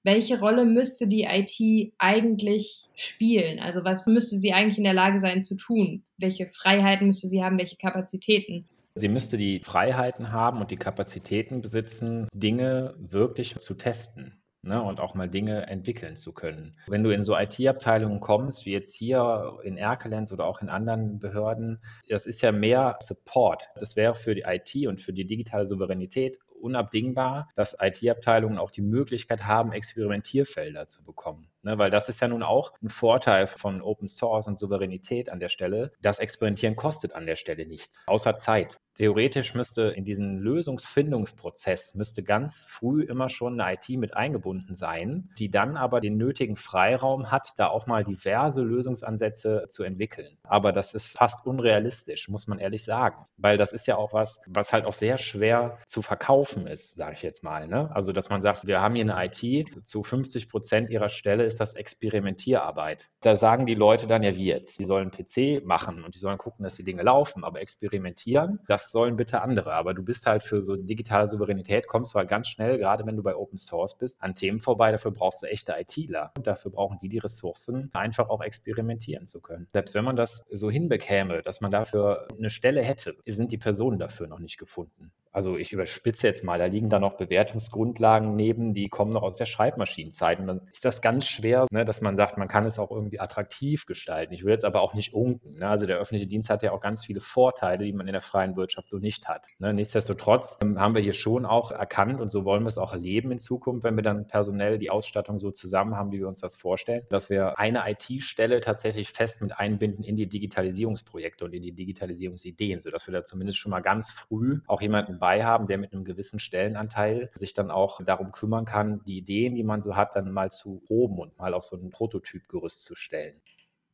Welche 0.03 0.39
Rolle 0.39 0.65
müsste 0.65 1.07
die 1.07 1.23
IT 1.23 1.93
eigentlich 1.97 2.89
spielen? 2.93 3.59
Also 3.59 3.85
was 3.85 4.05
müsste 4.05 4.35
sie 4.35 4.51
eigentlich 4.51 4.77
in 4.77 4.83
der 4.83 4.93
Lage 4.93 5.19
sein 5.19 5.43
zu 5.43 5.55
tun? 5.55 6.03
Welche 6.17 6.47
Freiheiten 6.47 7.07
müsste 7.07 7.29
sie 7.29 7.41
haben? 7.41 7.57
Welche 7.57 7.77
Kapazitäten? 7.77 8.67
Sie 8.95 9.07
müsste 9.07 9.37
die 9.37 9.61
Freiheiten 9.61 10.31
haben 10.33 10.59
und 10.59 10.71
die 10.71 10.75
Kapazitäten 10.75 11.61
besitzen, 11.61 12.27
Dinge 12.33 12.95
wirklich 12.97 13.55
zu 13.57 13.75
testen 13.75 14.42
ne, 14.63 14.81
und 14.81 14.99
auch 14.99 15.13
mal 15.13 15.29
Dinge 15.29 15.67
entwickeln 15.67 16.15
zu 16.15 16.31
können. 16.31 16.75
Wenn 16.87 17.03
du 17.03 17.11
in 17.11 17.21
so 17.21 17.37
IT-Abteilungen 17.37 18.19
kommst, 18.19 18.65
wie 18.65 18.71
jetzt 18.71 18.95
hier 18.95 19.59
in 19.63 19.77
Erkelenz 19.77 20.31
oder 20.31 20.45
auch 20.45 20.61
in 20.61 20.69
anderen 20.69 21.19
Behörden, 21.19 21.79
das 22.09 22.25
ist 22.25 22.41
ja 22.41 22.51
mehr 22.51 22.97
Support. 23.01 23.67
Das 23.75 23.95
wäre 23.95 24.15
für 24.15 24.33
die 24.35 24.43
IT 24.45 24.87
und 24.87 25.01
für 25.01 25.13
die 25.13 25.25
digitale 25.25 25.65
Souveränität 25.65 26.39
unabdingbar, 26.59 27.49
dass 27.55 27.75
IT-Abteilungen 27.79 28.57
auch 28.57 28.71
die 28.71 28.81
Möglichkeit 28.81 29.45
haben, 29.45 29.73
Experimentierfelder 29.73 30.87
zu 30.87 31.03
bekommen. 31.03 31.47
Ne, 31.63 31.77
weil 31.77 31.89
das 31.89 32.09
ist 32.09 32.19
ja 32.19 32.27
nun 32.27 32.43
auch 32.43 32.73
ein 32.81 32.89
Vorteil 32.89 33.47
von 33.47 33.81
Open 33.81 34.09
Source 34.09 34.47
und 34.47 34.59
Souveränität 34.59 35.29
an 35.29 35.39
der 35.39 35.47
Stelle. 35.47 35.93
Das 36.01 36.19
Experimentieren 36.19 36.75
kostet 36.75 37.13
an 37.13 37.25
der 37.25 37.37
Stelle 37.37 37.65
nichts, 37.65 38.01
außer 38.05 38.37
Zeit. 38.37 38.77
Theoretisch 38.95 39.55
müsste 39.55 39.83
in 39.83 40.05
diesen 40.05 40.37
Lösungsfindungsprozess 40.37 41.95
müsste 41.95 42.21
ganz 42.21 42.67
früh 42.69 43.01
immer 43.03 43.27
schon 43.27 43.59
eine 43.59 43.73
IT 43.73 43.89
mit 43.97 44.15
eingebunden 44.15 44.75
sein, 44.75 45.31
die 45.39 45.49
dann 45.49 45.77
aber 45.77 45.99
den 45.99 46.17
nötigen 46.17 46.55
Freiraum 46.55 47.31
hat, 47.31 47.53
da 47.57 47.69
auch 47.69 47.87
mal 47.87 48.03
diverse 48.03 48.61
Lösungsansätze 48.61 49.65
zu 49.69 49.81
entwickeln. 49.83 50.37
Aber 50.43 50.71
das 50.71 50.93
ist 50.93 51.17
fast 51.17 51.47
unrealistisch, 51.47 52.29
muss 52.29 52.45
man 52.45 52.59
ehrlich 52.59 52.83
sagen, 52.83 53.25
weil 53.37 53.57
das 53.57 53.73
ist 53.73 53.87
ja 53.87 53.95
auch 53.95 54.13
was, 54.13 54.39
was 54.45 54.71
halt 54.71 54.85
auch 54.85 54.93
sehr 54.93 55.17
schwer 55.17 55.79
zu 55.87 56.03
verkaufen 56.03 56.67
ist, 56.67 56.95
sage 56.95 57.13
ich 57.13 57.23
jetzt 57.23 57.43
mal. 57.43 57.67
Ne? 57.67 57.89
Also, 57.95 58.11
dass 58.11 58.29
man 58.29 58.43
sagt, 58.43 58.67
wir 58.67 58.79
haben 58.79 58.93
hier 58.93 59.11
eine 59.11 59.25
IT, 59.25 59.87
zu 59.87 60.03
50 60.03 60.49
Prozent 60.49 60.91
ihrer 60.91 61.09
Stelle 61.09 61.45
ist 61.53 61.59
das 61.59 61.73
Experimentierarbeit. 61.73 63.09
Da 63.21 63.35
sagen 63.35 63.65
die 63.65 63.75
Leute 63.75 64.07
dann 64.07 64.23
ja 64.23 64.35
wie 64.35 64.45
jetzt, 64.45 64.79
die 64.79 64.85
sollen 64.85 65.11
PC 65.11 65.63
machen 65.63 66.03
und 66.03 66.15
die 66.15 66.19
sollen 66.19 66.37
gucken, 66.39 66.63
dass 66.63 66.75
die 66.75 66.83
Dinge 66.83 67.03
laufen, 67.03 67.43
aber 67.43 67.61
experimentieren, 67.61 68.59
das 68.67 68.91
sollen 68.91 69.15
bitte 69.15 69.41
andere. 69.41 69.73
Aber 69.73 69.93
du 69.93 70.03
bist 70.03 70.25
halt 70.25 70.43
für 70.43 70.61
so 70.61 70.75
digitale 70.75 71.29
Souveränität, 71.29 71.87
kommst 71.87 72.11
zwar 72.11 72.25
ganz 72.25 72.47
schnell, 72.47 72.77
gerade 72.79 73.05
wenn 73.05 73.15
du 73.15 73.23
bei 73.23 73.35
Open 73.35 73.57
Source 73.57 73.95
bist, 73.97 74.21
an 74.21 74.33
Themen 74.33 74.59
vorbei. 74.59 74.91
Dafür 74.91 75.11
brauchst 75.11 75.43
du 75.43 75.47
echte 75.47 75.75
ITler. 75.79 76.31
Und 76.35 76.47
dafür 76.47 76.71
brauchen 76.71 76.97
die 76.99 77.09
die 77.09 77.19
Ressourcen, 77.19 77.91
einfach 77.93 78.29
auch 78.29 78.41
experimentieren 78.41 79.27
zu 79.27 79.39
können. 79.41 79.67
Selbst 79.73 79.93
wenn 79.93 80.05
man 80.05 80.15
das 80.15 80.43
so 80.51 80.71
hinbekäme, 80.71 81.43
dass 81.43 81.61
man 81.61 81.71
dafür 81.71 82.27
eine 82.35 82.49
Stelle 82.49 82.83
hätte, 82.83 83.15
sind 83.25 83.51
die 83.51 83.57
Personen 83.57 83.99
dafür 83.99 84.27
noch 84.27 84.39
nicht 84.39 84.57
gefunden 84.57 85.11
also 85.33 85.57
ich 85.57 85.73
überspitze 85.73 86.27
jetzt 86.27 86.43
mal, 86.43 86.59
da 86.59 86.65
liegen 86.65 86.89
da 86.89 86.99
noch 86.99 87.17
Bewertungsgrundlagen 87.17 88.35
neben, 88.35 88.75
die 88.75 88.87
kommen 88.87 89.11
noch 89.11 89.23
aus 89.23 89.35
der 89.35 89.47
Schreibmaschinenzeit. 89.47 90.39
Und 90.39 90.45
dann 90.45 90.61
ist 90.71 90.85
das 90.85 91.01
ganz 91.01 91.25
schwer, 91.25 91.42
ne, 91.71 91.85
dass 91.85 92.01
man 92.01 92.15
sagt, 92.15 92.37
man 92.37 92.47
kann 92.47 92.65
es 92.65 92.79
auch 92.79 92.91
irgendwie 92.91 93.19
attraktiv 93.19 93.85
gestalten. 93.85 94.33
Ich 94.33 94.43
will 94.43 94.51
jetzt 94.51 94.65
aber 94.65 94.81
auch 94.81 94.93
nicht 94.93 95.13
unken. 95.13 95.59
Ne? 95.59 95.67
Also 95.67 95.85
der 95.85 95.97
öffentliche 95.97 96.27
Dienst 96.27 96.49
hat 96.49 96.63
ja 96.63 96.71
auch 96.71 96.79
ganz 96.79 97.05
viele 97.05 97.19
Vorteile, 97.19 97.83
die 97.83 97.93
man 97.93 98.07
in 98.07 98.13
der 98.13 98.21
freien 98.21 98.55
Wirtschaft 98.55 98.89
so 98.89 98.97
nicht 98.97 99.27
hat. 99.27 99.47
Ne? 99.59 99.73
Nichtsdestotrotz 99.73 100.57
ähm, 100.63 100.79
haben 100.79 100.95
wir 100.95 101.01
hier 101.01 101.13
schon 101.13 101.45
auch 101.45 101.71
erkannt 101.71 102.21
und 102.21 102.31
so 102.31 102.45
wollen 102.45 102.63
wir 102.63 102.67
es 102.67 102.77
auch 102.77 102.93
erleben 102.93 103.31
in 103.31 103.39
Zukunft, 103.39 103.83
wenn 103.83 103.95
wir 103.95 104.03
dann 104.03 104.27
personell 104.27 104.77
die 104.79 104.89
Ausstattung 104.89 105.39
so 105.39 105.51
zusammen 105.51 105.95
haben, 105.95 106.11
wie 106.11 106.19
wir 106.19 106.27
uns 106.27 106.39
das 106.39 106.55
vorstellen, 106.55 107.03
dass 107.09 107.29
wir 107.29 107.59
eine 107.59 107.83
IT-Stelle 107.89 108.61
tatsächlich 108.61 109.11
fest 109.11 109.41
mit 109.41 109.57
einbinden 109.57 110.03
in 110.03 110.15
die 110.15 110.27
Digitalisierungsprojekte 110.27 111.45
und 111.45 111.53
in 111.53 111.63
die 111.63 111.73
Digitalisierungsideen, 111.73 112.81
sodass 112.81 113.07
wir 113.07 113.13
da 113.13 113.23
zumindest 113.23 113.59
schon 113.59 113.71
mal 113.71 113.81
ganz 113.81 114.11
früh 114.11 114.59
auch 114.67 114.81
jemanden 114.81 115.19
dabei 115.23 115.43
haben, 115.43 115.67
der 115.67 115.77
mit 115.77 115.93
einem 115.93 116.03
gewissen 116.03 116.39
Stellenanteil 116.39 117.29
sich 117.33 117.53
dann 117.53 117.71
auch 117.71 118.01
darum 118.03 118.31
kümmern 118.31 118.65
kann, 118.65 119.01
die 119.05 119.17
Ideen, 119.17 119.55
die 119.55 119.63
man 119.63 119.81
so 119.81 119.95
hat, 119.95 120.15
dann 120.15 120.31
mal 120.31 120.51
zu 120.51 120.81
proben 120.85 121.19
und 121.19 121.32
mal 121.37 121.53
auf 121.53 121.65
so 121.65 121.75
ein 121.75 121.89
Prototypgerüst 121.89 122.85
zu 122.85 122.95
stellen. 122.95 123.41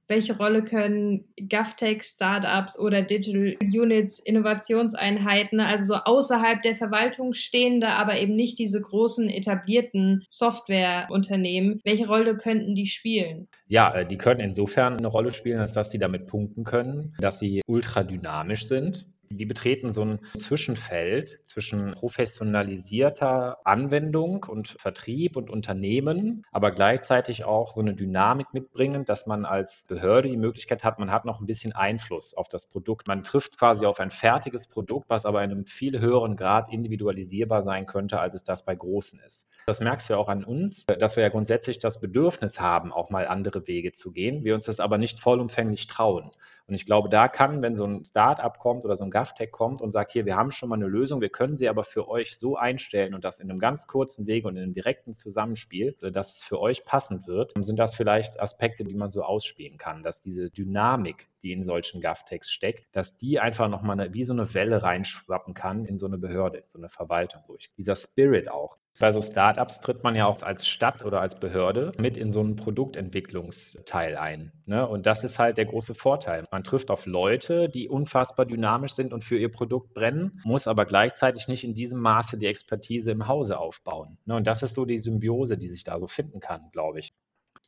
Welche 0.09 0.35
Rolle 0.37 0.63
können 0.63 1.25
GovTech, 1.37 2.01
Startups 2.01 2.79
oder 2.79 3.03
Digital 3.03 3.55
Units, 3.61 4.17
Innovationseinheiten, 4.17 5.59
also 5.59 5.93
so 5.93 5.99
außerhalb 6.03 6.63
der 6.63 6.73
Verwaltung 6.73 7.35
stehende, 7.35 7.89
aber 7.89 8.17
eben 8.17 8.35
nicht 8.35 8.57
diese 8.57 8.81
großen 8.81 9.29
etablierten 9.29 10.25
Softwareunternehmen, 10.27 11.79
welche 11.83 12.07
Rolle 12.07 12.37
könnten 12.37 12.73
die 12.73 12.87
spielen? 12.87 13.49
Ja, 13.67 13.93
äh, 13.93 14.07
die 14.07 14.17
können 14.17 14.39
insofern 14.39 14.97
eine 14.97 15.07
Rolle 15.07 15.31
spielen, 15.31 15.59
als 15.59 15.73
dass 15.73 15.91
sie 15.91 15.99
damit 15.99 16.25
punkten 16.25 16.63
können, 16.63 17.13
dass 17.19 17.37
sie 17.37 17.61
ultra 17.67 18.01
dynamisch 18.01 18.65
sind 18.65 19.05
die 19.31 19.45
betreten 19.45 19.91
so 19.91 20.03
ein 20.03 20.19
Zwischenfeld 20.35 21.39
zwischen 21.43 21.93
professionalisierter 21.93 23.59
Anwendung 23.65 24.43
und 24.43 24.75
Vertrieb 24.79 25.37
und 25.37 25.49
Unternehmen, 25.49 26.43
aber 26.51 26.71
gleichzeitig 26.71 27.43
auch 27.43 27.71
so 27.71 27.81
eine 27.81 27.93
Dynamik 27.93 28.47
mitbringen, 28.53 29.05
dass 29.05 29.27
man 29.27 29.45
als 29.45 29.83
Behörde 29.87 30.29
die 30.29 30.37
Möglichkeit 30.37 30.83
hat, 30.83 30.99
man 30.99 31.11
hat 31.11 31.25
noch 31.25 31.39
ein 31.39 31.45
bisschen 31.45 31.73
Einfluss 31.73 32.33
auf 32.33 32.49
das 32.49 32.67
Produkt. 32.67 33.07
Man 33.07 33.21
trifft 33.21 33.57
quasi 33.57 33.85
auf 33.85 33.99
ein 33.99 34.09
fertiges 34.09 34.67
Produkt, 34.67 35.09
was 35.09 35.25
aber 35.25 35.43
in 35.43 35.51
einem 35.51 35.65
viel 35.65 35.99
höheren 35.99 36.35
Grad 36.35 36.71
individualisierbar 36.71 37.61
sein 37.61 37.85
könnte, 37.85 38.19
als 38.19 38.35
es 38.35 38.43
das 38.43 38.65
bei 38.65 38.75
großen 38.75 39.19
ist. 39.27 39.47
Das 39.67 39.79
merkst 39.79 40.09
du 40.09 40.13
ja 40.13 40.19
auch 40.19 40.29
an 40.29 40.43
uns, 40.43 40.85
dass 40.85 41.15
wir 41.15 41.23
ja 41.23 41.29
grundsätzlich 41.29 41.77
das 41.77 41.99
Bedürfnis 41.99 42.59
haben, 42.59 42.91
auch 42.91 43.09
mal 43.09 43.27
andere 43.27 43.67
Wege 43.67 43.91
zu 43.91 44.11
gehen, 44.11 44.43
wir 44.43 44.55
uns 44.55 44.65
das 44.65 44.79
aber 44.79 44.97
nicht 44.97 45.19
vollumfänglich 45.19 45.87
trauen. 45.87 46.31
Und 46.69 46.75
ich 46.75 46.85
glaube, 46.85 47.09
da 47.09 47.27
kann, 47.27 47.63
wenn 47.63 47.73
so 47.73 47.83
ein 47.83 48.03
Startup 48.03 48.57
kommt 48.59 48.85
oder 48.85 48.95
so 48.95 49.03
ein 49.03 49.09
GovTech 49.09 49.51
kommt 49.51 49.81
und 49.81 49.89
sagt, 49.91 50.11
hier, 50.11 50.27
wir 50.27 50.35
haben 50.35 50.51
schon 50.51 50.69
mal 50.69 50.75
eine 50.75 50.87
Lösung, 50.87 51.19
wir 51.19 51.29
können 51.29 51.55
sie 51.55 51.67
aber 51.67 51.83
für 51.83 52.07
euch 52.07 52.37
so 52.37 52.57
einstellen 52.57 53.15
und 53.15 53.23
das 53.23 53.39
in 53.39 53.49
einem 53.49 53.59
ganz 53.59 53.87
kurzen 53.87 54.27
Weg 54.27 54.45
und 54.45 54.55
in 54.55 54.63
einem 54.63 54.73
direkten 54.73 55.13
Zusammenspiel, 55.13 55.95
dass 56.13 56.31
es 56.31 56.43
für 56.43 56.59
euch 56.59 56.85
passend 56.85 57.27
wird, 57.27 57.53
sind 57.59 57.77
das 57.77 57.95
vielleicht 57.95 58.39
Aspekte, 58.39 58.83
die 58.83 58.93
man 58.93 59.09
so 59.09 59.23
ausspielen 59.23 59.79
kann, 59.79 60.03
dass 60.03 60.21
diese 60.21 60.51
Dynamik, 60.51 61.27
die 61.41 61.53
in 61.53 61.63
solchen 61.63 62.01
GovTechs 62.01 62.51
steckt, 62.51 62.85
dass 62.95 63.17
die 63.17 63.39
einfach 63.39 63.67
nochmal 63.67 64.13
wie 64.13 64.23
so 64.23 64.33
eine 64.33 64.53
Welle 64.53 64.83
reinschwappen 64.83 65.55
kann 65.55 65.85
in 65.85 65.97
so 65.97 66.05
eine 66.05 66.19
Behörde, 66.19 66.59
in 66.59 66.69
so 66.69 66.77
eine 66.77 66.89
Verwaltung. 66.89 67.41
So, 67.43 67.57
dieser 67.77 67.95
Spirit 67.95 68.51
auch. 68.51 68.77
Bei 68.99 69.11
so 69.11 69.21
Startups 69.21 69.79
tritt 69.79 70.03
man 70.03 70.13
ja 70.13 70.25
auch 70.25 70.43
als 70.43 70.67
Stadt 70.67 71.05
oder 71.05 71.21
als 71.21 71.39
Behörde 71.39 71.93
mit 71.97 72.17
in 72.17 72.31
so 72.31 72.41
einen 72.41 72.57
Produktentwicklungsteil 72.57 74.17
ein. 74.17 74.51
Ne? 74.65 74.85
Und 74.85 75.05
das 75.05 75.23
ist 75.23 75.39
halt 75.39 75.57
der 75.57 75.65
große 75.65 75.95
Vorteil. 75.95 76.45
Man 76.51 76.65
trifft 76.65 76.91
auf 76.91 77.05
Leute, 77.05 77.69
die 77.69 77.87
unfassbar 77.87 78.45
dynamisch 78.45 78.91
sind 78.91 79.13
und 79.13 79.23
für 79.23 79.37
ihr 79.37 79.49
Produkt 79.49 79.93
brennen, 79.93 80.41
muss 80.43 80.67
aber 80.67 80.85
gleichzeitig 80.85 81.47
nicht 81.47 81.63
in 81.63 81.75
diesem 81.75 82.01
Maße 82.01 82.37
die 82.37 82.47
Expertise 82.47 83.11
im 83.11 83.29
Hause 83.29 83.57
aufbauen. 83.57 84.17
Ne? 84.25 84.35
Und 84.35 84.45
das 84.45 84.63
ist 84.63 84.73
so 84.73 84.83
die 84.83 84.99
Symbiose, 84.99 85.57
die 85.57 85.69
sich 85.69 85.85
da 85.85 85.97
so 85.97 86.07
finden 86.07 86.41
kann, 86.41 86.69
glaube 86.73 86.99
ich. 86.99 87.13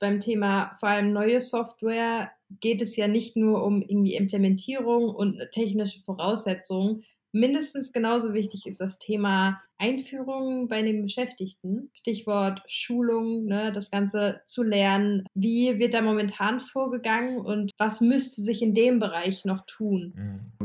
Beim 0.01 0.19
Thema 0.19 0.73
vor 0.81 0.89
allem 0.89 1.13
neue 1.13 1.39
Software 1.39 2.31
geht 2.59 2.81
es 2.81 2.97
ja 2.97 3.07
nicht 3.07 3.37
nur 3.37 3.63
um 3.63 3.81
irgendwie 3.81 4.15
Implementierung 4.15 5.09
und 5.09 5.39
technische 5.51 6.03
Voraussetzungen. 6.03 7.05
Mindestens 7.31 7.93
genauso 7.93 8.33
wichtig 8.33 8.65
ist 8.65 8.81
das 8.81 8.99
Thema 8.99 9.61
Einführung 9.81 10.67
bei 10.67 10.83
den 10.83 11.01
Beschäftigten. 11.01 11.89
Stichwort 11.93 12.61
Schulung, 12.67 13.45
ne, 13.45 13.71
das 13.71 13.89
Ganze 13.89 14.41
zu 14.45 14.61
lernen. 14.63 15.25
Wie 15.33 15.79
wird 15.79 15.95
da 15.95 16.01
momentan 16.01 16.59
vorgegangen 16.59 17.39
und 17.39 17.71
was 17.77 17.99
müsste 17.99 18.41
sich 18.41 18.61
in 18.61 18.73
dem 18.75 18.99
Bereich 18.99 19.43
noch 19.43 19.65
tun? 19.65 20.13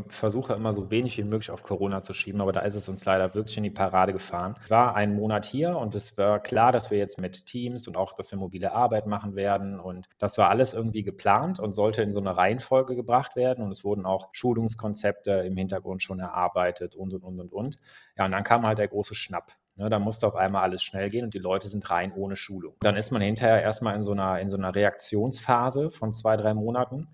Ich 0.09 0.15
versuche 0.15 0.53
immer 0.53 0.73
so 0.73 0.91
wenig 0.91 1.17
wie 1.17 1.25
möglich 1.25 1.51
auf 1.51 1.63
Corona 1.63 2.03
zu 2.03 2.13
schieben, 2.13 2.41
aber 2.41 2.53
da 2.53 2.61
ist 2.61 2.75
es 2.75 2.89
uns 2.89 3.05
leider 3.07 3.35
wirklich 3.35 3.57
in 3.57 3.65
die 3.65 3.71
Parade 3.71 4.13
gefahren. 4.13 4.55
Ich 4.63 4.71
war 4.71 4.95
einen 4.95 5.17
Monat 5.17 5.47
hier 5.47 5.77
und 5.77 5.95
es 5.95 6.17
war 6.19 6.41
klar, 6.41 6.71
dass 6.71 6.91
wir 6.91 6.99
jetzt 6.99 7.19
mit 7.19 7.47
Teams 7.47 7.89
und 7.89 7.97
auch, 7.97 8.13
dass 8.15 8.31
wir 8.31 8.39
mobile 8.39 8.73
Arbeit 8.73 9.07
machen 9.07 9.35
werden 9.35 9.81
und 9.81 10.07
das 10.19 10.37
war 10.37 10.51
alles 10.51 10.75
irgendwie 10.75 11.03
geplant 11.03 11.59
und 11.59 11.73
sollte 11.73 12.03
in 12.03 12.13
so 12.13 12.21
eine 12.21 12.37
Reihenfolge 12.37 12.95
gebracht 12.95 13.35
werden 13.35 13.65
und 13.65 13.71
es 13.71 13.83
wurden 13.83 14.05
auch 14.05 14.29
Schulungskonzepte 14.33 15.31
im 15.31 15.57
Hintergrund 15.57 16.03
schon 16.03 16.21
erarbeitet 16.21 16.95
und 16.95 17.15
und 17.15 17.23
und 17.23 17.41
und 17.41 17.53
und. 17.53 17.79
Ja, 18.19 18.27
und 18.27 18.33
dann 18.33 18.45
kam 18.45 18.67
halt 18.67 18.79
der 18.79 18.89
große 18.89 19.06
große 19.07 19.15
Schnapp. 19.15 19.53
Ne, 19.79 19.91
da 19.91 19.99
musste 19.99 20.27
auf 20.27 20.37
einmal 20.37 20.63
alles 20.63 20.83
schnell 20.83 21.11
gehen 21.11 21.25
und 21.25 21.35
die 21.35 21.39
Leute 21.39 21.69
sind 21.69 21.91
rein 21.91 22.13
ohne 22.13 22.35
Schulung. 22.35 22.75
Dann 22.81 22.97
ist 22.97 23.11
man 23.11 23.21
hinterher 23.21 23.63
erstmal 23.63 23.95
in 23.95 24.03
so 24.03 24.13
einer, 24.13 24.41
in 24.41 24.49
so 24.49 24.57
einer 24.57 24.75
Reaktionsphase 24.75 25.91
von 25.91 26.15
zwei, 26.15 26.39
drei 26.39 26.55
Monaten, 26.55 27.09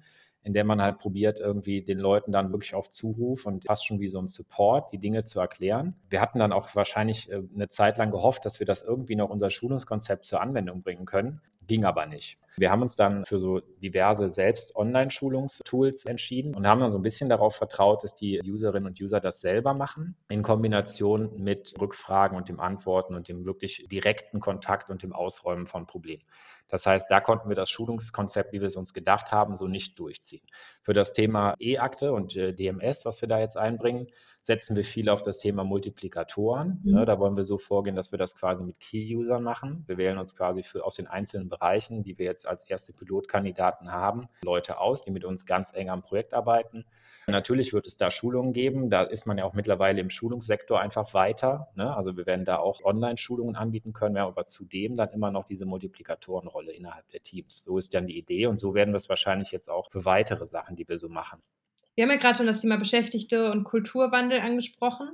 in 0.44 0.52
der 0.52 0.64
man 0.64 0.82
halt 0.82 0.98
probiert, 0.98 1.38
irgendwie 1.40 1.82
den 1.82 1.98
Leuten 1.98 2.32
dann 2.32 2.52
wirklich 2.52 2.74
auf 2.74 2.90
Zuruf 2.90 3.46
und 3.46 3.64
fast 3.64 3.86
schon 3.86 4.00
wie 4.00 4.08
so 4.08 4.20
ein 4.20 4.28
Support 4.28 4.92
die 4.92 4.98
Dinge 4.98 5.22
zu 5.22 5.40
erklären. 5.40 5.94
Wir 6.10 6.20
hatten 6.20 6.38
dann 6.38 6.52
auch 6.52 6.74
wahrscheinlich 6.74 7.30
äh, 7.30 7.42
eine 7.54 7.68
Zeit 7.68 7.98
lang 7.98 8.10
gehofft, 8.10 8.44
dass 8.44 8.58
wir 8.58 8.66
das 8.66 8.82
irgendwie 8.82 9.16
noch 9.16 9.30
unser 9.30 9.50
Schulungskonzept 9.50 10.24
zur 10.24 10.40
Anwendung 10.40 10.82
bringen 10.82 11.06
können. 11.06 11.40
Ging 11.68 11.84
aber 11.84 12.06
nicht. 12.06 12.38
Wir 12.56 12.70
haben 12.70 12.82
uns 12.82 12.96
dann 12.96 13.24
für 13.24 13.38
so 13.38 13.60
diverse 13.82 14.30
selbst 14.30 14.74
Online-Schulungstools 14.76 16.04
entschieden 16.04 16.54
und 16.54 16.66
haben 16.66 16.80
dann 16.80 16.90
so 16.90 16.98
ein 16.98 17.02
bisschen 17.02 17.28
darauf 17.28 17.54
vertraut, 17.54 18.02
dass 18.02 18.14
die 18.14 18.42
Userinnen 18.42 18.88
und 18.88 19.00
User 19.00 19.20
das 19.20 19.40
selber 19.40 19.72
machen, 19.72 20.16
in 20.28 20.42
Kombination 20.42 21.30
mit 21.36 21.74
Rückfragen 21.80 22.36
und 22.36 22.48
dem 22.48 22.60
Antworten 22.60 23.14
und 23.14 23.28
dem 23.28 23.44
wirklich 23.44 23.86
direkten 23.90 24.40
Kontakt 24.40 24.90
und 24.90 25.02
dem 25.02 25.12
Ausräumen 25.12 25.66
von 25.66 25.86
Problemen. 25.86 26.24
Das 26.72 26.86
heißt, 26.86 27.10
da 27.10 27.20
konnten 27.20 27.50
wir 27.50 27.54
das 27.54 27.68
Schulungskonzept, 27.68 28.54
wie 28.54 28.62
wir 28.62 28.66
es 28.66 28.76
uns 28.76 28.94
gedacht 28.94 29.30
haben, 29.30 29.56
so 29.56 29.68
nicht 29.68 29.98
durchziehen. 29.98 30.40
Für 30.80 30.94
das 30.94 31.12
Thema 31.12 31.54
E-Akte 31.60 32.14
und 32.14 32.34
äh, 32.34 32.54
DMS, 32.54 33.04
was 33.04 33.20
wir 33.20 33.28
da 33.28 33.38
jetzt 33.38 33.58
einbringen, 33.58 34.06
setzen 34.40 34.74
wir 34.74 34.82
viel 34.82 35.10
auf 35.10 35.20
das 35.20 35.38
Thema 35.38 35.64
Multiplikatoren. 35.64 36.80
Mhm. 36.82 36.92
Ne, 36.94 37.04
da 37.04 37.18
wollen 37.18 37.36
wir 37.36 37.44
so 37.44 37.58
vorgehen, 37.58 37.94
dass 37.94 38.10
wir 38.10 38.18
das 38.18 38.34
quasi 38.34 38.64
mit 38.64 38.80
Key-Usern 38.80 39.42
machen. 39.42 39.84
Wir 39.86 39.98
wählen 39.98 40.16
uns 40.16 40.34
quasi 40.34 40.62
für, 40.62 40.82
aus 40.86 40.96
den 40.96 41.08
einzelnen 41.08 41.50
Bereichen, 41.50 42.04
die 42.04 42.16
wir 42.16 42.24
jetzt 42.24 42.46
als 42.48 42.62
erste 42.62 42.94
Pilotkandidaten 42.94 43.92
haben, 43.92 44.28
Leute 44.40 44.78
aus, 44.78 45.04
die 45.04 45.10
mit 45.10 45.26
uns 45.26 45.44
ganz 45.44 45.74
eng 45.74 45.90
am 45.90 46.00
Projekt 46.00 46.32
arbeiten 46.32 46.86
Natürlich 47.26 47.72
wird 47.72 47.86
es 47.86 47.96
da 47.96 48.10
Schulungen 48.10 48.52
geben. 48.52 48.90
Da 48.90 49.02
ist 49.02 49.26
man 49.26 49.38
ja 49.38 49.44
auch 49.44 49.54
mittlerweile 49.54 50.00
im 50.00 50.10
Schulungssektor 50.10 50.80
einfach 50.80 51.14
weiter. 51.14 51.68
Ne? 51.74 51.94
Also 51.94 52.16
wir 52.16 52.26
werden 52.26 52.44
da 52.44 52.58
auch 52.58 52.82
Online-Schulungen 52.82 53.56
anbieten 53.56 53.92
können. 53.92 54.14
Wir 54.14 54.22
haben 54.22 54.32
aber 54.32 54.46
zudem 54.46 54.96
dann 54.96 55.10
immer 55.10 55.30
noch 55.30 55.44
diese 55.44 55.64
Multiplikatorenrolle 55.64 56.72
innerhalb 56.72 57.08
der 57.10 57.22
Teams. 57.22 57.62
So 57.62 57.78
ist 57.78 57.94
dann 57.94 58.06
die 58.06 58.18
Idee 58.18 58.46
und 58.46 58.58
so 58.58 58.74
werden 58.74 58.92
wir 58.92 58.96
es 58.96 59.08
wahrscheinlich 59.08 59.52
jetzt 59.52 59.68
auch 59.68 59.90
für 59.90 60.04
weitere 60.04 60.46
Sachen, 60.46 60.76
die 60.76 60.88
wir 60.88 60.98
so 60.98 61.08
machen. 61.08 61.40
Wir 61.94 62.04
haben 62.04 62.10
ja 62.10 62.16
gerade 62.16 62.38
schon 62.38 62.46
das 62.46 62.62
Thema 62.62 62.78
Beschäftigte 62.78 63.50
und 63.50 63.64
Kulturwandel 63.64 64.40
angesprochen. 64.40 65.10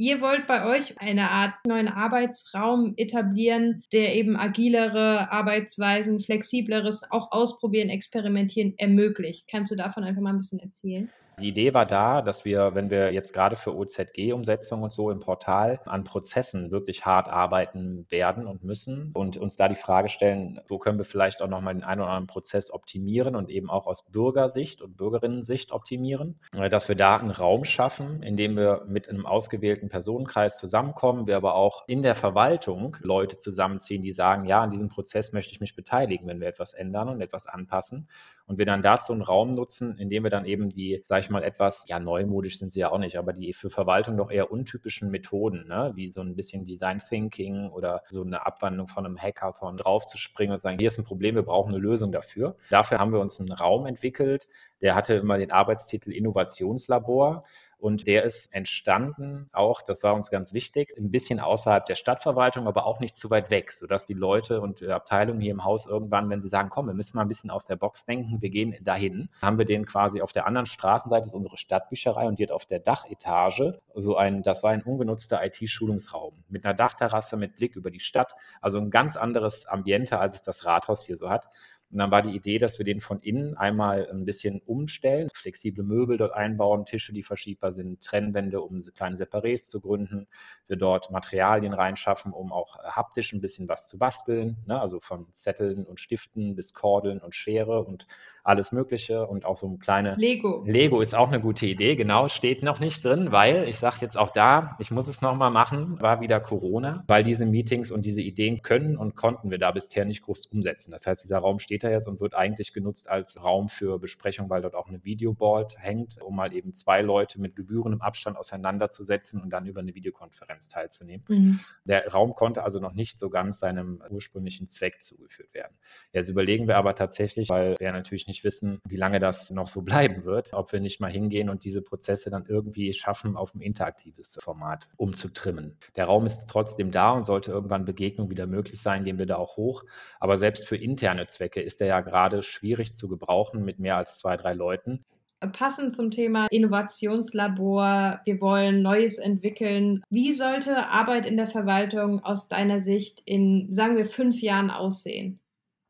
Ihr 0.00 0.20
wollt 0.20 0.46
bei 0.46 0.64
euch 0.64 1.00
eine 1.00 1.28
Art 1.30 1.54
neuen 1.66 1.88
Arbeitsraum 1.88 2.94
etablieren, 2.96 3.82
der 3.92 4.14
eben 4.14 4.36
agilere 4.36 5.32
Arbeitsweisen, 5.32 6.20
flexibleres, 6.20 7.10
auch 7.10 7.32
ausprobieren, 7.32 7.88
experimentieren 7.88 8.74
ermöglicht. 8.78 9.48
Kannst 9.50 9.72
du 9.72 9.76
davon 9.76 10.04
einfach 10.04 10.22
mal 10.22 10.30
ein 10.30 10.36
bisschen 10.36 10.60
erzählen? 10.60 11.10
Die 11.40 11.48
Idee 11.48 11.72
war 11.72 11.86
da, 11.86 12.20
dass 12.20 12.44
wir, 12.44 12.74
wenn 12.74 12.90
wir 12.90 13.12
jetzt 13.12 13.32
gerade 13.32 13.54
für 13.54 13.76
OZG-Umsetzung 13.76 14.82
und 14.82 14.92
so 14.92 15.10
im 15.10 15.20
Portal 15.20 15.80
an 15.86 16.02
Prozessen 16.02 16.70
wirklich 16.70 17.06
hart 17.06 17.28
arbeiten 17.28 18.06
werden 18.08 18.46
und 18.46 18.64
müssen 18.64 19.12
und 19.14 19.36
uns 19.36 19.56
da 19.56 19.68
die 19.68 19.76
Frage 19.76 20.08
stellen, 20.08 20.60
wo 20.66 20.78
können 20.78 20.98
wir 20.98 21.04
vielleicht 21.04 21.40
auch 21.40 21.48
nochmal 21.48 21.74
den 21.74 21.84
einen 21.84 22.00
oder 22.00 22.10
anderen 22.10 22.26
Prozess 22.26 22.72
optimieren 22.72 23.36
und 23.36 23.50
eben 23.50 23.70
auch 23.70 23.86
aus 23.86 24.04
Bürgersicht 24.10 24.82
und 24.82 24.96
Bürgerinnensicht 24.96 25.70
optimieren, 25.70 26.40
äh, 26.52 26.68
dass 26.68 26.88
wir 26.88 26.96
da 26.96 27.16
einen 27.16 27.30
Raum 27.30 27.64
schaffen, 27.64 28.22
in 28.22 28.36
dem 28.36 28.56
wir 28.56 28.84
mit 28.88 29.08
einem 29.08 29.24
ausgewählten 29.24 29.88
Personenkreis 29.88 30.56
zusammenkommen, 30.56 31.26
wir 31.26 31.36
aber 31.36 31.54
auch 31.54 31.84
in 31.86 32.02
der 32.02 32.14
Verwaltung 32.14 32.96
Leute 33.00 33.36
zusammenziehen, 33.36 34.02
die 34.02 34.12
sagen, 34.12 34.44
ja, 34.44 34.62
an 34.62 34.70
diesem 34.70 34.88
Prozess 34.88 35.32
möchte 35.32 35.52
ich 35.52 35.60
mich 35.60 35.76
beteiligen, 35.76 36.26
wenn 36.26 36.40
wir 36.40 36.48
etwas 36.48 36.72
ändern 36.72 37.08
und 37.08 37.20
etwas 37.20 37.46
anpassen. 37.46 38.08
Und 38.46 38.58
wir 38.58 38.66
dann 38.66 38.82
dazu 38.82 39.12
einen 39.12 39.22
Raum 39.22 39.52
nutzen, 39.52 39.98
in 39.98 40.08
dem 40.08 40.24
wir 40.24 40.30
dann 40.30 40.46
eben 40.46 40.70
die, 40.70 41.02
sag 41.04 41.20
ich 41.20 41.27
ich 41.28 41.32
mal, 41.32 41.44
etwas, 41.44 41.84
ja, 41.88 42.00
neumodisch 42.00 42.58
sind 42.58 42.72
sie 42.72 42.80
ja 42.80 42.90
auch 42.90 42.98
nicht, 42.98 43.16
aber 43.16 43.32
die 43.32 43.52
für 43.52 43.70
Verwaltung 43.70 44.16
doch 44.16 44.30
eher 44.30 44.50
untypischen 44.50 45.10
Methoden, 45.10 45.66
ne? 45.68 45.92
wie 45.94 46.08
so 46.08 46.20
ein 46.20 46.34
bisschen 46.34 46.64
Design 46.64 47.00
Thinking 47.00 47.68
oder 47.70 48.02
so 48.08 48.22
eine 48.22 48.46
Abwandlung 48.46 48.88
von 48.88 49.04
einem 49.04 49.18
Hackathon 49.18 49.76
draufzuspringen 49.76 50.54
und 50.54 50.60
sagen, 50.60 50.78
hier 50.78 50.88
ist 50.88 50.98
ein 50.98 51.04
Problem, 51.04 51.34
wir 51.34 51.42
brauchen 51.42 51.70
eine 51.70 51.78
Lösung 51.78 52.12
dafür. 52.12 52.56
Dafür 52.70 52.98
haben 52.98 53.12
wir 53.12 53.20
uns 53.20 53.38
einen 53.38 53.52
Raum 53.52 53.86
entwickelt, 53.86 54.48
der 54.80 54.94
hatte 54.94 55.14
immer 55.14 55.38
den 55.38 55.52
Arbeitstitel 55.52 56.12
Innovationslabor. 56.12 57.44
Und 57.78 58.08
der 58.08 58.24
ist 58.24 58.52
entstanden, 58.52 59.48
auch, 59.52 59.82
das 59.82 60.02
war 60.02 60.14
uns 60.14 60.30
ganz 60.30 60.52
wichtig, 60.52 60.92
ein 60.98 61.12
bisschen 61.12 61.38
außerhalb 61.38 61.86
der 61.86 61.94
Stadtverwaltung, 61.94 62.66
aber 62.66 62.86
auch 62.86 62.98
nicht 62.98 63.16
zu 63.16 63.30
weit 63.30 63.50
weg, 63.50 63.70
sodass 63.70 64.04
die 64.04 64.14
Leute 64.14 64.60
und 64.60 64.80
die 64.80 64.88
Abteilungen 64.88 65.40
hier 65.40 65.52
im 65.52 65.64
Haus 65.64 65.86
irgendwann, 65.86 66.28
wenn 66.28 66.40
sie 66.40 66.48
sagen, 66.48 66.70
komm, 66.70 66.86
wir 66.88 66.94
müssen 66.94 67.16
mal 67.16 67.22
ein 67.22 67.28
bisschen 67.28 67.50
aus 67.50 67.66
der 67.66 67.76
Box 67.76 68.04
denken, 68.04 68.42
wir 68.42 68.50
gehen 68.50 68.76
dahin, 68.82 69.28
haben 69.40 69.58
wir 69.58 69.64
den 69.64 69.86
quasi 69.86 70.20
auf 70.20 70.32
der 70.32 70.46
anderen 70.46 70.66
Straßenseite, 70.66 71.26
ist 71.26 71.34
unsere 71.34 71.56
Stadtbücherei 71.56 72.26
und 72.26 72.40
die 72.40 72.44
hat 72.44 72.50
auf 72.50 72.66
der 72.66 72.80
Dachetage 72.80 73.80
so 73.94 74.16
ein, 74.16 74.42
das 74.42 74.64
war 74.64 74.72
ein 74.72 74.82
ungenutzter 74.82 75.44
IT-Schulungsraum 75.44 76.34
mit 76.48 76.64
einer 76.64 76.74
Dachterrasse 76.74 77.36
mit 77.36 77.56
Blick 77.56 77.76
über 77.76 77.92
die 77.92 78.00
Stadt, 78.00 78.34
also 78.60 78.78
ein 78.78 78.90
ganz 78.90 79.16
anderes 79.16 79.66
Ambiente, 79.66 80.18
als 80.18 80.34
es 80.34 80.42
das 80.42 80.64
Rathaus 80.64 81.04
hier 81.04 81.16
so 81.16 81.30
hat. 81.30 81.48
Und 81.90 81.98
dann 81.98 82.10
war 82.10 82.22
die 82.22 82.36
Idee, 82.36 82.58
dass 82.58 82.78
wir 82.78 82.84
den 82.84 83.00
von 83.00 83.20
innen 83.20 83.56
einmal 83.56 84.08
ein 84.10 84.24
bisschen 84.24 84.60
umstellen, 84.66 85.28
flexible 85.34 85.84
Möbel 85.84 86.18
dort 86.18 86.34
einbauen, 86.34 86.84
Tische, 86.84 87.12
die 87.12 87.22
verschiebbar 87.22 87.72
sind, 87.72 88.02
Trennwände, 88.02 88.60
um 88.60 88.78
kleine 88.94 89.16
Separés 89.16 89.64
zu 89.64 89.80
gründen. 89.80 90.26
Wir 90.66 90.76
dort 90.76 91.10
Materialien 91.10 91.72
reinschaffen, 91.72 92.32
um 92.32 92.52
auch 92.52 92.78
haptisch 92.84 93.32
ein 93.32 93.40
bisschen 93.40 93.68
was 93.68 93.88
zu 93.88 93.98
basteln. 93.98 94.58
Ne? 94.66 94.78
Also 94.78 95.00
von 95.00 95.32
Zetteln 95.32 95.84
und 95.86 95.98
Stiften 95.98 96.56
bis 96.56 96.74
Kordeln 96.74 97.20
und 97.20 97.34
Schere 97.34 97.84
und 97.84 98.06
alles 98.48 98.72
Mögliche 98.72 99.26
und 99.26 99.44
auch 99.44 99.56
so 99.56 99.68
ein 99.68 99.78
kleine 99.78 100.14
Lego. 100.16 100.64
Lego 100.66 101.00
ist 101.02 101.14
auch 101.14 101.28
eine 101.28 101.40
gute 101.40 101.66
Idee, 101.66 101.96
genau, 101.96 102.28
steht 102.28 102.62
noch 102.62 102.80
nicht 102.80 103.04
drin, 103.04 103.30
weil 103.30 103.68
ich 103.68 103.76
sage 103.76 103.96
jetzt 104.00 104.16
auch 104.16 104.30
da, 104.30 104.76
ich 104.78 104.90
muss 104.90 105.06
es 105.06 105.20
nochmal 105.20 105.50
machen, 105.50 106.00
war 106.00 106.22
wieder 106.22 106.40
Corona, 106.40 107.04
weil 107.08 107.22
diese 107.22 107.44
Meetings 107.44 107.90
und 107.90 108.06
diese 108.06 108.22
Ideen 108.22 108.62
können 108.62 108.96
und 108.96 109.16
konnten 109.16 109.50
wir 109.50 109.58
da 109.58 109.70
bisher 109.70 110.06
nicht 110.06 110.22
groß 110.22 110.46
umsetzen. 110.46 110.92
Das 110.92 111.06
heißt, 111.06 111.24
dieser 111.24 111.38
Raum 111.38 111.58
steht 111.58 111.77
jetzt 111.86 112.08
und 112.08 112.20
wird 112.20 112.34
eigentlich 112.34 112.72
genutzt 112.72 113.08
als 113.08 113.42
Raum 113.42 113.68
für 113.68 113.98
Besprechung, 113.98 114.48
weil 114.48 114.62
dort 114.62 114.74
auch 114.74 114.88
eine 114.88 115.04
Videoboard 115.04 115.76
hängt, 115.78 116.20
um 116.22 116.36
mal 116.36 116.54
eben 116.54 116.72
zwei 116.72 117.02
Leute 117.02 117.40
mit 117.40 117.54
gebührendem 117.54 118.00
Abstand 118.00 118.38
auseinanderzusetzen 118.38 119.40
und 119.42 119.50
dann 119.50 119.66
über 119.66 119.80
eine 119.80 119.94
Videokonferenz 119.94 120.68
teilzunehmen. 120.68 121.24
Mhm. 121.28 121.60
Der 121.84 122.08
Raum 122.08 122.34
konnte 122.34 122.64
also 122.64 122.78
noch 122.78 122.94
nicht 122.94 123.18
so 123.18 123.28
ganz 123.28 123.58
seinem 123.58 124.02
ursprünglichen 124.08 124.66
Zweck 124.66 125.02
zugeführt 125.02 125.52
werden. 125.52 125.76
Jetzt 126.12 126.28
überlegen 126.28 126.66
wir 126.66 126.76
aber 126.76 126.94
tatsächlich, 126.94 127.50
weil 127.50 127.78
wir 127.78 127.92
natürlich 127.92 128.26
nicht 128.26 128.38
nicht 128.38 128.44
wissen, 128.44 128.80
wie 128.88 128.96
lange 128.96 129.18
das 129.18 129.50
noch 129.50 129.66
so 129.66 129.82
bleiben 129.82 130.24
wird, 130.24 130.52
ob 130.52 130.72
wir 130.72 130.80
nicht 130.80 131.00
mal 131.00 131.10
hingehen 131.10 131.50
und 131.50 131.64
diese 131.64 131.82
Prozesse 131.82 132.30
dann 132.30 132.44
irgendwie 132.46 132.92
schaffen, 132.92 133.36
auf 133.36 133.54
ein 133.54 133.60
interaktives 133.60 134.38
Format 134.40 134.88
umzutrimmen. 134.96 135.76
Der 135.96 136.04
Raum 136.04 136.24
ist 136.24 136.42
trotzdem 136.46 136.92
da 136.92 137.10
und 137.10 137.24
sollte 137.24 137.50
irgendwann 137.50 137.84
Begegnung 137.84 138.30
wieder 138.30 138.46
möglich 138.46 138.80
sein, 138.80 139.04
gehen 139.04 139.18
wir 139.18 139.26
da 139.26 139.36
auch 139.36 139.56
hoch. 139.56 139.84
Aber 140.20 140.36
selbst 140.36 140.68
für 140.68 140.76
interne 140.76 141.26
Zwecke 141.26 141.60
ist 141.68 141.82
er 141.82 141.86
ja 141.86 142.00
gerade 142.00 142.42
schwierig 142.42 142.96
zu 142.96 143.08
gebrauchen 143.08 143.62
mit 143.62 143.78
mehr 143.78 143.96
als 143.96 144.16
zwei, 144.16 144.38
drei 144.38 144.54
Leuten. 144.54 145.04
Passend 145.52 145.94
zum 145.94 146.10
Thema 146.10 146.46
Innovationslabor, 146.50 148.20
wir 148.24 148.40
wollen 148.40 148.82
Neues 148.82 149.18
entwickeln. 149.18 150.02
Wie 150.10 150.32
sollte 150.32 150.88
Arbeit 150.88 151.26
in 151.26 151.36
der 151.36 151.46
Verwaltung 151.46 152.24
aus 152.24 152.48
deiner 152.48 152.80
Sicht 152.80 153.22
in, 153.24 153.70
sagen 153.70 153.96
wir, 153.96 154.06
fünf 154.06 154.40
Jahren 154.40 154.70
aussehen? 154.70 155.38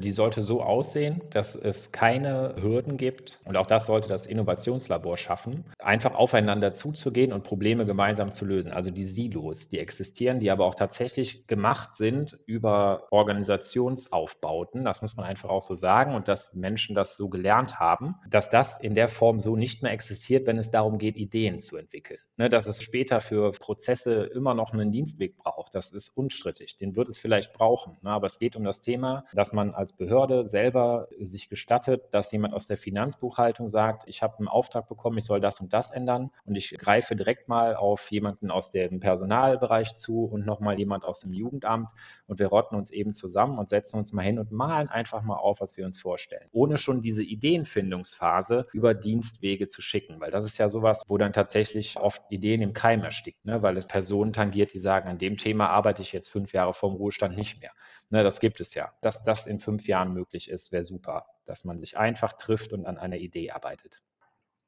Die 0.01 0.13
sollte 0.13 0.45
so 0.45 0.63
aussehen, 0.63 1.23
dass 1.31 1.57
es 1.57 1.91
keine 1.91 2.55
Hürden 2.61 2.99
gibt. 2.99 3.41
Und 3.45 3.57
auch 3.57 3.67
das 3.67 3.87
sollte 3.87 4.09
das 4.09 4.27
Innovationslabor 4.27 5.17
schaffen, 5.17 5.65
einfach 5.81 6.15
aufeinander 6.15 6.73
zuzugehen 6.73 7.33
und 7.33 7.43
Probleme 7.43 7.85
gemeinsam 7.85 8.31
zu 8.31 8.45
lösen. 8.45 8.71
Also 8.71 8.93
die 8.93 9.05
Silos, 9.05 9.69
die 9.69 9.81
existieren, 9.81 10.39
die 10.39 10.53
aber 10.53 10.67
auch 10.67 10.77
tatsächlich 10.77 11.49
gemacht 11.49 11.97
sind 11.97 12.39
über 12.47 13.09
Organisationsaufbauten. 13.11 14.85
Das 14.85 15.03
muss 15.03 15.17
man 15.17 15.27
einfach 15.27 15.49
auch 15.49 15.63
so 15.63 15.75
sagen. 15.75 16.15
Und 16.15 16.29
dass 16.29 16.55
Menschen 16.55 16.95
das 16.95 17.17
so 17.17 17.29
gelernt 17.29 17.81
haben, 17.81 18.15
dass 18.31 18.49
das 18.49 18.79
in 18.81 18.95
der 18.95 19.09
Form 19.09 19.41
so 19.41 19.57
nicht 19.57 19.83
mehr 19.83 19.91
existiert, 19.91 20.47
wenn 20.47 20.59
es 20.59 20.71
darum 20.71 20.99
geht, 20.99 21.17
Ideen 21.17 21.59
zu 21.59 21.77
entwickeln. 21.77 22.21
Ne, 22.37 22.49
dass 22.49 22.69
es 22.69 22.81
später 22.81 23.21
für 23.21 23.51
Prozesse 23.51 24.31
immer 24.33 24.55
noch 24.55 24.73
einen 24.73 24.93
Dienstweg 24.93 25.37
braucht, 25.39 25.75
das 25.75 25.91
ist 25.91 26.17
unstrittig. 26.17 26.77
Den 26.77 26.95
wird 26.95 27.09
es 27.09 27.19
vielleicht 27.19 27.53
brauchen. 27.53 27.99
Ne, 28.03 28.11
aber 28.11 28.29
es 28.29 28.39
geht 28.39 28.55
um 28.55 28.63
das 28.63 28.81
Thema, 28.81 29.25
dass 29.33 29.53
man 29.53 29.75
als 29.75 29.88
als 29.89 29.97
Behörde 29.97 30.47
selber 30.47 31.09
sich 31.19 31.49
gestattet, 31.49 32.09
dass 32.11 32.31
jemand 32.31 32.53
aus 32.53 32.67
der 32.67 32.77
Finanzbuchhaltung 32.77 33.69
sagt, 33.69 34.03
ich 34.07 34.23
habe 34.23 34.37
einen 34.37 34.49
Auftrag 34.49 34.87
bekommen, 34.87 35.17
ich 35.17 35.25
soll 35.25 35.41
das 35.41 35.61
und 35.61 35.73
das 35.73 35.91
ändern 35.91 36.31
und 36.45 36.57
ich 36.57 36.77
greife 36.77 37.17
direkt 37.17 37.49
mal 37.49 37.75
auf 37.75 38.11
jemanden 38.11 38.51
aus 38.51 38.71
dem 38.71 39.01
Personalbereich 39.01 39.95
zu 39.95 40.25
und 40.25 40.45
nochmal 40.45 40.79
jemand 40.79 41.05
aus 41.05 41.21
dem 41.21 41.33
Jugendamt 41.33 41.93
und 42.27 42.39
wir 42.39 42.49
rotten 42.49 42.77
uns 42.77 42.91
eben 42.91 43.15
zusammen 43.15 43.59
und 43.59 43.71
setzen 43.71 43.97
uns 43.97 44.13
mal 44.13 44.21
hin 44.21 44.39
und 44.39 44.53
malen 44.53 44.89
einfach 44.89 45.23
mal 45.23 45.37
auf, 45.37 45.63
was 45.63 45.79
wir 45.79 45.87
uns 45.87 45.99
vorstellen. 45.99 46.49
Ohne 46.53 46.77
schon 46.77 47.01
diese 47.01 47.23
Ideenfindungsphase 47.23 48.67
über 48.75 48.93
Dienstwege 48.93 49.69
zu 49.69 49.81
schicken, 49.81 50.21
weil 50.21 50.31
das 50.31 50.45
ist 50.45 50.59
ja 50.59 50.69
sowas, 50.69 51.03
wo 51.09 51.17
dann 51.17 51.33
tatsächlich 51.33 51.97
oft 51.97 52.21
Ideen 52.29 52.61
im 52.61 52.75
Keim 52.75 53.05
erstickt, 53.05 53.43
ne? 53.47 53.63
weil 53.63 53.79
es 53.79 53.87
Personen 53.87 54.35
tangiert, 54.35 54.75
die 54.75 54.79
sagen, 54.79 55.09
an 55.09 55.17
dem 55.17 55.39
Thema 55.39 55.71
arbeite 55.71 56.03
ich 56.03 56.13
jetzt 56.13 56.29
fünf 56.29 56.53
Jahre 56.53 56.75
vorm 56.75 56.95
Ruhestand 56.95 57.39
nicht 57.39 57.59
mehr. 57.63 57.71
Ne, 58.11 58.23
das 58.23 58.41
gibt 58.41 58.59
es 58.61 58.75
ja. 58.75 58.91
Dass 59.03 59.23
das 59.23 59.47
in 59.47 59.61
fünf 59.61 59.78
Jahren 59.87 60.13
möglich 60.13 60.51
ist, 60.51 60.73
wäre 60.73 60.85
super. 60.85 61.27
Dass 61.47 61.65
man 61.65 61.79
sich 61.79 61.97
einfach 61.97 62.33
trifft 62.35 62.73
und 62.73 62.87
an 62.87 62.99
einer 62.99 63.17
Idee 63.17 63.51
arbeitet. 63.51 64.03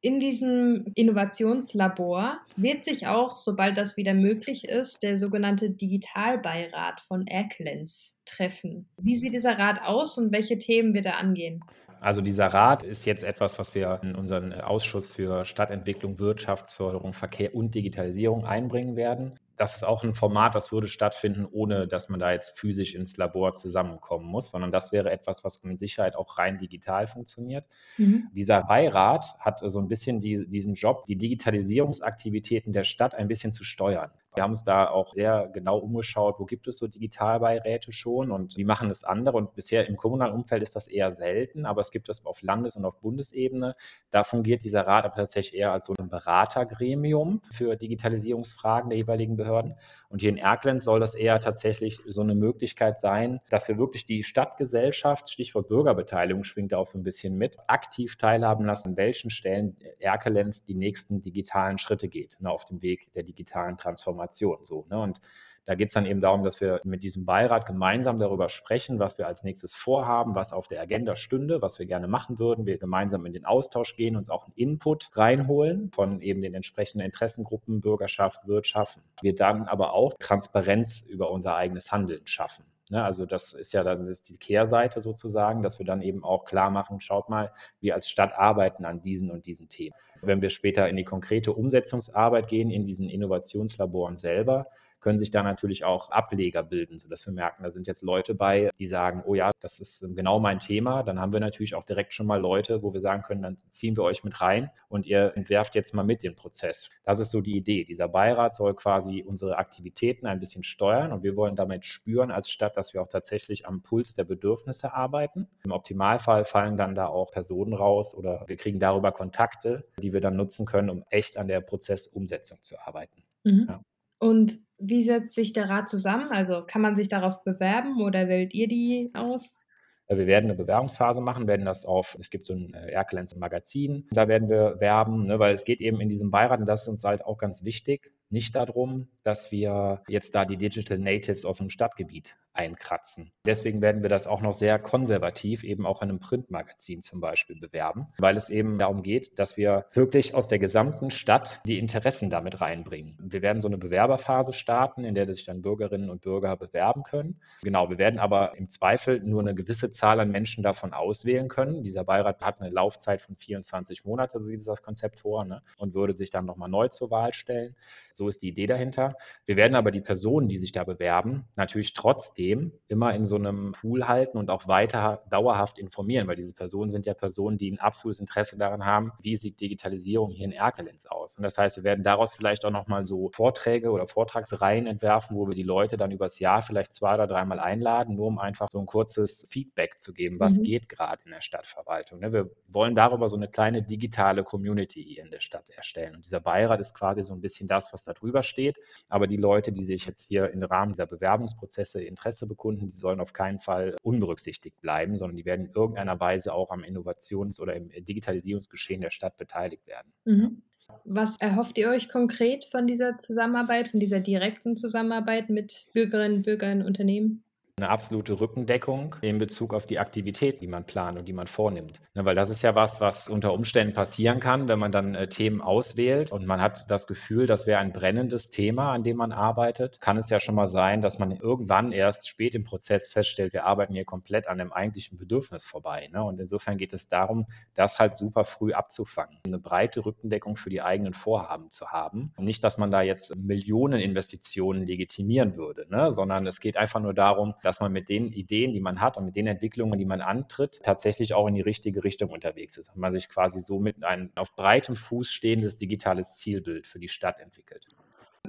In 0.02 0.18
diesem 0.18 0.92
Innovationslabor 0.94 2.38
wird 2.56 2.84
sich 2.84 3.06
auch, 3.06 3.36
sobald 3.36 3.76
das 3.76 3.98
wieder 3.98 4.14
möglich 4.14 4.64
ist, 4.64 5.02
der 5.02 5.18
sogenannte 5.18 5.70
Digitalbeirat 5.72 7.02
von 7.02 7.26
Erklens 7.26 8.18
treffen. 8.24 8.88
Wie 8.96 9.14
sieht 9.14 9.34
dieser 9.34 9.58
Rat 9.58 9.82
aus 9.82 10.16
und 10.16 10.32
welche 10.32 10.56
Themen 10.56 10.94
wird 10.94 11.06
er 11.06 11.18
angehen? 11.18 11.62
also 12.00 12.22
dieser 12.22 12.46
Rat 12.46 12.82
ist 12.82 13.04
jetzt 13.04 13.24
etwas, 13.24 13.58
was 13.58 13.74
wir 13.74 14.00
in 14.02 14.14
unseren 14.14 14.54
Ausschuss 14.54 15.12
für 15.12 15.44
Stadtentwicklung, 15.44 16.18
Wirtschaftsförderung, 16.18 17.12
Verkehr 17.12 17.54
und 17.54 17.74
Digitalisierung 17.74 18.44
einbringen 18.44 18.96
werden 18.96 19.38
das 19.60 19.76
ist 19.76 19.84
auch 19.84 20.04
ein 20.04 20.14
Format, 20.14 20.54
das 20.54 20.72
würde 20.72 20.88
stattfinden, 20.88 21.44
ohne 21.44 21.86
dass 21.86 22.08
man 22.08 22.18
da 22.18 22.32
jetzt 22.32 22.58
physisch 22.58 22.94
ins 22.94 23.18
Labor 23.18 23.52
zusammenkommen 23.52 24.24
muss, 24.24 24.50
sondern 24.50 24.72
das 24.72 24.90
wäre 24.90 25.10
etwas, 25.10 25.44
was 25.44 25.62
mit 25.62 25.78
Sicherheit 25.78 26.16
auch 26.16 26.38
rein 26.38 26.56
digital 26.56 27.06
funktioniert. 27.06 27.66
Mhm. 27.98 28.30
Dieser 28.32 28.62
Beirat 28.62 29.36
hat 29.38 29.60
so 29.62 29.78
ein 29.78 29.88
bisschen 29.88 30.22
die, 30.22 30.48
diesen 30.48 30.72
Job, 30.72 31.04
die 31.04 31.16
Digitalisierungsaktivitäten 31.16 32.72
der 32.72 32.84
Stadt 32.84 33.14
ein 33.14 33.28
bisschen 33.28 33.52
zu 33.52 33.62
steuern. 33.62 34.10
Wir 34.34 34.44
haben 34.44 34.52
uns 34.52 34.62
da 34.62 34.88
auch 34.88 35.12
sehr 35.12 35.50
genau 35.52 35.78
umgeschaut, 35.78 36.36
wo 36.38 36.44
gibt 36.44 36.68
es 36.68 36.78
so 36.78 36.86
Digitalbeiräte 36.86 37.90
schon 37.90 38.30
und 38.30 38.56
wie 38.56 38.64
machen 38.64 38.88
es 38.88 39.02
andere. 39.02 39.36
Und 39.36 39.54
bisher 39.54 39.88
im 39.88 39.96
kommunalen 39.96 40.32
Umfeld 40.32 40.62
ist 40.62 40.76
das 40.76 40.86
eher 40.86 41.10
selten, 41.10 41.66
aber 41.66 41.80
es 41.80 41.90
gibt 41.90 42.08
das 42.08 42.24
auf 42.24 42.40
Landes- 42.40 42.76
und 42.76 42.84
auf 42.84 43.00
Bundesebene. 43.00 43.74
Da 44.12 44.22
fungiert 44.22 44.62
dieser 44.62 44.86
Rat 44.86 45.04
aber 45.04 45.16
tatsächlich 45.16 45.58
eher 45.58 45.72
als 45.72 45.86
so 45.86 45.94
ein 45.98 46.08
Beratergremium 46.08 47.40
für 47.50 47.74
Digitalisierungsfragen 47.74 48.90
der 48.90 48.98
jeweiligen 48.98 49.36
Behörden. 49.36 49.74
Und 50.08 50.20
hier 50.20 50.30
in 50.30 50.36
Erklenz 50.36 50.84
soll 50.84 51.00
das 51.00 51.16
eher 51.16 51.40
tatsächlich 51.40 52.00
so 52.06 52.20
eine 52.20 52.36
Möglichkeit 52.36 53.00
sein, 53.00 53.40
dass 53.50 53.66
wir 53.66 53.78
wirklich 53.78 54.06
die 54.06 54.22
Stadtgesellschaft, 54.22 55.28
Stichwort 55.28 55.66
Bürgerbeteiligung 55.66 56.44
schwingt 56.44 56.70
da 56.70 56.78
auch 56.78 56.86
so 56.86 56.98
ein 56.98 57.02
bisschen 57.02 57.36
mit, 57.36 57.56
aktiv 57.66 58.16
teilhaben 58.16 58.64
lassen, 58.64 58.90
an 58.90 58.96
welchen 58.96 59.30
Stellen 59.30 59.76
Erkelenz 59.98 60.62
die 60.62 60.74
nächsten 60.74 61.20
digitalen 61.20 61.78
Schritte 61.78 62.08
geht, 62.08 62.38
ne, 62.40 62.48
auf 62.48 62.64
dem 62.64 62.80
Weg 62.80 63.12
der 63.14 63.24
digitalen 63.24 63.76
Transformation. 63.76 64.19
Transformation. 64.20 64.58
So, 64.62 64.86
ne? 64.90 65.00
Und 65.00 65.20
da 65.66 65.74
geht 65.74 65.88
es 65.88 65.94
dann 65.94 66.06
eben 66.06 66.20
darum, 66.20 66.42
dass 66.42 66.60
wir 66.60 66.80
mit 66.84 67.04
diesem 67.04 67.26
Beirat 67.26 67.66
gemeinsam 67.66 68.18
darüber 68.18 68.48
sprechen, 68.48 68.98
was 68.98 69.18
wir 69.18 69.26
als 69.26 69.44
nächstes 69.44 69.74
vorhaben, 69.74 70.34
was 70.34 70.52
auf 70.52 70.66
der 70.66 70.80
Agenda 70.80 71.14
stünde, 71.16 71.62
was 71.62 71.78
wir 71.78 71.86
gerne 71.86 72.08
machen 72.08 72.38
würden. 72.38 72.66
Wir 72.66 72.78
gemeinsam 72.78 73.26
in 73.26 73.32
den 73.32 73.44
Austausch 73.44 73.94
gehen, 73.94 74.16
uns 74.16 74.30
auch 74.30 74.46
einen 74.46 74.54
Input 74.54 75.10
reinholen 75.14 75.90
von 75.92 76.22
eben 76.22 76.42
den 76.42 76.54
entsprechenden 76.54 77.04
Interessengruppen, 77.04 77.80
Bürgerschaft, 77.82 78.46
Wirtschaft. 78.48 78.98
Wir 79.20 79.34
dann 79.34 79.64
aber 79.64 79.92
auch 79.92 80.14
Transparenz 80.18 81.02
über 81.06 81.30
unser 81.30 81.54
eigenes 81.54 81.92
Handeln 81.92 82.26
schaffen. 82.26 82.64
Ne, 82.90 83.04
also 83.04 83.24
das 83.24 83.52
ist 83.52 83.72
ja 83.72 83.84
dann 83.84 84.08
ist 84.08 84.28
die 84.28 84.36
Kehrseite 84.36 85.00
sozusagen, 85.00 85.62
dass 85.62 85.78
wir 85.78 85.86
dann 85.86 86.02
eben 86.02 86.24
auch 86.24 86.44
klar 86.44 86.70
machen, 86.70 87.00
schaut 87.00 87.28
mal, 87.28 87.52
wir 87.78 87.94
als 87.94 88.10
Stadt 88.10 88.32
arbeiten 88.32 88.84
an 88.84 89.00
diesen 89.00 89.30
und 89.30 89.46
diesen 89.46 89.68
Themen. 89.68 89.94
Wenn 90.22 90.42
wir 90.42 90.50
später 90.50 90.88
in 90.88 90.96
die 90.96 91.04
konkrete 91.04 91.52
Umsetzungsarbeit 91.52 92.48
gehen, 92.48 92.68
in 92.68 92.84
diesen 92.84 93.08
Innovationslaboren 93.08 94.16
selber, 94.16 94.66
können 95.00 95.18
sich 95.18 95.30
da 95.30 95.42
natürlich 95.42 95.84
auch 95.84 96.10
Ableger 96.10 96.62
bilden, 96.62 96.98
sodass 96.98 97.26
wir 97.26 97.32
merken, 97.32 97.62
da 97.62 97.70
sind 97.70 97.86
jetzt 97.86 98.02
Leute 98.02 98.34
bei, 98.34 98.70
die 98.78 98.86
sagen, 98.86 99.22
oh 99.26 99.34
ja, 99.34 99.52
das 99.60 99.80
ist 99.80 100.04
genau 100.14 100.40
mein 100.40 100.58
Thema. 100.58 101.02
Dann 101.02 101.18
haben 101.18 101.32
wir 101.32 101.40
natürlich 101.40 101.74
auch 101.74 101.84
direkt 101.84 102.12
schon 102.12 102.26
mal 102.26 102.40
Leute, 102.40 102.82
wo 102.82 102.92
wir 102.92 103.00
sagen 103.00 103.22
können, 103.22 103.42
dann 103.42 103.56
ziehen 103.68 103.96
wir 103.96 104.04
euch 104.04 104.24
mit 104.24 104.40
rein 104.40 104.70
und 104.88 105.06
ihr 105.06 105.32
entwerft 105.36 105.74
jetzt 105.74 105.94
mal 105.94 106.04
mit 106.04 106.22
den 106.22 106.34
Prozess. 106.34 106.88
Das 107.04 107.18
ist 107.18 107.30
so 107.30 107.40
die 107.40 107.56
Idee. 107.56 107.84
Dieser 107.84 108.08
Beirat 108.08 108.54
soll 108.54 108.74
quasi 108.74 109.24
unsere 109.26 109.58
Aktivitäten 109.58 110.26
ein 110.26 110.40
bisschen 110.40 110.62
steuern 110.62 111.12
und 111.12 111.22
wir 111.22 111.36
wollen 111.36 111.56
damit 111.56 111.84
spüren 111.84 112.30
als 112.30 112.50
Stadt, 112.50 112.76
dass 112.76 112.94
wir 112.94 113.02
auch 113.02 113.08
tatsächlich 113.08 113.66
am 113.66 113.82
Puls 113.82 114.14
der 114.14 114.24
Bedürfnisse 114.24 114.92
arbeiten. 114.92 115.48
Im 115.64 115.72
Optimalfall 115.72 116.44
fallen 116.44 116.76
dann 116.76 116.94
da 116.94 117.06
auch 117.06 117.30
Personen 117.30 117.72
raus 117.72 118.14
oder 118.14 118.44
wir 118.46 118.56
kriegen 118.56 118.78
darüber 118.78 119.12
Kontakte, 119.12 119.84
die 119.98 120.12
wir 120.12 120.20
dann 120.20 120.36
nutzen 120.36 120.66
können, 120.66 120.90
um 120.90 121.04
echt 121.10 121.36
an 121.36 121.48
der 121.48 121.60
Prozessumsetzung 121.60 122.58
zu 122.62 122.78
arbeiten. 122.78 123.22
Mhm. 123.44 123.66
Ja. 123.68 123.80
Und 124.18 124.58
wie 124.80 125.02
setzt 125.02 125.34
sich 125.34 125.52
der 125.52 125.68
Rat 125.68 125.88
zusammen? 125.88 126.30
Also 126.30 126.64
kann 126.66 126.82
man 126.82 126.96
sich 126.96 127.08
darauf 127.08 127.44
bewerben 127.44 128.00
oder 128.02 128.28
wählt 128.28 128.54
ihr 128.54 128.68
die 128.68 129.10
aus? 129.14 129.60
Wir 130.08 130.26
werden 130.26 130.46
eine 130.46 130.56
Bewerbungsphase 130.56 131.20
machen, 131.20 131.46
werden 131.46 131.64
das 131.64 131.84
auf, 131.84 132.16
es 132.18 132.30
gibt 132.30 132.44
so 132.44 132.52
ein 132.52 132.74
äh, 132.74 132.90
Erkelenz 132.90 133.36
Magazin, 133.36 134.08
da 134.10 134.26
werden 134.26 134.48
wir 134.48 134.80
werben, 134.80 135.26
ne, 135.26 135.38
weil 135.38 135.54
es 135.54 135.64
geht 135.64 135.80
eben 135.80 136.00
in 136.00 136.08
diesem 136.08 136.32
Beirat, 136.32 136.58
und 136.58 136.66
das 136.66 136.82
ist 136.82 136.88
uns 136.88 137.04
halt 137.04 137.24
auch 137.24 137.38
ganz 137.38 137.62
wichtig, 137.62 138.12
nicht 138.28 138.56
darum, 138.56 139.08
dass 139.22 139.52
wir 139.52 140.02
jetzt 140.08 140.34
da 140.34 140.44
die 140.44 140.56
Digital 140.56 140.98
Natives 140.98 141.44
aus 141.44 141.58
dem 141.58 141.70
Stadtgebiet 141.70 142.34
einkratzen. 142.52 143.32
Deswegen 143.46 143.80
werden 143.80 144.02
wir 144.02 144.10
das 144.10 144.26
auch 144.26 144.40
noch 144.40 144.54
sehr 144.54 144.78
konservativ 144.78 145.64
eben 145.64 145.86
auch 145.86 146.02
in 146.02 146.10
einem 146.10 146.20
Printmagazin 146.20 147.00
zum 147.00 147.20
Beispiel 147.20 147.58
bewerben, 147.58 148.08
weil 148.18 148.36
es 148.36 148.48
eben 148.48 148.78
darum 148.78 149.02
geht, 149.02 149.38
dass 149.38 149.56
wir 149.56 149.86
wirklich 149.92 150.34
aus 150.34 150.48
der 150.48 150.58
gesamten 150.58 151.10
Stadt 151.10 151.60
die 151.66 151.78
Interessen 151.78 152.28
damit 152.28 152.60
reinbringen. 152.60 153.16
Wir 153.20 153.42
werden 153.42 153.60
so 153.60 153.68
eine 153.68 153.78
Bewerberphase 153.78 154.52
starten, 154.52 155.04
in 155.04 155.14
der 155.14 155.26
sich 155.32 155.44
dann 155.44 155.62
Bürgerinnen 155.62 156.10
und 156.10 156.22
Bürger 156.22 156.56
bewerben 156.56 157.02
können. 157.02 157.40
Genau, 157.62 157.88
wir 157.88 157.98
werden 157.98 158.18
aber 158.18 158.56
im 158.56 158.68
Zweifel 158.68 159.20
nur 159.20 159.40
eine 159.40 159.54
gewisse 159.54 159.90
Zahl 159.90 160.20
an 160.20 160.30
Menschen 160.30 160.62
davon 160.62 160.92
auswählen 160.92 161.48
können. 161.48 161.82
Dieser 161.82 162.04
Beirat 162.04 162.42
hat 162.42 162.60
eine 162.60 162.70
Laufzeit 162.70 163.22
von 163.22 163.36
24 163.36 164.04
Monaten, 164.04 164.38
so 164.38 164.46
sieht 164.46 164.66
das 164.66 164.82
Konzept 164.82 165.20
vor, 165.20 165.44
ne? 165.44 165.62
und 165.78 165.94
würde 165.94 166.14
sich 166.14 166.30
dann 166.30 166.44
nochmal 166.44 166.68
neu 166.68 166.88
zur 166.88 167.10
Wahl 167.10 167.32
stellen. 167.32 167.74
So 168.12 168.28
ist 168.28 168.42
die 168.42 168.48
Idee 168.48 168.66
dahinter. 168.66 169.16
Wir 169.46 169.56
werden 169.56 169.74
aber 169.74 169.90
die 169.90 170.00
Personen, 170.00 170.48
die 170.48 170.58
sich 170.58 170.72
da 170.72 170.84
bewerben, 170.84 171.44
natürlich 171.56 171.94
trotzdem 171.94 172.49
immer 172.88 173.14
in 173.14 173.24
so 173.24 173.36
einem 173.36 173.72
Pool 173.72 174.08
halten 174.08 174.38
und 174.38 174.50
auch 174.50 174.68
weiter 174.68 175.22
dauerhaft 175.30 175.78
informieren, 175.78 176.28
weil 176.28 176.36
diese 176.36 176.52
Personen 176.52 176.90
sind 176.90 177.06
ja 177.06 177.14
Personen, 177.14 177.58
die 177.58 177.70
ein 177.70 177.78
absolutes 177.78 178.20
Interesse 178.20 178.58
daran 178.58 178.84
haben, 178.84 179.12
wie 179.20 179.36
sieht 179.36 179.60
Digitalisierung 179.60 180.32
hier 180.32 180.46
in 180.46 180.52
Erkelenz 180.52 181.06
aus. 181.06 181.36
Und 181.36 181.42
das 181.42 181.58
heißt, 181.58 181.76
wir 181.76 181.84
werden 181.84 182.04
daraus 182.04 182.34
vielleicht 182.34 182.64
auch 182.64 182.70
nochmal 182.70 183.04
so 183.04 183.30
Vorträge 183.30 183.90
oder 183.90 184.06
Vortragsreihen 184.06 184.86
entwerfen, 184.86 185.36
wo 185.36 185.48
wir 185.48 185.54
die 185.54 185.62
Leute 185.62 185.96
dann 185.96 186.10
übers 186.10 186.38
Jahr 186.38 186.62
vielleicht 186.62 186.92
zwei 186.92 187.14
oder 187.14 187.26
dreimal 187.26 187.60
einladen, 187.60 188.16
nur 188.16 188.26
um 188.26 188.38
einfach 188.38 188.68
so 188.70 188.78
ein 188.78 188.86
kurzes 188.86 189.46
Feedback 189.48 190.00
zu 190.00 190.12
geben, 190.12 190.40
was 190.40 190.58
mhm. 190.58 190.62
geht 190.64 190.88
gerade 190.88 191.22
in 191.24 191.30
der 191.30 191.40
Stadtverwaltung. 191.40 192.20
Ne? 192.20 192.32
Wir 192.32 192.50
wollen 192.68 192.94
darüber 192.94 193.28
so 193.28 193.36
eine 193.36 193.48
kleine 193.48 193.82
digitale 193.82 194.44
Community 194.44 195.02
hier 195.02 195.24
in 195.24 195.30
der 195.30 195.40
Stadt 195.40 195.68
erstellen. 195.70 196.16
Und 196.16 196.24
dieser 196.24 196.40
Beirat 196.40 196.80
ist 196.80 196.94
quasi 196.94 197.22
so 197.22 197.32
ein 197.32 197.40
bisschen 197.40 197.68
das, 197.68 197.92
was 197.92 198.04
da 198.04 198.12
drüber 198.12 198.42
steht. 198.42 198.78
Aber 199.08 199.26
die 199.26 199.36
Leute, 199.36 199.72
die 199.72 199.82
sich 199.82 200.06
jetzt 200.06 200.26
hier 200.28 200.50
im 200.50 200.62
Rahmen 200.62 200.92
dieser 200.92 201.06
Bewerbungsprozesse 201.06 202.02
Interesse 202.02 202.29
bekunden, 202.46 202.90
die 202.90 202.96
sollen 202.96 203.20
auf 203.20 203.32
keinen 203.32 203.58
Fall 203.58 203.96
unberücksichtigt 204.02 204.80
bleiben, 204.80 205.16
sondern 205.16 205.36
die 205.36 205.44
werden 205.44 205.66
in 205.66 205.72
irgendeiner 205.72 206.18
Weise 206.20 206.52
auch 206.52 206.70
am 206.70 206.82
Innovations- 206.82 207.60
oder 207.60 207.74
im 207.74 207.88
Digitalisierungsgeschehen 207.88 209.00
der 209.00 209.10
Stadt 209.10 209.36
beteiligt 209.36 209.86
werden. 209.86 210.12
Mhm. 210.24 210.62
Was 211.04 211.40
erhofft 211.40 211.78
ihr 211.78 211.88
euch 211.88 212.08
konkret 212.08 212.64
von 212.64 212.86
dieser 212.86 213.18
Zusammenarbeit, 213.18 213.88
von 213.88 214.00
dieser 214.00 214.20
direkten 214.20 214.76
Zusammenarbeit 214.76 215.48
mit 215.48 215.88
Bürgerinnen, 215.92 216.42
Bürgern, 216.42 216.82
Unternehmen? 216.82 217.44
Eine 217.80 217.90
absolute 217.90 218.40
Rückendeckung 218.40 219.16
in 219.22 219.38
Bezug 219.38 219.72
auf 219.72 219.86
die 219.86 219.98
Aktivität, 219.98 220.60
die 220.60 220.66
man 220.66 220.84
plant 220.84 221.18
und 221.18 221.26
die 221.26 221.32
man 221.32 221.46
vornimmt. 221.46 222.00
Ne, 222.14 222.24
weil 222.24 222.34
das 222.34 222.50
ist 222.50 222.62
ja 222.62 222.74
was, 222.74 223.00
was 223.00 223.28
unter 223.28 223.52
Umständen 223.52 223.94
passieren 223.94 224.40
kann, 224.40 224.66
wenn 224.66 224.80
man 224.80 224.90
dann 224.90 225.14
äh, 225.14 225.28
Themen 225.28 225.60
auswählt 225.60 226.32
und 226.32 226.44
man 226.44 226.60
hat 226.60 226.90
das 226.90 227.06
Gefühl, 227.06 227.46
das 227.46 227.66
wäre 227.66 227.78
ein 227.78 227.92
brennendes 227.92 228.50
Thema, 228.50 228.92
an 228.92 229.04
dem 229.04 229.16
man 229.16 229.30
arbeitet, 229.30 230.00
kann 230.00 230.16
es 230.16 230.28
ja 230.28 230.40
schon 230.40 230.56
mal 230.56 230.66
sein, 230.66 231.02
dass 231.02 231.20
man 231.20 231.30
irgendwann 231.30 231.92
erst 231.92 232.28
spät 232.28 232.56
im 232.56 232.64
Prozess 232.64 233.08
feststellt, 233.08 233.52
wir 233.52 233.64
arbeiten 233.64 233.94
hier 233.94 234.04
komplett 234.04 234.48
an 234.48 234.58
dem 234.58 234.72
eigentlichen 234.72 235.18
Bedürfnis 235.18 235.68
vorbei. 235.68 236.08
Ne? 236.12 236.24
Und 236.24 236.40
insofern 236.40 236.78
geht 236.78 236.92
es 236.92 237.08
darum, 237.08 237.46
das 237.74 238.00
halt 238.00 238.16
super 238.16 238.44
früh 238.44 238.72
abzufangen, 238.72 239.38
eine 239.46 239.60
breite 239.60 240.04
Rückendeckung 240.04 240.56
für 240.56 240.70
die 240.70 240.82
eigenen 240.82 241.12
Vorhaben 241.12 241.70
zu 241.70 241.90
haben. 241.90 242.32
Und 242.36 242.44
nicht, 242.44 242.64
dass 242.64 242.76
man 242.76 242.90
da 242.90 243.02
jetzt 243.02 243.36
Millionen 243.36 244.00
Investitionen 244.00 244.84
legitimieren 244.84 245.54
würde, 245.54 245.86
ne? 245.88 246.10
sondern 246.10 246.44
es 246.48 246.58
geht 246.58 246.76
einfach 246.76 246.98
nur 246.98 247.14
darum, 247.14 247.54
dass 247.62 247.69
man 247.78 247.92
mit 247.92 248.08
den 248.08 248.32
Ideen, 248.32 248.72
die 248.72 248.80
man 248.80 249.00
hat 249.00 249.16
und 249.16 249.26
mit 249.26 249.36
den 249.36 249.46
Entwicklungen, 249.46 249.98
die 249.98 250.04
man 250.04 250.20
antritt, 250.20 250.80
tatsächlich 250.82 251.34
auch 251.34 251.46
in 251.46 251.54
die 251.54 251.60
richtige 251.60 252.02
Richtung 252.02 252.30
unterwegs 252.30 252.76
ist 252.76 252.88
und 252.88 252.98
man 253.00 253.12
sich 253.12 253.28
quasi 253.28 253.60
so 253.60 253.78
mit 253.78 254.02
einem 254.02 254.32
auf 254.34 254.56
breitem 254.56 254.96
Fuß 254.96 255.30
stehendes 255.30 255.78
digitales 255.78 256.34
Zielbild 256.34 256.88
für 256.88 256.98
die 256.98 257.08
Stadt 257.08 257.38
entwickelt. 257.38 257.86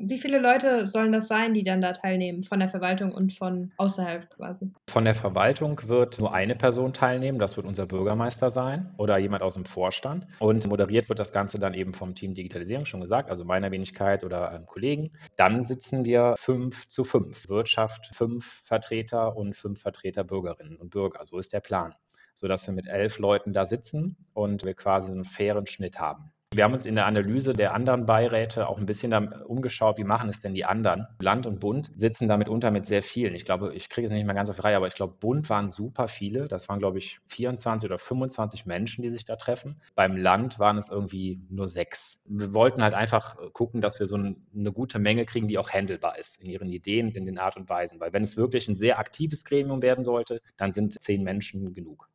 Wie 0.03 0.17
viele 0.17 0.39
Leute 0.39 0.87
sollen 0.87 1.11
das 1.11 1.27
sein, 1.27 1.53
die 1.53 1.63
dann 1.63 1.81
da 1.81 1.93
teilnehmen, 1.93 2.43
von 2.43 2.59
der 2.59 2.69
Verwaltung 2.69 3.13
und 3.13 3.33
von 3.33 3.71
außerhalb 3.77 4.29
quasi? 4.31 4.71
Von 4.89 5.05
der 5.05 5.15
Verwaltung 5.15 5.79
wird 5.87 6.19
nur 6.19 6.33
eine 6.33 6.55
Person 6.55 6.93
teilnehmen, 6.93 7.37
das 7.37 7.55
wird 7.55 7.67
unser 7.67 7.85
Bürgermeister 7.85 8.51
sein 8.51 8.93
oder 8.97 9.17
jemand 9.19 9.43
aus 9.43 9.53
dem 9.53 9.65
Vorstand. 9.65 10.25
Und 10.39 10.67
moderiert 10.67 11.09
wird 11.09 11.19
das 11.19 11.31
Ganze 11.31 11.59
dann 11.59 11.73
eben 11.73 11.93
vom 11.93 12.15
Team 12.15 12.33
Digitalisierung, 12.33 12.85
schon 12.85 13.01
gesagt, 13.01 13.29
also 13.29 13.45
meiner 13.45 13.71
Wenigkeit 13.71 14.23
oder 14.23 14.49
einem 14.49 14.65
Kollegen. 14.65 15.11
Dann 15.37 15.61
sitzen 15.61 16.03
wir 16.03 16.35
fünf 16.37 16.87
zu 16.87 17.03
fünf. 17.03 17.47
Wirtschaft 17.47 18.09
fünf 18.13 18.61
Vertreter 18.63 19.35
und 19.35 19.55
fünf 19.55 19.81
Vertreter 19.81 20.23
Bürgerinnen 20.23 20.77
und 20.77 20.89
Bürger. 20.89 21.25
So 21.25 21.37
ist 21.37 21.53
der 21.53 21.59
Plan. 21.59 21.93
Sodass 22.33 22.65
wir 22.65 22.73
mit 22.73 22.87
elf 22.87 23.19
Leuten 23.19 23.53
da 23.53 23.65
sitzen 23.65 24.15
und 24.33 24.63
wir 24.63 24.73
quasi 24.73 25.11
einen 25.11 25.25
fairen 25.25 25.65
Schnitt 25.65 25.99
haben. 25.99 26.31
Wir 26.53 26.65
haben 26.65 26.73
uns 26.73 26.85
in 26.85 26.95
der 26.95 27.05
Analyse 27.05 27.53
der 27.53 27.73
anderen 27.73 28.05
Beiräte 28.05 28.67
auch 28.67 28.77
ein 28.77 28.85
bisschen 28.85 29.13
umgeschaut, 29.43 29.97
wie 29.97 30.03
machen 30.03 30.27
es 30.27 30.41
denn 30.41 30.53
die 30.53 30.65
anderen. 30.65 31.07
Land 31.19 31.45
und 31.45 31.61
Bund 31.61 31.91
sitzen 31.95 32.27
damit 32.27 32.49
unter 32.49 32.71
mit 32.71 32.85
sehr 32.85 33.01
vielen. 33.01 33.33
Ich 33.35 33.45
glaube, 33.45 33.73
ich 33.73 33.87
kriege 33.87 34.07
es 34.07 34.13
nicht 34.13 34.25
mehr 34.25 34.35
ganz 34.35 34.49
auf 34.49 34.61
Reihe, 34.61 34.75
aber 34.75 34.87
ich 34.87 34.93
glaube, 34.93 35.13
Bund 35.17 35.49
waren 35.49 35.69
super 35.69 36.09
viele. 36.09 36.49
Das 36.49 36.67
waren, 36.67 36.79
glaube 36.79 36.97
ich, 36.97 37.21
24 37.27 37.87
oder 37.89 37.97
25 37.97 38.65
Menschen, 38.65 39.01
die 39.01 39.11
sich 39.11 39.23
da 39.23 39.37
treffen. 39.37 39.79
Beim 39.95 40.17
Land 40.17 40.59
waren 40.59 40.77
es 40.77 40.89
irgendwie 40.89 41.39
nur 41.49 41.69
sechs. 41.69 42.17
Wir 42.25 42.53
wollten 42.53 42.83
halt 42.83 42.95
einfach 42.95 43.37
gucken, 43.53 43.79
dass 43.79 44.01
wir 44.01 44.07
so 44.07 44.17
eine 44.17 44.71
gute 44.73 44.99
Menge 44.99 45.25
kriegen, 45.25 45.47
die 45.47 45.57
auch 45.57 45.69
handelbar 45.69 46.19
ist 46.19 46.35
in 46.41 46.49
ihren 46.49 46.69
Ideen, 46.69 47.11
in 47.11 47.25
den 47.25 47.37
Art 47.37 47.55
und 47.55 47.69
Weisen. 47.69 48.01
Weil 48.01 48.11
wenn 48.11 48.23
es 48.23 48.35
wirklich 48.35 48.67
ein 48.67 48.75
sehr 48.75 48.99
aktives 48.99 49.45
Gremium 49.45 49.81
werden 49.81 50.03
sollte, 50.03 50.41
dann 50.57 50.73
sind 50.73 51.01
zehn 51.01 51.23
Menschen 51.23 51.73
genug. 51.73 52.09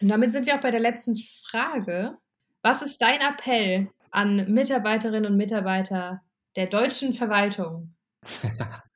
Und 0.00 0.08
damit 0.08 0.32
sind 0.32 0.44
wir 0.46 0.56
auch 0.56 0.60
bei 0.60 0.72
der 0.72 0.80
letzten 0.80 1.16
Frage. 1.48 2.18
Was 2.62 2.82
ist 2.82 3.00
dein 3.00 3.20
Appell 3.20 3.88
an 4.10 4.52
Mitarbeiterinnen 4.52 5.30
und 5.30 5.36
Mitarbeiter 5.36 6.22
der 6.56 6.66
deutschen 6.66 7.12
Verwaltung? 7.12 7.94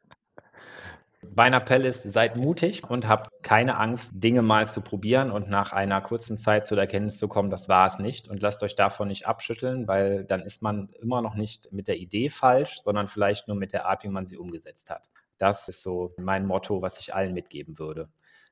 Mein 1.35 1.53
Appell 1.53 1.85
ist, 1.85 2.03
seid 2.11 2.37
mutig 2.37 2.83
und 2.89 3.07
habt 3.07 3.31
keine 3.43 3.77
Angst, 3.77 4.11
Dinge 4.15 4.43
mal 4.43 4.67
zu 4.67 4.81
probieren 4.81 5.31
und 5.31 5.49
nach 5.49 5.73
einer 5.73 6.01
kurzen 6.01 6.39
Zeit 6.39 6.67
zu 6.67 6.75
der 6.75 6.85
Erkenntnis 6.85 7.19
zu 7.19 7.29
kommen, 7.29 7.51
das 7.51 7.69
war 7.69 7.87
es 7.87 7.99
nicht. 7.99 8.29
Und 8.29 8.43
lasst 8.43 8.63
euch 8.63 8.75
davon 8.75 9.09
nicht 9.09 9.27
abschütteln, 9.27 9.87
weil 9.87 10.25
dann 10.25 10.41
ist 10.41 10.61
man 10.61 10.89
immer 11.01 11.23
noch 11.23 11.35
nicht 11.35 11.73
mit 11.73 11.87
der 11.87 11.99
Idee 11.99 12.31
falsch, 12.31 12.81
sondern 12.83 13.07
vielleicht 13.07 13.47
nur 13.47 13.57
mit 13.57 13.73
der 13.73 13.87
Art, 13.87 14.03
wie 14.03 14.09
man 14.09 14.27
sie 14.27 14.39
umgesetzt 14.39 14.91
hat. 14.91 15.09
Das 15.39 15.69
ist 15.69 15.83
so 15.83 16.13
mein 16.19 16.47
Motto, 16.47 16.83
was 16.83 16.99
ich 16.99 17.15
allen 17.15 17.33
mitgeben 17.33 17.79
würde. 17.79 18.09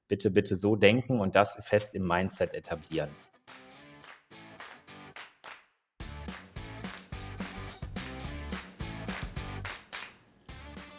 Bitte, 0.06 0.30
bitte 0.30 0.54
so 0.54 0.76
denken 0.76 1.20
und 1.20 1.34
das 1.34 1.58
fest 1.62 1.94
im 1.94 2.06
Mindset 2.06 2.54
etablieren. 2.54 3.10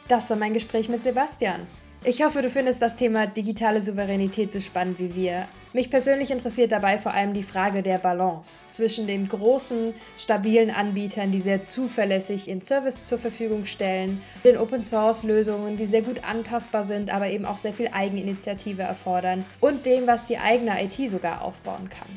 Das 0.09 0.27
war 0.31 0.37
mein 0.37 0.55
Gespräch 0.55 0.89
mit 0.89 1.03
Sebastian. 1.03 1.67
Ich 2.03 2.23
hoffe, 2.23 2.41
du 2.41 2.49
findest 2.49 2.81
das 2.81 2.95
Thema 2.95 3.27
digitale 3.27 3.79
Souveränität 3.79 4.51
so 4.51 4.59
spannend 4.59 4.97
wie 4.97 5.13
wir. 5.13 5.47
Mich 5.71 5.91
persönlich 5.91 6.31
interessiert 6.31 6.71
dabei 6.71 6.97
vor 6.97 7.13
allem 7.13 7.35
die 7.35 7.43
Frage 7.43 7.83
der 7.83 7.99
Balance 7.99 8.67
zwischen 8.69 9.05
den 9.05 9.29
großen, 9.29 9.93
stabilen 10.17 10.71
Anbietern, 10.71 11.31
die 11.31 11.41
sehr 11.41 11.61
zuverlässig 11.61 12.47
ihren 12.47 12.63
Service 12.63 13.05
zur 13.05 13.19
Verfügung 13.19 13.65
stellen, 13.65 14.23
den 14.43 14.57
Open-Source-Lösungen, 14.57 15.77
die 15.77 15.85
sehr 15.85 16.01
gut 16.01 16.23
anpassbar 16.23 16.85
sind, 16.85 17.13
aber 17.13 17.27
eben 17.27 17.45
auch 17.45 17.57
sehr 17.57 17.73
viel 17.73 17.89
Eigeninitiative 17.89 18.81
erfordern 18.81 19.45
und 19.59 19.85
dem, 19.85 20.07
was 20.07 20.25
die 20.25 20.39
eigene 20.39 20.83
IT 20.83 21.11
sogar 21.11 21.43
aufbauen 21.43 21.87
kann. 21.87 22.09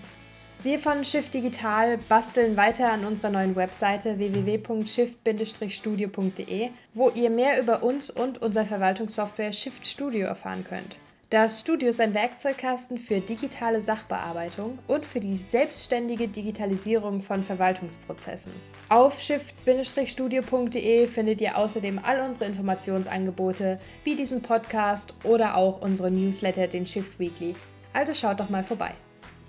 Wir 0.63 0.79
von 0.79 1.03
Shift 1.03 1.35
Digital 1.35 1.99
basteln 1.99 2.57
weiter 2.57 2.93
an 2.93 3.05
unserer 3.05 3.31
neuen 3.31 3.57
Webseite 3.57 4.19
www.shift-studio.de, 4.19 6.71
wo 6.93 7.11
ihr 7.11 7.31
mehr 7.31 7.61
über 7.61 7.83
uns 7.83 8.11
und 8.11 8.41
unser 8.41 8.65
Verwaltungssoftware 8.65 9.51
Shift 9.51 9.85
Studio 9.85 10.29
erfahren 10.29 10.63
könnt. 10.63 11.01
Das 11.31 11.59
Studio 11.59 11.89
ist 11.89 12.01
ein 12.01 12.15
Werkzeugkasten 12.15 12.97
für 12.97 13.19
digitale 13.19 13.81
Sachbearbeitung 13.81 14.79
und 14.87 15.05
für 15.05 15.19
die 15.19 15.35
selbstständige 15.35 16.29
Digitalisierung 16.29 17.23
von 17.23 17.43
Verwaltungsprozessen. 17.43 18.53
Auf 18.89 19.19
shift-studio.de 19.19 21.09
findet 21.09 21.41
ihr 21.41 21.59
außerdem 21.59 21.99
all 22.05 22.21
unsere 22.21 22.45
Informationsangebote, 22.45 23.81
wie 24.05 24.15
diesen 24.15 24.43
Podcast 24.43 25.13
oder 25.25 25.57
auch 25.57 25.83
unsere 25.83 26.13
Newsletter, 26.13 26.69
den 26.69 26.87
Shift 26.87 27.19
Weekly. 27.19 27.57
Also 27.93 28.15
schaut 28.15 28.39
doch 28.39 28.49
mal 28.49 28.63
vorbei. 28.63 28.95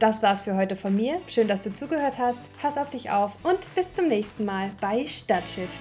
Das 0.04 0.22
war's 0.22 0.42
für 0.42 0.58
heute 0.58 0.76
von 0.76 0.94
mir. 0.94 1.22
Schön, 1.28 1.48
dass 1.48 1.62
du 1.62 1.72
zugehört 1.72 2.18
hast. 2.18 2.44
Pass 2.62 2.78
auf 2.78 2.90
dich 2.90 3.10
auf 3.10 3.38
und 3.42 3.74
bis 3.74 3.94
zum 3.94 4.10
nächsten 4.10 4.44
Mal 4.44 4.72
bei 4.82 5.08
Stadtshift. 5.08 5.80